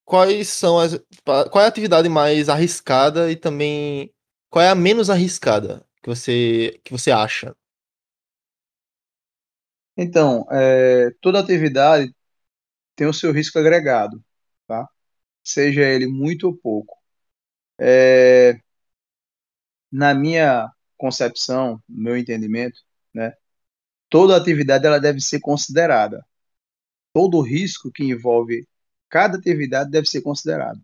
quais 0.06 0.50
são 0.50 0.80
as. 0.80 1.00
Qual 1.26 1.62
é 1.62 1.66
a 1.66 1.68
atividade 1.70 2.10
mais 2.10 2.50
arriscada 2.50 3.32
e 3.32 3.36
também 3.36 4.12
qual 4.50 4.64
é 4.66 4.70
a 4.70 4.76
menos 4.76 5.10
arriscada 5.10 5.86
que 6.04 6.10
você, 6.10 6.80
que 6.84 6.92
você 6.92 7.12
acha? 7.12 7.56
Então, 9.96 10.46
é, 10.52 11.12
toda 11.22 11.40
atividade 11.40 12.14
tem 12.96 13.08
o 13.08 13.14
seu 13.14 13.32
risco 13.34 13.60
agregado, 13.60 14.24
tá? 14.68 14.88
Seja 15.44 15.84
ele 15.84 16.08
muito 16.08 16.48
ou 16.48 16.58
pouco. 16.58 16.97
É, 17.80 18.60
na 19.92 20.14
minha 20.14 20.70
concepção, 20.98 21.82
no 21.88 22.04
meu 22.04 22.18
entendimento, 22.18 22.80
né, 23.14 23.34
toda 24.10 24.38
atividade 24.38 24.86
ela 24.86 25.00
deve 25.00 25.22
ser 25.22 25.40
considerada. 25.40 26.26
Todo 27.14 27.42
risco 27.42 27.92
que 27.92 28.04
envolve 28.04 28.68
cada 29.10 29.38
atividade 29.38 29.92
deve 29.92 30.08
ser 30.08 30.22
considerado. 30.22 30.82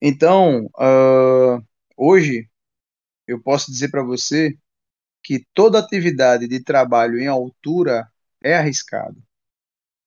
Então, 0.00 0.66
uh, 0.78 1.64
hoje, 1.96 2.48
eu 3.26 3.40
posso 3.42 3.70
dizer 3.70 3.90
para 3.90 4.02
você 4.02 4.56
que 5.22 5.46
toda 5.54 5.78
atividade 5.78 6.48
de 6.48 6.62
trabalho 6.62 7.18
em 7.18 7.26
altura 7.26 8.08
é 8.42 8.56
arriscado. 8.56 9.22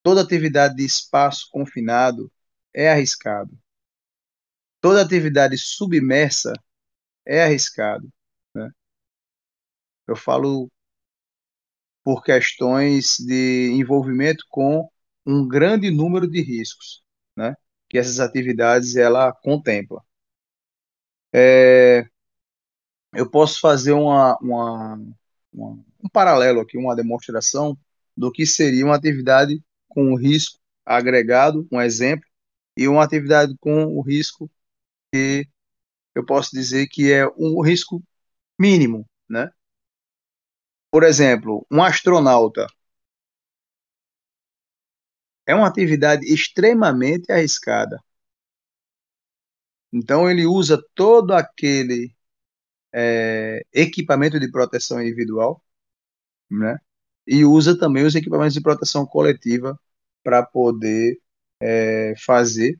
Toda 0.03 0.21
atividade 0.21 0.75
de 0.75 0.85
espaço 0.85 1.47
confinado 1.51 2.31
é 2.73 2.91
arriscado. 2.91 3.57
Toda 4.81 5.01
atividade 5.01 5.57
submersa 5.57 6.53
é 7.25 7.43
arriscado. 7.43 8.09
Né? 8.53 8.69
Eu 10.07 10.15
falo 10.15 10.69
por 12.03 12.23
questões 12.23 13.17
de 13.19 13.71
envolvimento 13.73 14.45
com 14.49 14.89
um 15.25 15.45
grande 15.45 15.91
número 15.91 16.25
de 16.25 16.41
riscos, 16.41 17.03
né? 17.35 17.53
Que 17.89 17.97
essas 17.97 18.21
atividades 18.21 18.95
ela 18.95 19.33
contempla. 19.33 20.01
É, 21.33 22.07
eu 23.13 23.29
posso 23.29 23.59
fazer 23.59 23.91
uma, 23.91 24.37
uma, 24.39 24.95
uma, 25.51 25.85
um 26.03 26.09
paralelo 26.09 26.61
aqui, 26.61 26.77
uma 26.77 26.95
demonstração 26.95 27.77
do 28.15 28.31
que 28.31 28.45
seria 28.45 28.85
uma 28.85 28.95
atividade 28.95 29.61
com 29.89 30.15
risco 30.15 30.59
agregado, 30.85 31.67
um 31.71 31.81
exemplo, 31.81 32.25
e 32.77 32.87
uma 32.87 33.03
atividade 33.03 33.53
com 33.59 33.85
o 33.85 34.01
risco 34.01 34.49
que 35.11 35.47
eu 36.15 36.25
posso 36.25 36.51
dizer 36.51 36.87
que 36.87 37.11
é 37.11 37.27
um 37.37 37.61
risco 37.61 38.03
mínimo, 38.59 39.07
né? 39.29 39.51
Por 40.91 41.03
exemplo, 41.03 41.65
um 41.71 41.81
astronauta 41.83 42.67
é 45.45 45.55
uma 45.55 45.67
atividade 45.67 46.25
extremamente 46.31 47.31
arriscada. 47.31 47.99
Então 49.91 50.29
ele 50.29 50.45
usa 50.45 50.81
todo 50.95 51.33
aquele 51.33 52.13
é, 52.93 53.61
equipamento 53.73 54.39
de 54.39 54.51
proteção 54.51 55.01
individual, 55.01 55.63
né? 56.49 56.79
E 57.27 57.45
usa 57.45 57.77
também 57.77 58.05
os 58.05 58.15
equipamentos 58.15 58.53
de 58.53 58.61
proteção 58.61 59.05
coletiva 59.05 59.79
para 60.23 60.43
poder 60.45 61.19
é, 61.61 62.15
fazer 62.25 62.79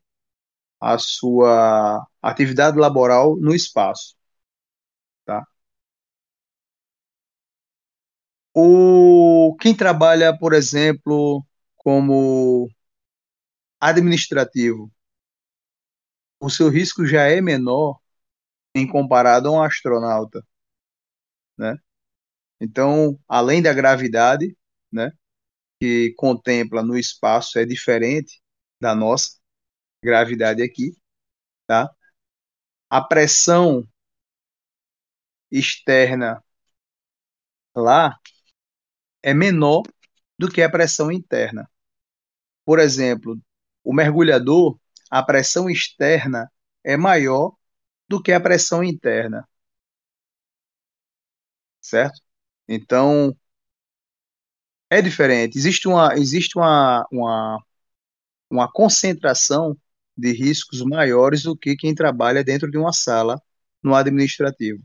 a 0.80 0.98
sua 0.98 2.06
atividade 2.22 2.78
laboral 2.80 3.38
no 3.38 3.54
espaço, 3.56 4.16
tá? 5.26 5.46
O 8.54 9.56
quem 9.62 9.74
trabalha, 9.76 10.38
por 10.38 10.54
exemplo, 10.54 11.46
como 11.78 12.70
administrativo, 13.80 14.92
o 16.40 16.50
seu 16.50 16.68
risco 16.70 17.06
já 17.06 17.26
é 17.28 17.40
menor 17.42 18.00
em 18.76 18.88
comparado 18.88 19.50
a 19.50 19.54
um 19.54 19.64
astronauta, 19.64 20.46
né? 21.58 21.78
Então, 22.62 23.20
além 23.28 23.62
da 23.62 23.74
gravidade, 23.74 24.58
né, 24.92 25.12
que 25.82 26.14
contempla 26.18 26.84
no 26.84 26.98
espaço 26.98 27.60
é 27.60 27.66
diferente 27.66 28.42
da 28.82 28.96
nossa 28.96 29.38
gravidade 30.02 30.64
aqui, 30.64 30.96
tá? 31.68 31.90
A 32.90 33.02
pressão 33.02 33.88
externa 35.52 36.44
lá 37.76 38.20
é 39.22 39.34
menor 39.34 39.84
do 40.38 40.50
que 40.50 40.62
a 40.62 40.70
pressão 40.70 41.12
interna. 41.12 41.70
Por 42.66 42.80
exemplo, 42.80 43.40
o 43.84 43.94
mergulhador, 43.94 44.80
a 45.10 45.24
pressão 45.24 45.70
externa 45.70 46.52
é 46.84 46.98
maior 46.98 47.56
do 48.10 48.22
que 48.22 48.32
a 48.32 48.40
pressão 48.42 48.84
interna. 48.84 49.48
Certo? 51.82 52.22
Então, 52.68 53.36
é 54.90 55.02
diferente. 55.02 55.58
Existe 55.58 55.88
uma, 55.88 56.14
existe 56.16 56.58
uma, 56.58 57.06
uma, 57.12 57.64
uma 58.50 58.72
concentração 58.72 59.78
de 60.18 60.32
riscos 60.32 60.82
maiores 60.82 61.44
do 61.44 61.56
que 61.56 61.76
quem 61.76 61.94
trabalha 61.94 62.44
dentro 62.44 62.70
de 62.72 62.78
uma 62.78 62.94
sala 62.94 63.42
no 63.84 63.96
administrativo. 63.96 64.84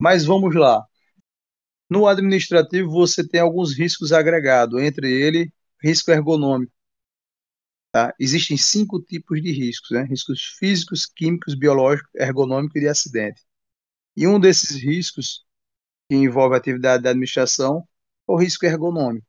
Mas 0.00 0.24
vamos 0.24 0.54
lá. 0.54 0.84
No 1.88 2.06
administrativo, 2.06 2.90
você 2.90 3.26
tem 3.26 3.40
alguns 3.40 3.76
riscos 3.76 4.12
agregados, 4.12 4.80
entre 4.82 5.10
ele, 5.10 5.52
risco 5.82 6.10
ergonômico. 6.10 6.72
Tá? 7.92 8.14
Existem 8.18 8.56
cinco 8.56 9.00
tipos 9.00 9.40
de 9.40 9.52
riscos: 9.52 9.90
né? 9.90 10.02
riscos 10.02 10.56
físicos, 10.58 11.06
químicos, 11.06 11.54
biológicos, 11.54 12.10
ergonômicos 12.14 12.76
e 12.76 12.80
de 12.80 12.88
acidente. 12.88 13.42
E 14.16 14.26
um 14.26 14.40
desses 14.40 14.76
riscos 14.82 15.44
que 16.08 16.16
envolve 16.16 16.54
a 16.54 16.58
atividade 16.58 17.02
da 17.02 17.10
administração 17.10 17.86
é 18.28 18.32
o 18.32 18.36
risco 18.36 18.66
ergonômico. 18.66 19.26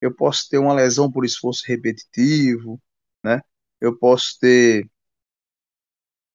Eu 0.00 0.14
posso 0.14 0.48
ter 0.48 0.58
uma 0.58 0.74
lesão 0.74 1.10
por 1.10 1.24
esforço 1.24 1.64
repetitivo? 1.66 2.80
Eu 3.80 3.96
posso 3.96 4.38
ter, 4.38 4.88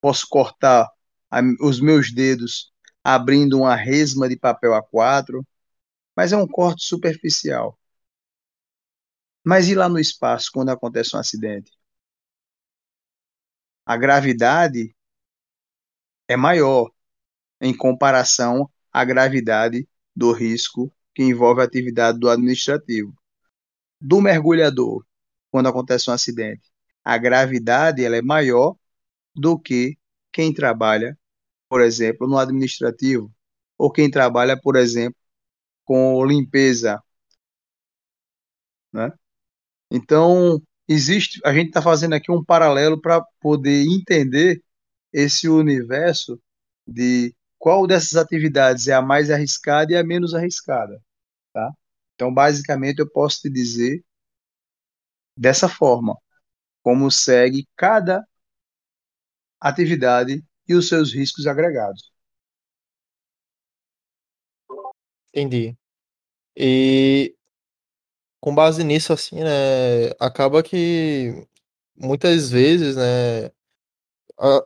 posso 0.01 0.27
cortar 0.29 0.89
a, 1.29 1.41
os 1.61 1.79
meus 1.79 2.11
dedos 2.13 2.73
abrindo 3.03 3.59
uma 3.59 3.75
resma 3.75 4.27
de 4.27 4.37
papel 4.37 4.73
A4, 4.73 5.45
mas 6.15 6.33
é 6.33 6.37
um 6.37 6.47
corte 6.47 6.83
superficial. 6.83 7.77
Mas 9.43 9.67
e 9.67 9.75
lá 9.75 9.87
no 9.87 9.99
espaço, 9.99 10.49
quando 10.51 10.69
acontece 10.69 11.15
um 11.15 11.19
acidente? 11.19 11.71
A 13.85 13.95
gravidade 13.95 14.95
é 16.27 16.35
maior 16.35 16.91
em 17.61 17.75
comparação 17.75 18.69
à 18.91 19.05
gravidade 19.05 19.87
do 20.15 20.31
risco 20.31 20.91
que 21.13 21.23
envolve 21.23 21.61
a 21.61 21.65
atividade 21.65 22.19
do 22.19 22.29
administrativo. 22.29 23.13
Do 24.01 24.21
mergulhador, 24.21 25.05
quando 25.51 25.69
acontece 25.69 26.09
um 26.09 26.13
acidente, 26.13 26.71
a 27.05 27.17
gravidade 27.17 28.03
ela 28.03 28.17
é 28.17 28.21
maior 28.21 28.75
do 29.35 29.59
que 29.59 29.97
quem 30.33 30.53
trabalha 30.53 31.17
por 31.69 31.81
exemplo, 31.81 32.27
no 32.27 32.37
administrativo, 32.37 33.31
ou 33.77 33.91
quem 33.91 34.09
trabalha, 34.09 34.59
por 34.59 34.75
exemplo, 34.75 35.19
com 35.85 36.25
limpeza, 36.25 37.03
né? 38.93 39.11
Então, 39.91 40.61
existe, 40.87 41.41
a 41.45 41.53
gente 41.53 41.69
está 41.69 41.81
fazendo 41.81 42.13
aqui 42.13 42.31
um 42.31 42.43
paralelo 42.43 43.01
para 43.01 43.21
poder 43.41 43.85
entender 43.87 44.63
esse 45.13 45.49
universo 45.49 46.41
de 46.87 47.35
qual 47.57 47.87
dessas 47.87 48.15
atividades 48.15 48.87
é 48.87 48.93
a 48.93 49.01
mais 49.01 49.31
arriscada 49.31 49.93
e 49.93 49.97
a 49.97 50.03
menos 50.03 50.33
arriscada, 50.33 51.01
tá? 51.53 51.71
Então, 52.15 52.33
basicamente, 52.33 52.99
eu 52.99 53.09
posso 53.09 53.41
te 53.41 53.49
dizer 53.49 54.03
dessa 55.37 55.67
forma, 55.69 56.17
como 56.85 57.09
segue 57.09 57.67
cada 57.75 58.23
atividade 59.59 60.43
e 60.67 60.75
os 60.75 60.87
seus 60.87 61.11
riscos 61.11 61.47
agregados. 61.47 62.11
Entendi. 65.33 65.75
E 66.57 67.35
com 68.39 68.53
base 68.53 68.83
nisso, 68.83 69.11
assim, 69.13 69.37
né, 69.43 70.09
acaba 70.19 70.61
que 70.61 71.47
muitas 71.95 72.49
vezes, 72.51 72.95
né, 72.95 73.45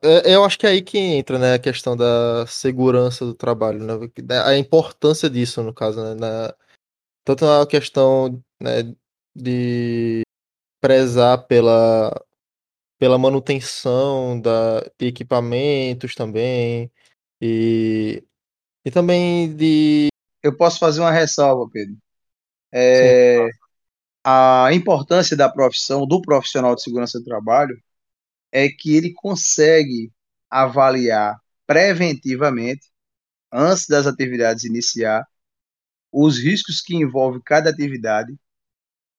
é, 0.04 0.36
eu 0.36 0.44
acho 0.44 0.58
que 0.60 0.66
é 0.66 0.72
aí 0.72 0.82
que 0.82 0.98
entra, 0.98 1.40
né, 1.40 1.54
a 1.54 1.60
questão 1.60 1.96
da 1.96 2.46
segurança 2.48 3.26
do 3.26 3.34
trabalho, 3.34 3.80
né, 3.80 3.94
a 4.46 4.58
importância 4.58 5.30
disso, 5.30 5.64
no 5.64 5.74
caso, 5.74 6.04
né, 6.04 6.16
na, 6.16 6.56
tanto 7.26 7.46
na 7.46 7.66
questão, 7.68 8.44
né, 8.62 8.84
de 9.36 10.24
prezar 10.82 11.46
pela 11.48 12.14
pela 13.00 13.18
manutenção 13.18 14.40
da, 14.40 14.82
de 15.00 15.08
equipamentos 15.08 16.14
também 16.14 16.92
e, 17.42 18.22
e 18.84 18.92
também 18.92 19.56
de. 19.56 20.10
Eu 20.44 20.56
posso 20.56 20.78
fazer 20.78 21.00
uma 21.00 21.12
ressalva, 21.12 21.70
Pedro. 21.72 21.98
É, 22.72 23.48
a 24.24 24.70
importância 24.74 25.36
da 25.36 25.50
profissão, 25.50 26.06
do 26.06 26.22
profissional 26.22 26.76
de 26.76 26.84
segurança 26.84 27.20
do 27.20 27.26
trabalho, 27.26 27.82
é 28.52 28.68
que 28.68 28.96
ele 28.96 29.14
consegue 29.14 30.12
avaliar 30.50 31.40
preventivamente, 31.66 32.88
antes 33.52 33.88
das 33.88 34.06
atividades 34.08 34.66
iniciar, 34.66 35.26
os 36.12 36.38
riscos 36.38 36.82
que 36.82 36.96
envolve 36.96 37.42
cada 37.44 37.70
atividade, 37.70 38.36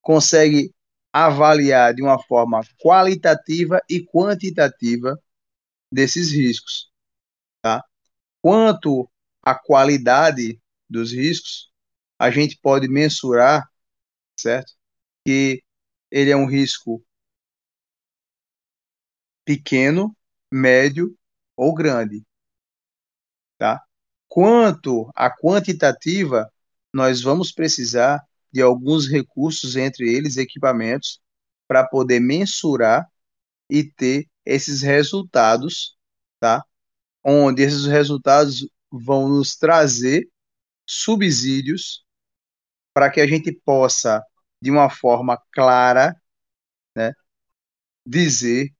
consegue 0.02 0.74
avaliar 1.12 1.94
de 1.94 2.02
uma 2.02 2.22
forma 2.22 2.60
qualitativa 2.78 3.80
e 3.88 4.04
quantitativa 4.04 5.20
desses 5.90 6.32
riscos, 6.32 6.90
tá? 7.60 7.84
Quanto 8.40 9.10
à 9.42 9.54
qualidade 9.54 10.60
dos 10.88 11.12
riscos, 11.12 11.70
a 12.18 12.30
gente 12.30 12.58
pode 12.62 12.88
mensurar, 12.88 13.68
certo? 14.36 14.72
Que 15.24 15.62
ele 16.10 16.30
é 16.30 16.36
um 16.36 16.46
risco 16.46 17.04
pequeno, 19.44 20.16
médio 20.52 21.16
ou 21.56 21.74
grande, 21.74 22.24
tá? 23.58 23.82
Quanto 24.28 25.10
à 25.14 25.30
quantitativa, 25.30 26.52
nós 26.92 27.20
vamos 27.20 27.50
precisar 27.50 28.24
de 28.52 28.62
alguns 28.62 29.08
recursos, 29.08 29.76
entre 29.76 30.12
eles 30.12 30.36
equipamentos, 30.36 31.20
para 31.68 31.86
poder 31.86 32.20
mensurar 32.20 33.06
e 33.68 33.84
ter 33.84 34.28
esses 34.44 34.82
resultados, 34.82 35.96
tá? 36.40 36.64
Onde 37.22 37.62
esses 37.62 37.86
resultados 37.86 38.68
vão 38.90 39.28
nos 39.28 39.56
trazer 39.56 40.28
subsídios 40.86 42.04
para 42.92 43.10
que 43.10 43.20
a 43.20 43.26
gente 43.26 43.52
possa, 43.52 44.22
de 44.60 44.70
uma 44.70 44.90
forma 44.90 45.40
clara, 45.52 46.20
né, 46.96 47.12
dizer 48.04 48.74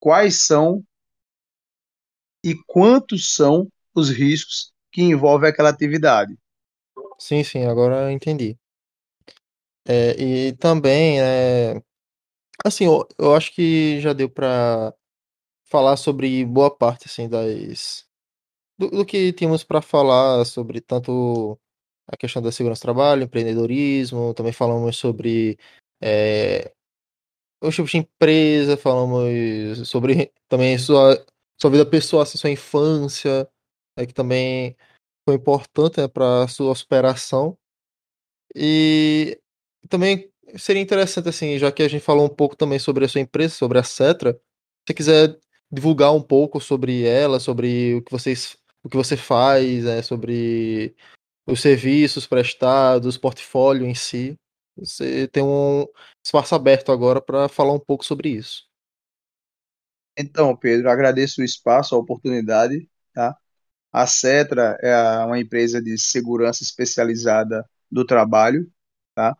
quais 0.00 0.42
são 0.42 0.82
e 2.42 2.54
quantos 2.66 3.34
são 3.34 3.70
os 3.94 4.10
riscos 4.10 4.72
que 4.90 5.02
envolvem 5.02 5.50
aquela 5.50 5.70
atividade. 5.70 6.36
Sim, 7.24 7.42
sim, 7.42 7.64
agora 7.64 8.02
eu 8.02 8.10
entendi. 8.10 8.58
É, 9.86 10.12
e 10.22 10.52
também, 10.56 11.20
é, 11.20 11.80
assim, 12.64 12.86
eu, 12.86 13.06
eu 13.18 13.34
acho 13.34 13.52
que 13.52 14.00
já 14.00 14.12
deu 14.12 14.30
para 14.30 14.94
falar 15.66 15.96
sobre 15.96 16.44
boa 16.46 16.70
parte, 16.76 17.06
assim, 17.06 17.28
das 17.28 18.06
do, 18.78 18.90
do 18.90 19.06
que 19.06 19.32
tínhamos 19.32 19.64
para 19.64 19.82
falar 19.82 20.44
sobre 20.46 20.80
tanto 20.80 21.58
a 22.08 22.16
questão 22.16 22.42
da 22.42 22.52
segurança 22.52 22.80
do 22.80 22.84
trabalho, 22.84 23.24
empreendedorismo, 23.24 24.34
também 24.34 24.52
falamos 24.52 24.96
sobre 24.98 25.58
é, 26.02 26.72
os 27.62 27.74
tipos 27.74 27.90
de 27.92 27.98
empresa, 27.98 28.76
falamos 28.76 29.88
sobre 29.88 30.32
também 30.48 30.78
sua, 30.78 31.24
sua 31.60 31.70
vida 31.70 31.86
pessoal, 31.86 32.22
assim, 32.22 32.38
sua 32.38 32.50
infância, 32.50 33.48
é, 33.96 34.06
que 34.06 34.14
também 34.14 34.76
foi 35.24 35.36
importante 35.36 36.00
né, 36.00 36.08
para 36.08 36.46
sua 36.48 36.74
superação. 36.74 37.56
E 38.54 39.40
também 39.88 40.30
seria 40.56 40.82
interessante, 40.82 41.28
assim, 41.28 41.58
já 41.58 41.72
que 41.72 41.82
a 41.82 41.88
gente 41.88 42.02
falou 42.04 42.26
um 42.26 42.34
pouco 42.34 42.56
também 42.56 42.78
sobre 42.78 43.04
a 43.04 43.08
sua 43.08 43.20
empresa, 43.20 43.54
sobre 43.54 43.78
a 43.78 43.82
Cetra, 43.82 44.32
se 44.32 44.38
você 44.88 44.94
quiser 44.94 45.38
divulgar 45.72 46.14
um 46.14 46.22
pouco 46.22 46.60
sobre 46.60 47.04
ela, 47.04 47.40
sobre 47.40 47.94
o 47.94 48.02
que 48.02 48.12
vocês 48.12 48.56
o 48.84 48.88
que 48.88 48.96
você 48.98 49.16
faz, 49.16 49.86
é, 49.86 50.02
sobre 50.02 50.94
os 51.46 51.60
serviços 51.62 52.26
prestados, 52.26 53.16
portfólio 53.16 53.86
em 53.86 53.94
si. 53.94 54.38
Você 54.76 55.26
tem 55.28 55.42
um 55.42 55.86
espaço 56.22 56.54
aberto 56.54 56.92
agora 56.92 57.20
para 57.20 57.48
falar 57.48 57.72
um 57.72 57.80
pouco 57.80 58.04
sobre 58.04 58.28
isso. 58.28 58.68
Então, 60.16 60.54
Pedro, 60.54 60.90
agradeço 60.90 61.40
o 61.40 61.44
espaço, 61.44 61.94
a 61.94 61.98
oportunidade, 61.98 62.88
tá? 63.12 63.36
A 63.94 64.08
Cetra 64.08 64.76
é 64.82 64.92
uma 65.24 65.38
empresa 65.38 65.80
de 65.80 65.96
segurança 65.96 66.64
especializada 66.64 67.64
do 67.88 68.04
trabalho, 68.04 68.68
tá? 69.14 69.36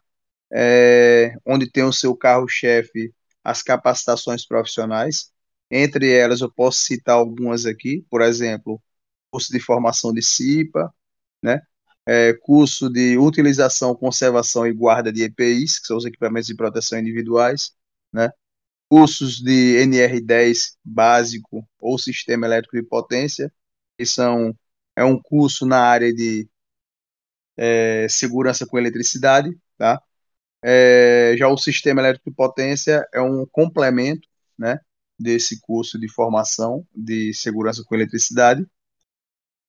É, 0.53 1.37
onde 1.45 1.71
tem 1.71 1.83
o 1.85 1.93
seu 1.93 2.17
carro-chefe 2.17 3.13
as 3.43 3.63
capacitações 3.65 4.47
profissionais. 4.47 5.33
Entre 5.71 6.13
elas, 6.13 6.41
eu 6.41 6.53
posso 6.53 6.81
citar 6.83 7.17
algumas 7.17 7.67
aqui, 7.67 8.07
por 8.09 8.23
exemplo, 8.23 8.81
curso 9.31 9.53
de 9.53 9.59
formação 9.61 10.13
de 10.15 10.23
CIPA, 10.23 10.95
né? 11.43 11.61
É, 12.07 12.35
curso 12.35 12.89
de 12.91 13.19
utilização, 13.19 13.95
conservação 13.97 14.67
e 14.67 14.73
guarda 14.73 15.13
de 15.13 15.25
EPIs, 15.25 15.81
que 15.81 15.87
são 15.89 15.97
os 15.97 16.05
equipamentos 16.05 16.47
de 16.49 16.55
proteção 16.57 16.99
individuais, 17.01 17.73
né? 18.13 18.31
cursos 18.89 19.39
de 19.39 19.79
NR10 19.85 20.77
básico 20.85 21.69
ou 21.81 21.99
sistema 21.99 22.47
elétrico 22.47 22.77
de 22.77 22.85
potência, 22.85 23.53
são 24.05 24.55
é 24.97 25.05
um 25.05 25.21
curso 25.21 25.67
na 25.67 25.81
área 25.81 26.13
de 26.15 26.49
é, 27.57 28.07
segurança 28.09 28.67
com 28.67 28.79
eletricidade, 28.79 29.51
tá? 29.79 30.01
É, 30.63 31.35
já 31.39 31.49
o 31.49 31.59
sistema 31.59 32.01
elétrico 32.01 32.31
de 32.31 32.37
potência 32.37 33.07
é 33.13 33.21
um 33.21 33.47
complemento, 33.47 34.27
né, 34.59 34.79
desse 35.19 35.61
curso 35.61 35.99
de 35.99 36.09
formação 36.09 36.87
de 36.95 37.35
segurança 37.35 37.83
com 37.87 37.95
eletricidade. 37.95 38.67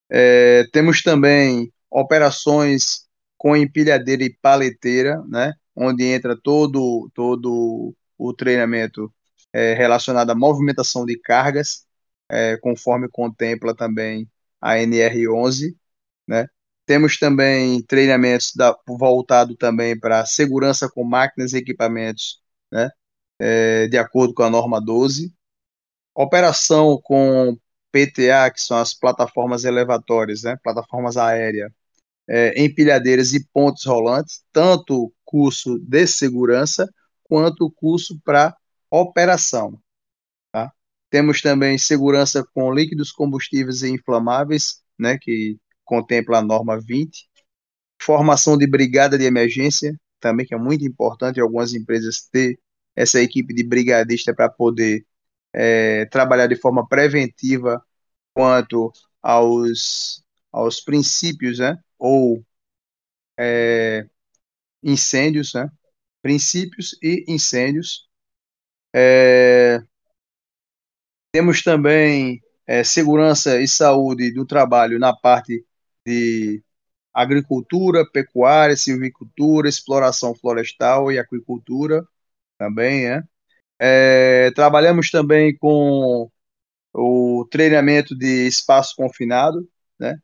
É, 0.10 0.66
temos 0.72 1.02
também 1.04 1.74
operações 1.90 3.08
com 3.38 3.56
empilhadeira 3.56 4.24
e 4.24 4.34
paleteira, 4.42 5.22
né, 5.28 5.54
onde 5.76 6.06
entra 6.06 6.38
todo, 6.42 7.10
todo 7.14 7.96
o 8.18 8.34
treinamento 8.34 9.14
é, 9.54 9.74
relacionado 9.74 10.30
à 10.32 10.36
movimentação 10.36 11.06
de 11.06 11.20
cargas, 11.20 11.85
é, 12.30 12.58
conforme 12.58 13.10
contempla 13.10 13.76
também 13.76 14.30
a 14.62 14.78
NR11, 14.78 15.76
né. 16.28 16.48
Temos 16.86 17.18
também 17.18 17.82
treinamentos 17.84 18.54
da, 18.56 18.78
voltado 18.88 19.56
também 19.56 20.00
para 20.00 20.26
segurança 20.26 20.88
com 20.90 21.04
máquinas 21.04 21.54
e 21.54 21.58
equipamentos, 21.58 22.42
né, 22.72 22.92
é, 23.40 23.88
de 23.88 23.98
acordo 23.98 24.34
com 24.34 24.44
a 24.44 24.50
norma 24.50 24.80
12. 24.80 25.34
Operação 26.16 27.00
com 27.04 27.58
PTA, 27.92 28.52
que 28.52 28.62
são 28.62 28.78
as 28.78 28.94
plataformas 28.94 29.64
elevatórias, 29.66 30.44
né, 30.44 30.58
plataformas 30.64 31.18
aéreas, 31.18 31.72
é, 32.28 32.62
empilhadeiras 32.64 33.34
e 33.34 33.46
pontes 33.54 33.86
rolantes, 33.86 34.44
tanto 34.52 35.14
curso 35.24 35.80
de 35.80 36.08
segurança 36.08 36.90
quanto 37.24 37.72
curso 37.72 38.20
para 38.24 38.56
operação. 38.92 39.80
Temos 41.16 41.42
também 41.42 41.78
segurança 41.78 42.46
com 42.54 42.74
líquidos 42.74 43.10
combustíveis 43.10 43.84
e 43.84 43.90
inflamáveis, 43.90 44.82
né, 45.00 45.18
que 45.18 45.58
contempla 45.86 46.40
a 46.40 46.42
norma 46.42 46.78
20. 46.78 47.30
Formação 48.02 48.58
de 48.58 48.68
brigada 48.68 49.18
de 49.18 49.24
emergência, 49.24 49.98
também 50.20 50.46
que 50.46 50.54
é 50.54 50.58
muito 50.58 50.84
importante 50.86 51.40
algumas 51.40 51.74
empresas 51.74 52.28
ter 52.30 52.60
essa 52.94 53.22
equipe 53.22 53.54
de 53.54 53.64
brigadista 53.64 54.36
para 54.36 54.50
poder 54.50 55.06
é, 55.54 56.04
trabalhar 56.08 56.48
de 56.48 56.58
forma 56.58 56.86
preventiva 56.86 57.82
quanto 58.34 58.92
aos, 59.22 60.22
aos 60.52 60.82
princípios, 60.82 61.60
né? 61.60 61.80
Ou 61.98 62.46
é, 63.40 64.06
incêndios, 64.84 65.54
né? 65.54 65.70
Princípios 66.22 66.94
e 67.02 67.24
incêndios. 67.30 68.10
É, 68.94 69.82
temos 71.36 71.62
também 71.62 72.42
é, 72.66 72.82
segurança 72.82 73.60
e 73.60 73.68
saúde 73.68 74.32
do 74.32 74.46
trabalho 74.46 74.98
na 74.98 75.14
parte 75.14 75.66
de 76.06 76.64
agricultura, 77.14 78.10
pecuária, 78.10 78.78
silvicultura, 78.78 79.68
exploração 79.68 80.34
florestal 80.34 81.12
e 81.12 81.20
aquicultura 81.20 82.08
também, 82.58 83.10
né? 83.10 83.24
É, 83.78 84.50
trabalhamos 84.52 85.12
também 85.12 85.58
com 85.58 86.32
o 86.94 87.46
treinamento 87.52 88.18
de 88.18 88.48
espaço 88.48 88.96
confinado, 88.96 89.68
né? 90.00 90.18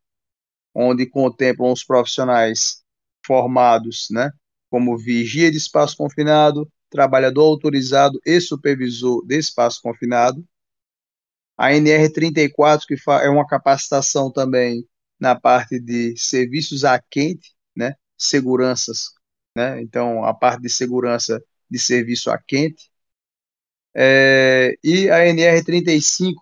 Onde 0.73 1.05
contemplam 1.05 1.73
os 1.73 1.83
profissionais 1.83 2.83
formados, 3.25 4.07
né? 4.11 4.31
Como 4.69 4.97
vigia 4.97 5.51
de 5.51 5.57
espaço 5.57 5.97
confinado, 5.97 6.71
trabalhador 6.89 7.43
autorizado 7.43 8.17
e 8.25 8.39
supervisor 8.39 9.25
de 9.27 9.37
espaço 9.37 9.81
confinado. 9.81 10.41
A 11.61 11.73
NR34, 11.73 12.87
que 12.87 12.95
é 13.23 13.29
uma 13.29 13.45
capacitação 13.45 14.31
também 14.31 14.83
na 15.19 15.39
parte 15.39 15.79
de 15.79 16.15
serviços 16.17 16.83
a 16.83 16.99
quente, 16.99 17.53
né? 17.75 17.93
Seguranças, 18.17 19.11
né? 19.55 19.79
Então, 19.79 20.25
a 20.25 20.33
parte 20.33 20.63
de 20.63 20.69
segurança 20.69 21.39
de 21.69 21.77
serviço 21.77 22.31
a 22.31 22.39
quente. 22.39 22.89
É, 23.95 24.73
e 24.83 25.07
a 25.11 25.27
NR35, 25.27 26.41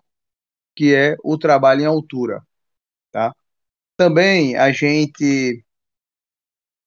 que 0.74 0.94
é 0.94 1.16
o 1.24 1.38
trabalho 1.38 1.82
em 1.82 1.86
altura, 1.86 2.42
tá? 3.12 3.34
Também 3.96 4.56
a 4.56 4.72
gente 4.72 5.64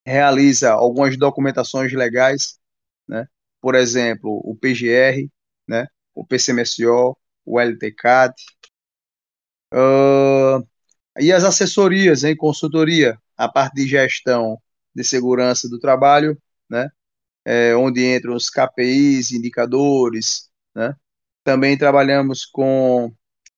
realiza 0.06 0.72
algumas 0.72 1.18
documentações 1.18 1.94
legais, 1.94 2.60
né? 3.08 3.28
Por 3.62 3.76
exemplo, 3.76 4.42
o 4.44 4.56
PGR, 4.56 5.30
né? 5.68 5.88
O 6.16 6.26
PCMSO, 6.26 7.18
o 7.46 7.60
LTCAT, 7.60 8.34
uh, 9.74 10.66
e 11.20 11.32
as 11.32 11.44
assessorias 11.44 12.24
em 12.24 12.36
consultoria, 12.36 13.18
a 13.38 13.48
parte 13.50 13.76
de 13.76 13.88
gestão 13.88 14.60
de 14.96 15.04
segurança 15.04 15.70
do 15.70 15.80
trabalho, 15.80 16.38
né? 16.70 16.90
É, 17.46 17.76
onde 17.76 18.16
entram 18.16 18.36
os 18.36 18.50
KPIs, 18.50 19.32
indicadores, 19.32 20.50
né? 20.76 20.96
Também 21.44 21.78
trabalhamos 21.78 22.46
com 22.46 23.14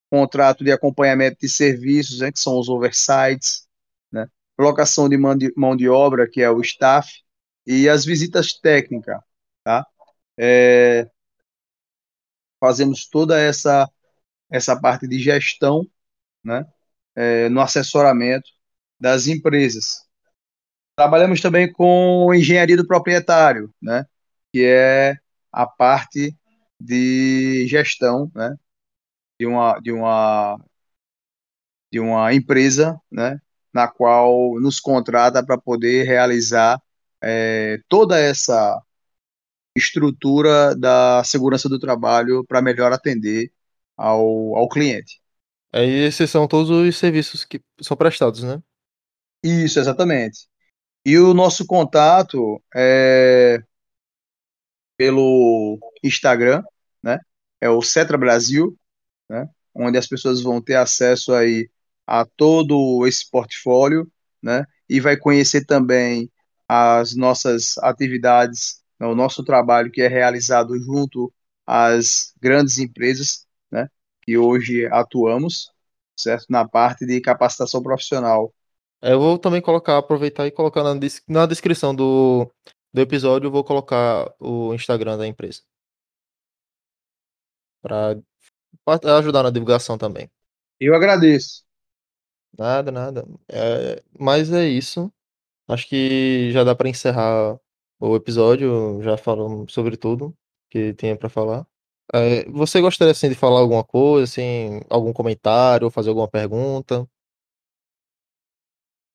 contrato 0.10 0.64
de 0.64 0.72
acompanhamento 0.72 1.38
de 1.42 1.50
serviços, 1.50 2.20
né, 2.20 2.32
que 2.32 2.40
são 2.40 2.60
os 2.60 2.70
oversights, 2.70 3.68
né? 4.12 4.28
Locação 4.58 5.10
de 5.10 5.18
mão, 5.18 5.36
de 5.38 5.54
mão 5.58 5.76
de 5.76 5.90
obra, 5.90 6.30
que 6.30 6.42
é 6.42 6.50
o 6.50 6.62
staff, 6.62 7.12
e 7.66 7.90
as 7.90 8.06
visitas 8.06 8.54
técnicas, 8.54 9.20
tá? 9.64 9.86
É, 10.38 11.10
fazemos 12.66 13.08
toda 13.08 13.40
essa 13.40 13.88
essa 14.50 14.80
parte 14.80 15.08
de 15.08 15.20
gestão, 15.20 15.88
né? 16.44 16.66
É, 17.16 17.50
no 17.50 17.62
assessoramento 17.62 18.50
das 19.00 19.28
empresas. 19.28 20.06
Trabalhamos 20.96 21.42
também 21.42 21.72
com 21.72 22.34
engenharia 22.34 22.78
do 22.78 22.88
proprietário, 22.88 23.74
né? 23.82 24.06
Que 24.54 24.66
é 24.66 25.18
a 25.52 25.68
parte 25.68 26.36
de 26.80 27.68
gestão, 27.68 28.32
né? 28.36 28.56
De 29.40 29.46
uma, 29.46 29.80
de 29.80 29.92
uma, 29.92 30.58
de 31.92 32.00
uma 32.00 32.34
empresa, 32.34 33.00
né? 33.12 33.40
Na 33.74 33.88
qual 33.88 34.60
nos 34.62 34.80
contrata 34.80 35.46
para 35.46 35.58
poder 35.58 36.06
realizar 36.06 36.82
é, 37.22 37.80
toda 37.90 38.20
essa 38.20 38.82
estrutura 39.76 40.76
da 40.76 41.24
segurança 41.24 41.68
do 41.70 41.80
trabalho 41.80 42.46
para 42.46 42.62
melhor 42.62 42.94
atender 42.94 43.52
ao, 43.98 44.56
ao 44.56 44.70
cliente. 44.70 45.22
Aí 45.72 45.90
esses 45.90 46.30
são 46.30 46.48
todos 46.48 46.70
os 46.70 46.98
serviços 46.98 47.44
que 47.44 47.62
são 47.82 47.98
prestados, 47.98 48.44
né? 48.44 48.62
Isso, 49.44 49.80
exatamente. 49.80 50.48
E 51.06 51.18
o 51.20 51.34
nosso 51.34 51.66
contato 51.66 52.62
é 52.76 53.64
pelo 54.98 55.80
Instagram, 56.04 56.64
né? 57.04 57.20
É 57.62 57.70
o 57.70 57.82
Cetra 57.82 58.18
Brasil, 58.18 58.78
né? 59.30 59.50
Onde 59.74 59.98
as 59.98 60.08
pessoas 60.08 60.42
vão 60.42 60.62
ter 60.62 60.76
acesso 60.76 61.34
aí 61.34 61.70
a 62.08 62.26
todo 62.26 63.06
esse 63.08 63.30
portfólio, 63.30 64.12
né? 64.42 64.66
E 64.90 65.00
vai 65.00 65.18
conhecer 65.18 65.66
também 65.66 66.32
as 66.68 67.16
nossas 67.16 67.78
atividades, 67.80 68.84
né? 69.00 69.08
o 69.08 69.16
nosso 69.16 69.44
trabalho 69.44 69.92
que 69.92 70.02
é 70.02 70.08
realizado 70.08 70.78
junto 70.80 71.34
às 71.66 72.34
grandes 72.42 72.78
empresas, 72.78 73.46
né? 73.72 73.90
Que 74.22 74.38
hoje 74.38 74.86
atuamos, 74.88 75.72
certo? 76.18 76.46
Na 76.50 76.68
parte 76.68 77.06
de 77.06 77.20
capacitação 77.22 77.82
profissional. 77.82 78.54
É, 79.02 79.14
eu 79.14 79.20
vou 79.20 79.38
também 79.38 79.62
colocar, 79.62 79.98
aproveitar 79.98 80.48
e 80.48 80.52
colocar 80.52 80.84
na, 80.84 80.94
na 81.28 81.46
descrição 81.46 81.94
do, 81.94 82.50
do 82.94 83.02
episódio, 83.02 83.48
eu 83.48 83.52
vou 83.52 83.64
colocar 83.64 84.34
o 84.40 84.74
Instagram 84.74 85.18
da 85.18 85.28
empresa. 85.28 85.62
Para 87.82 88.18
ajudar 89.20 89.44
na 89.44 89.52
divulgação 89.52 89.98
também. 89.98 90.30
Eu 90.80 90.96
agradeço. 90.96 91.64
Nada, 92.58 92.92
nada. 92.92 93.26
É, 93.50 94.02
mas 94.18 94.52
é 94.52 94.66
isso. 94.66 95.12
Acho 95.68 95.88
que 95.88 96.52
já 96.52 96.64
dá 96.64 96.76
para 96.76 96.90
encerrar 96.90 97.60
o 98.00 98.16
episódio. 98.16 99.02
Já 99.04 99.18
falamos 99.18 99.74
sobre 99.74 99.98
tudo 99.98 100.36
que 100.70 100.94
tinha 100.94 101.16
para 101.18 101.30
falar. 101.30 101.66
É, 102.14 102.46
você 102.50 102.82
gostaria 102.82 103.12
assim 103.12 103.30
de 103.30 103.36
falar 103.36 103.60
alguma 103.60 103.84
coisa, 103.84 104.26
assim, 104.26 104.82
algum 104.90 105.12
comentário, 105.12 105.90
fazer 105.90 106.10
alguma 106.10 106.28
pergunta? 106.28 107.08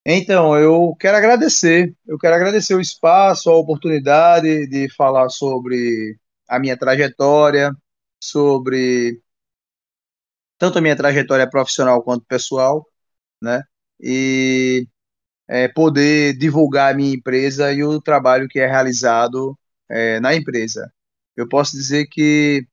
Então, 0.05 0.59
eu 0.59 0.95
quero 0.99 1.17
agradecer. 1.17 1.95
Eu 2.07 2.19
quero 2.19 2.35
agradecer 2.35 2.75
o 2.75 2.81
espaço, 2.81 3.51
a 3.51 3.57
oportunidade 3.57 4.67
de 4.67 4.89
falar 4.95 5.29
sobre 5.29 6.19
a 6.49 6.59
minha 6.59 6.77
trajetória, 6.77 7.73
sobre 8.23 9.23
tanto 10.59 10.79
a 10.79 10.83
minha 10.83 10.97
trajetória 10.97 11.49
profissional 11.49 12.03
quanto 12.03 12.25
pessoal, 12.27 12.87
né? 13.43 13.63
E 14.01 14.87
é, 15.51 15.67
poder 15.67 16.39
divulgar 16.39 16.93
a 16.95 16.97
minha 16.97 17.13
empresa 17.13 17.73
e 17.73 17.83
o 17.83 18.01
trabalho 18.01 18.49
que 18.49 18.61
é 18.61 18.67
realizado 18.67 19.59
é, 19.89 20.21
na 20.21 20.33
empresa. 20.35 20.93
Eu 21.37 21.49
posso 21.49 21.77
dizer 21.77 22.07
que 22.07 22.65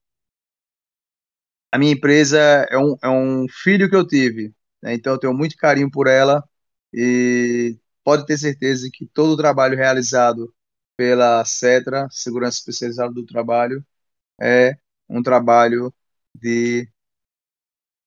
a 1.72 1.80
minha 1.80 1.94
empresa 1.94 2.38
é 2.70 2.78
um, 2.78 2.96
é 3.04 3.10
um 3.10 3.48
filho 3.50 3.90
que 3.90 3.96
eu 3.96 4.06
tive, 4.08 4.54
né? 4.82 4.94
então 4.94 5.14
eu 5.14 5.20
tenho 5.20 5.34
muito 5.34 5.58
carinho 5.58 5.90
por 5.90 6.08
ela 6.08 6.44
e 6.94 7.78
pode 8.04 8.26
ter 8.28 8.38
certeza 8.38 8.88
que 8.94 9.08
todo 9.08 9.32
o 9.32 9.38
trabalho 9.38 9.76
realizado 9.76 10.54
pela 10.96 11.44
CETRA, 11.46 12.08
Segurança 12.12 12.60
Especializada 12.60 13.12
do 13.12 13.26
Trabalho, 13.26 13.84
é 14.40 14.78
um 15.10 15.24
trabalho 15.24 15.94
de 16.34 16.88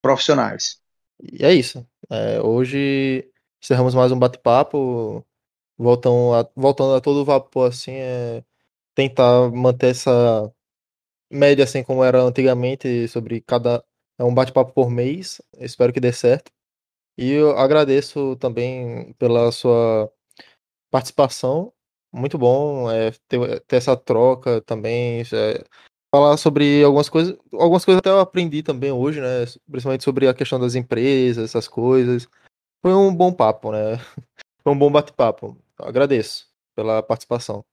profissionais. 0.02 0.80
E 1.20 1.44
é 1.44 1.52
isso. 1.54 1.86
É, 2.10 2.40
hoje 2.40 3.29
encerramos 3.62 3.94
mais 3.94 4.12
um 4.12 4.18
bate-papo. 4.18 5.24
Voltando 5.78 6.34
a, 6.34 6.50
voltando 6.56 6.94
a 6.94 7.00
todo 7.00 7.24
vapor, 7.24 7.68
assim, 7.68 7.92
é 7.92 8.44
tentar 8.94 9.50
manter 9.52 9.90
essa 9.92 10.52
média, 11.30 11.64
assim, 11.64 11.82
como 11.84 12.04
era 12.04 12.22
antigamente, 12.22 13.08
sobre 13.08 13.40
cada. 13.42 13.84
É 14.18 14.24
um 14.24 14.34
bate-papo 14.34 14.72
por 14.72 14.90
mês. 14.90 15.40
Espero 15.58 15.92
que 15.92 16.00
dê 16.00 16.12
certo. 16.12 16.52
E 17.18 17.30
eu 17.32 17.58
agradeço 17.58 18.36
também 18.36 19.12
pela 19.14 19.52
sua 19.52 20.12
participação. 20.90 21.72
Muito 22.12 22.38
bom 22.38 22.90
é, 22.90 23.12
ter, 23.28 23.60
ter 23.62 23.76
essa 23.76 23.96
troca 23.96 24.60
também. 24.62 25.22
É, 25.32 25.64
falar 26.14 26.36
sobre 26.36 26.82
algumas 26.84 27.08
coisas. 27.08 27.36
Algumas 27.52 27.84
coisas 27.84 27.98
até 28.00 28.10
eu 28.10 28.20
aprendi 28.20 28.62
também 28.62 28.92
hoje, 28.92 29.20
né? 29.20 29.46
Principalmente 29.70 30.04
sobre 30.04 30.28
a 30.28 30.34
questão 30.34 30.60
das 30.60 30.74
empresas, 30.74 31.44
essas 31.44 31.68
coisas. 31.68 32.28
Foi 32.82 32.94
um 32.94 33.14
bom 33.14 33.32
papo, 33.32 33.72
né? 33.72 33.96
Foi 34.62 34.72
um 34.72 34.78
bom 34.78 34.90
bate-papo. 34.90 35.56
Agradeço 35.78 36.48
pela 36.74 37.02
participação. 37.02 37.64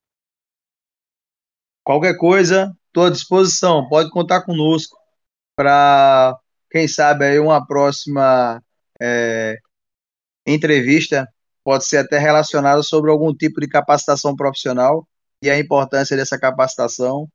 Qualquer 1.84 2.18
coisa, 2.18 2.76
estou 2.88 3.06
à 3.06 3.10
disposição. 3.10 3.88
Pode 3.88 4.10
contar 4.10 4.42
conosco 4.42 4.98
para, 5.56 6.38
quem 6.70 6.88
sabe, 6.88 7.26
aí 7.26 7.40
uma 7.40 7.66
próxima 7.66 8.62
é, 9.02 9.58
entrevista 10.46 11.28
pode 11.64 11.86
ser 11.86 11.98
até 11.98 12.18
relacionada 12.18 12.82
sobre 12.82 13.12
algum 13.12 13.34
tipo 13.36 13.60
de 13.60 13.68
capacitação 13.68 14.36
profissional 14.36 15.08
e 15.42 15.50
a 15.50 15.60
importância 15.60 16.16
dessa 16.16 16.40
capacitação. 16.40 17.30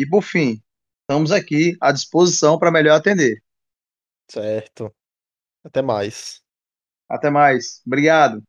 E 0.00 0.06
por 0.06 0.22
fim, 0.22 0.62
estamos 1.02 1.32
aqui 1.32 1.76
à 1.80 1.90
disposição 1.90 2.58
para 2.58 2.70
melhor 2.70 2.94
atender. 2.96 3.42
Certo. 4.30 4.94
Até 5.64 5.82
mais. 5.82 6.45
Até 7.08 7.30
mais. 7.30 7.82
Obrigado. 7.86 8.42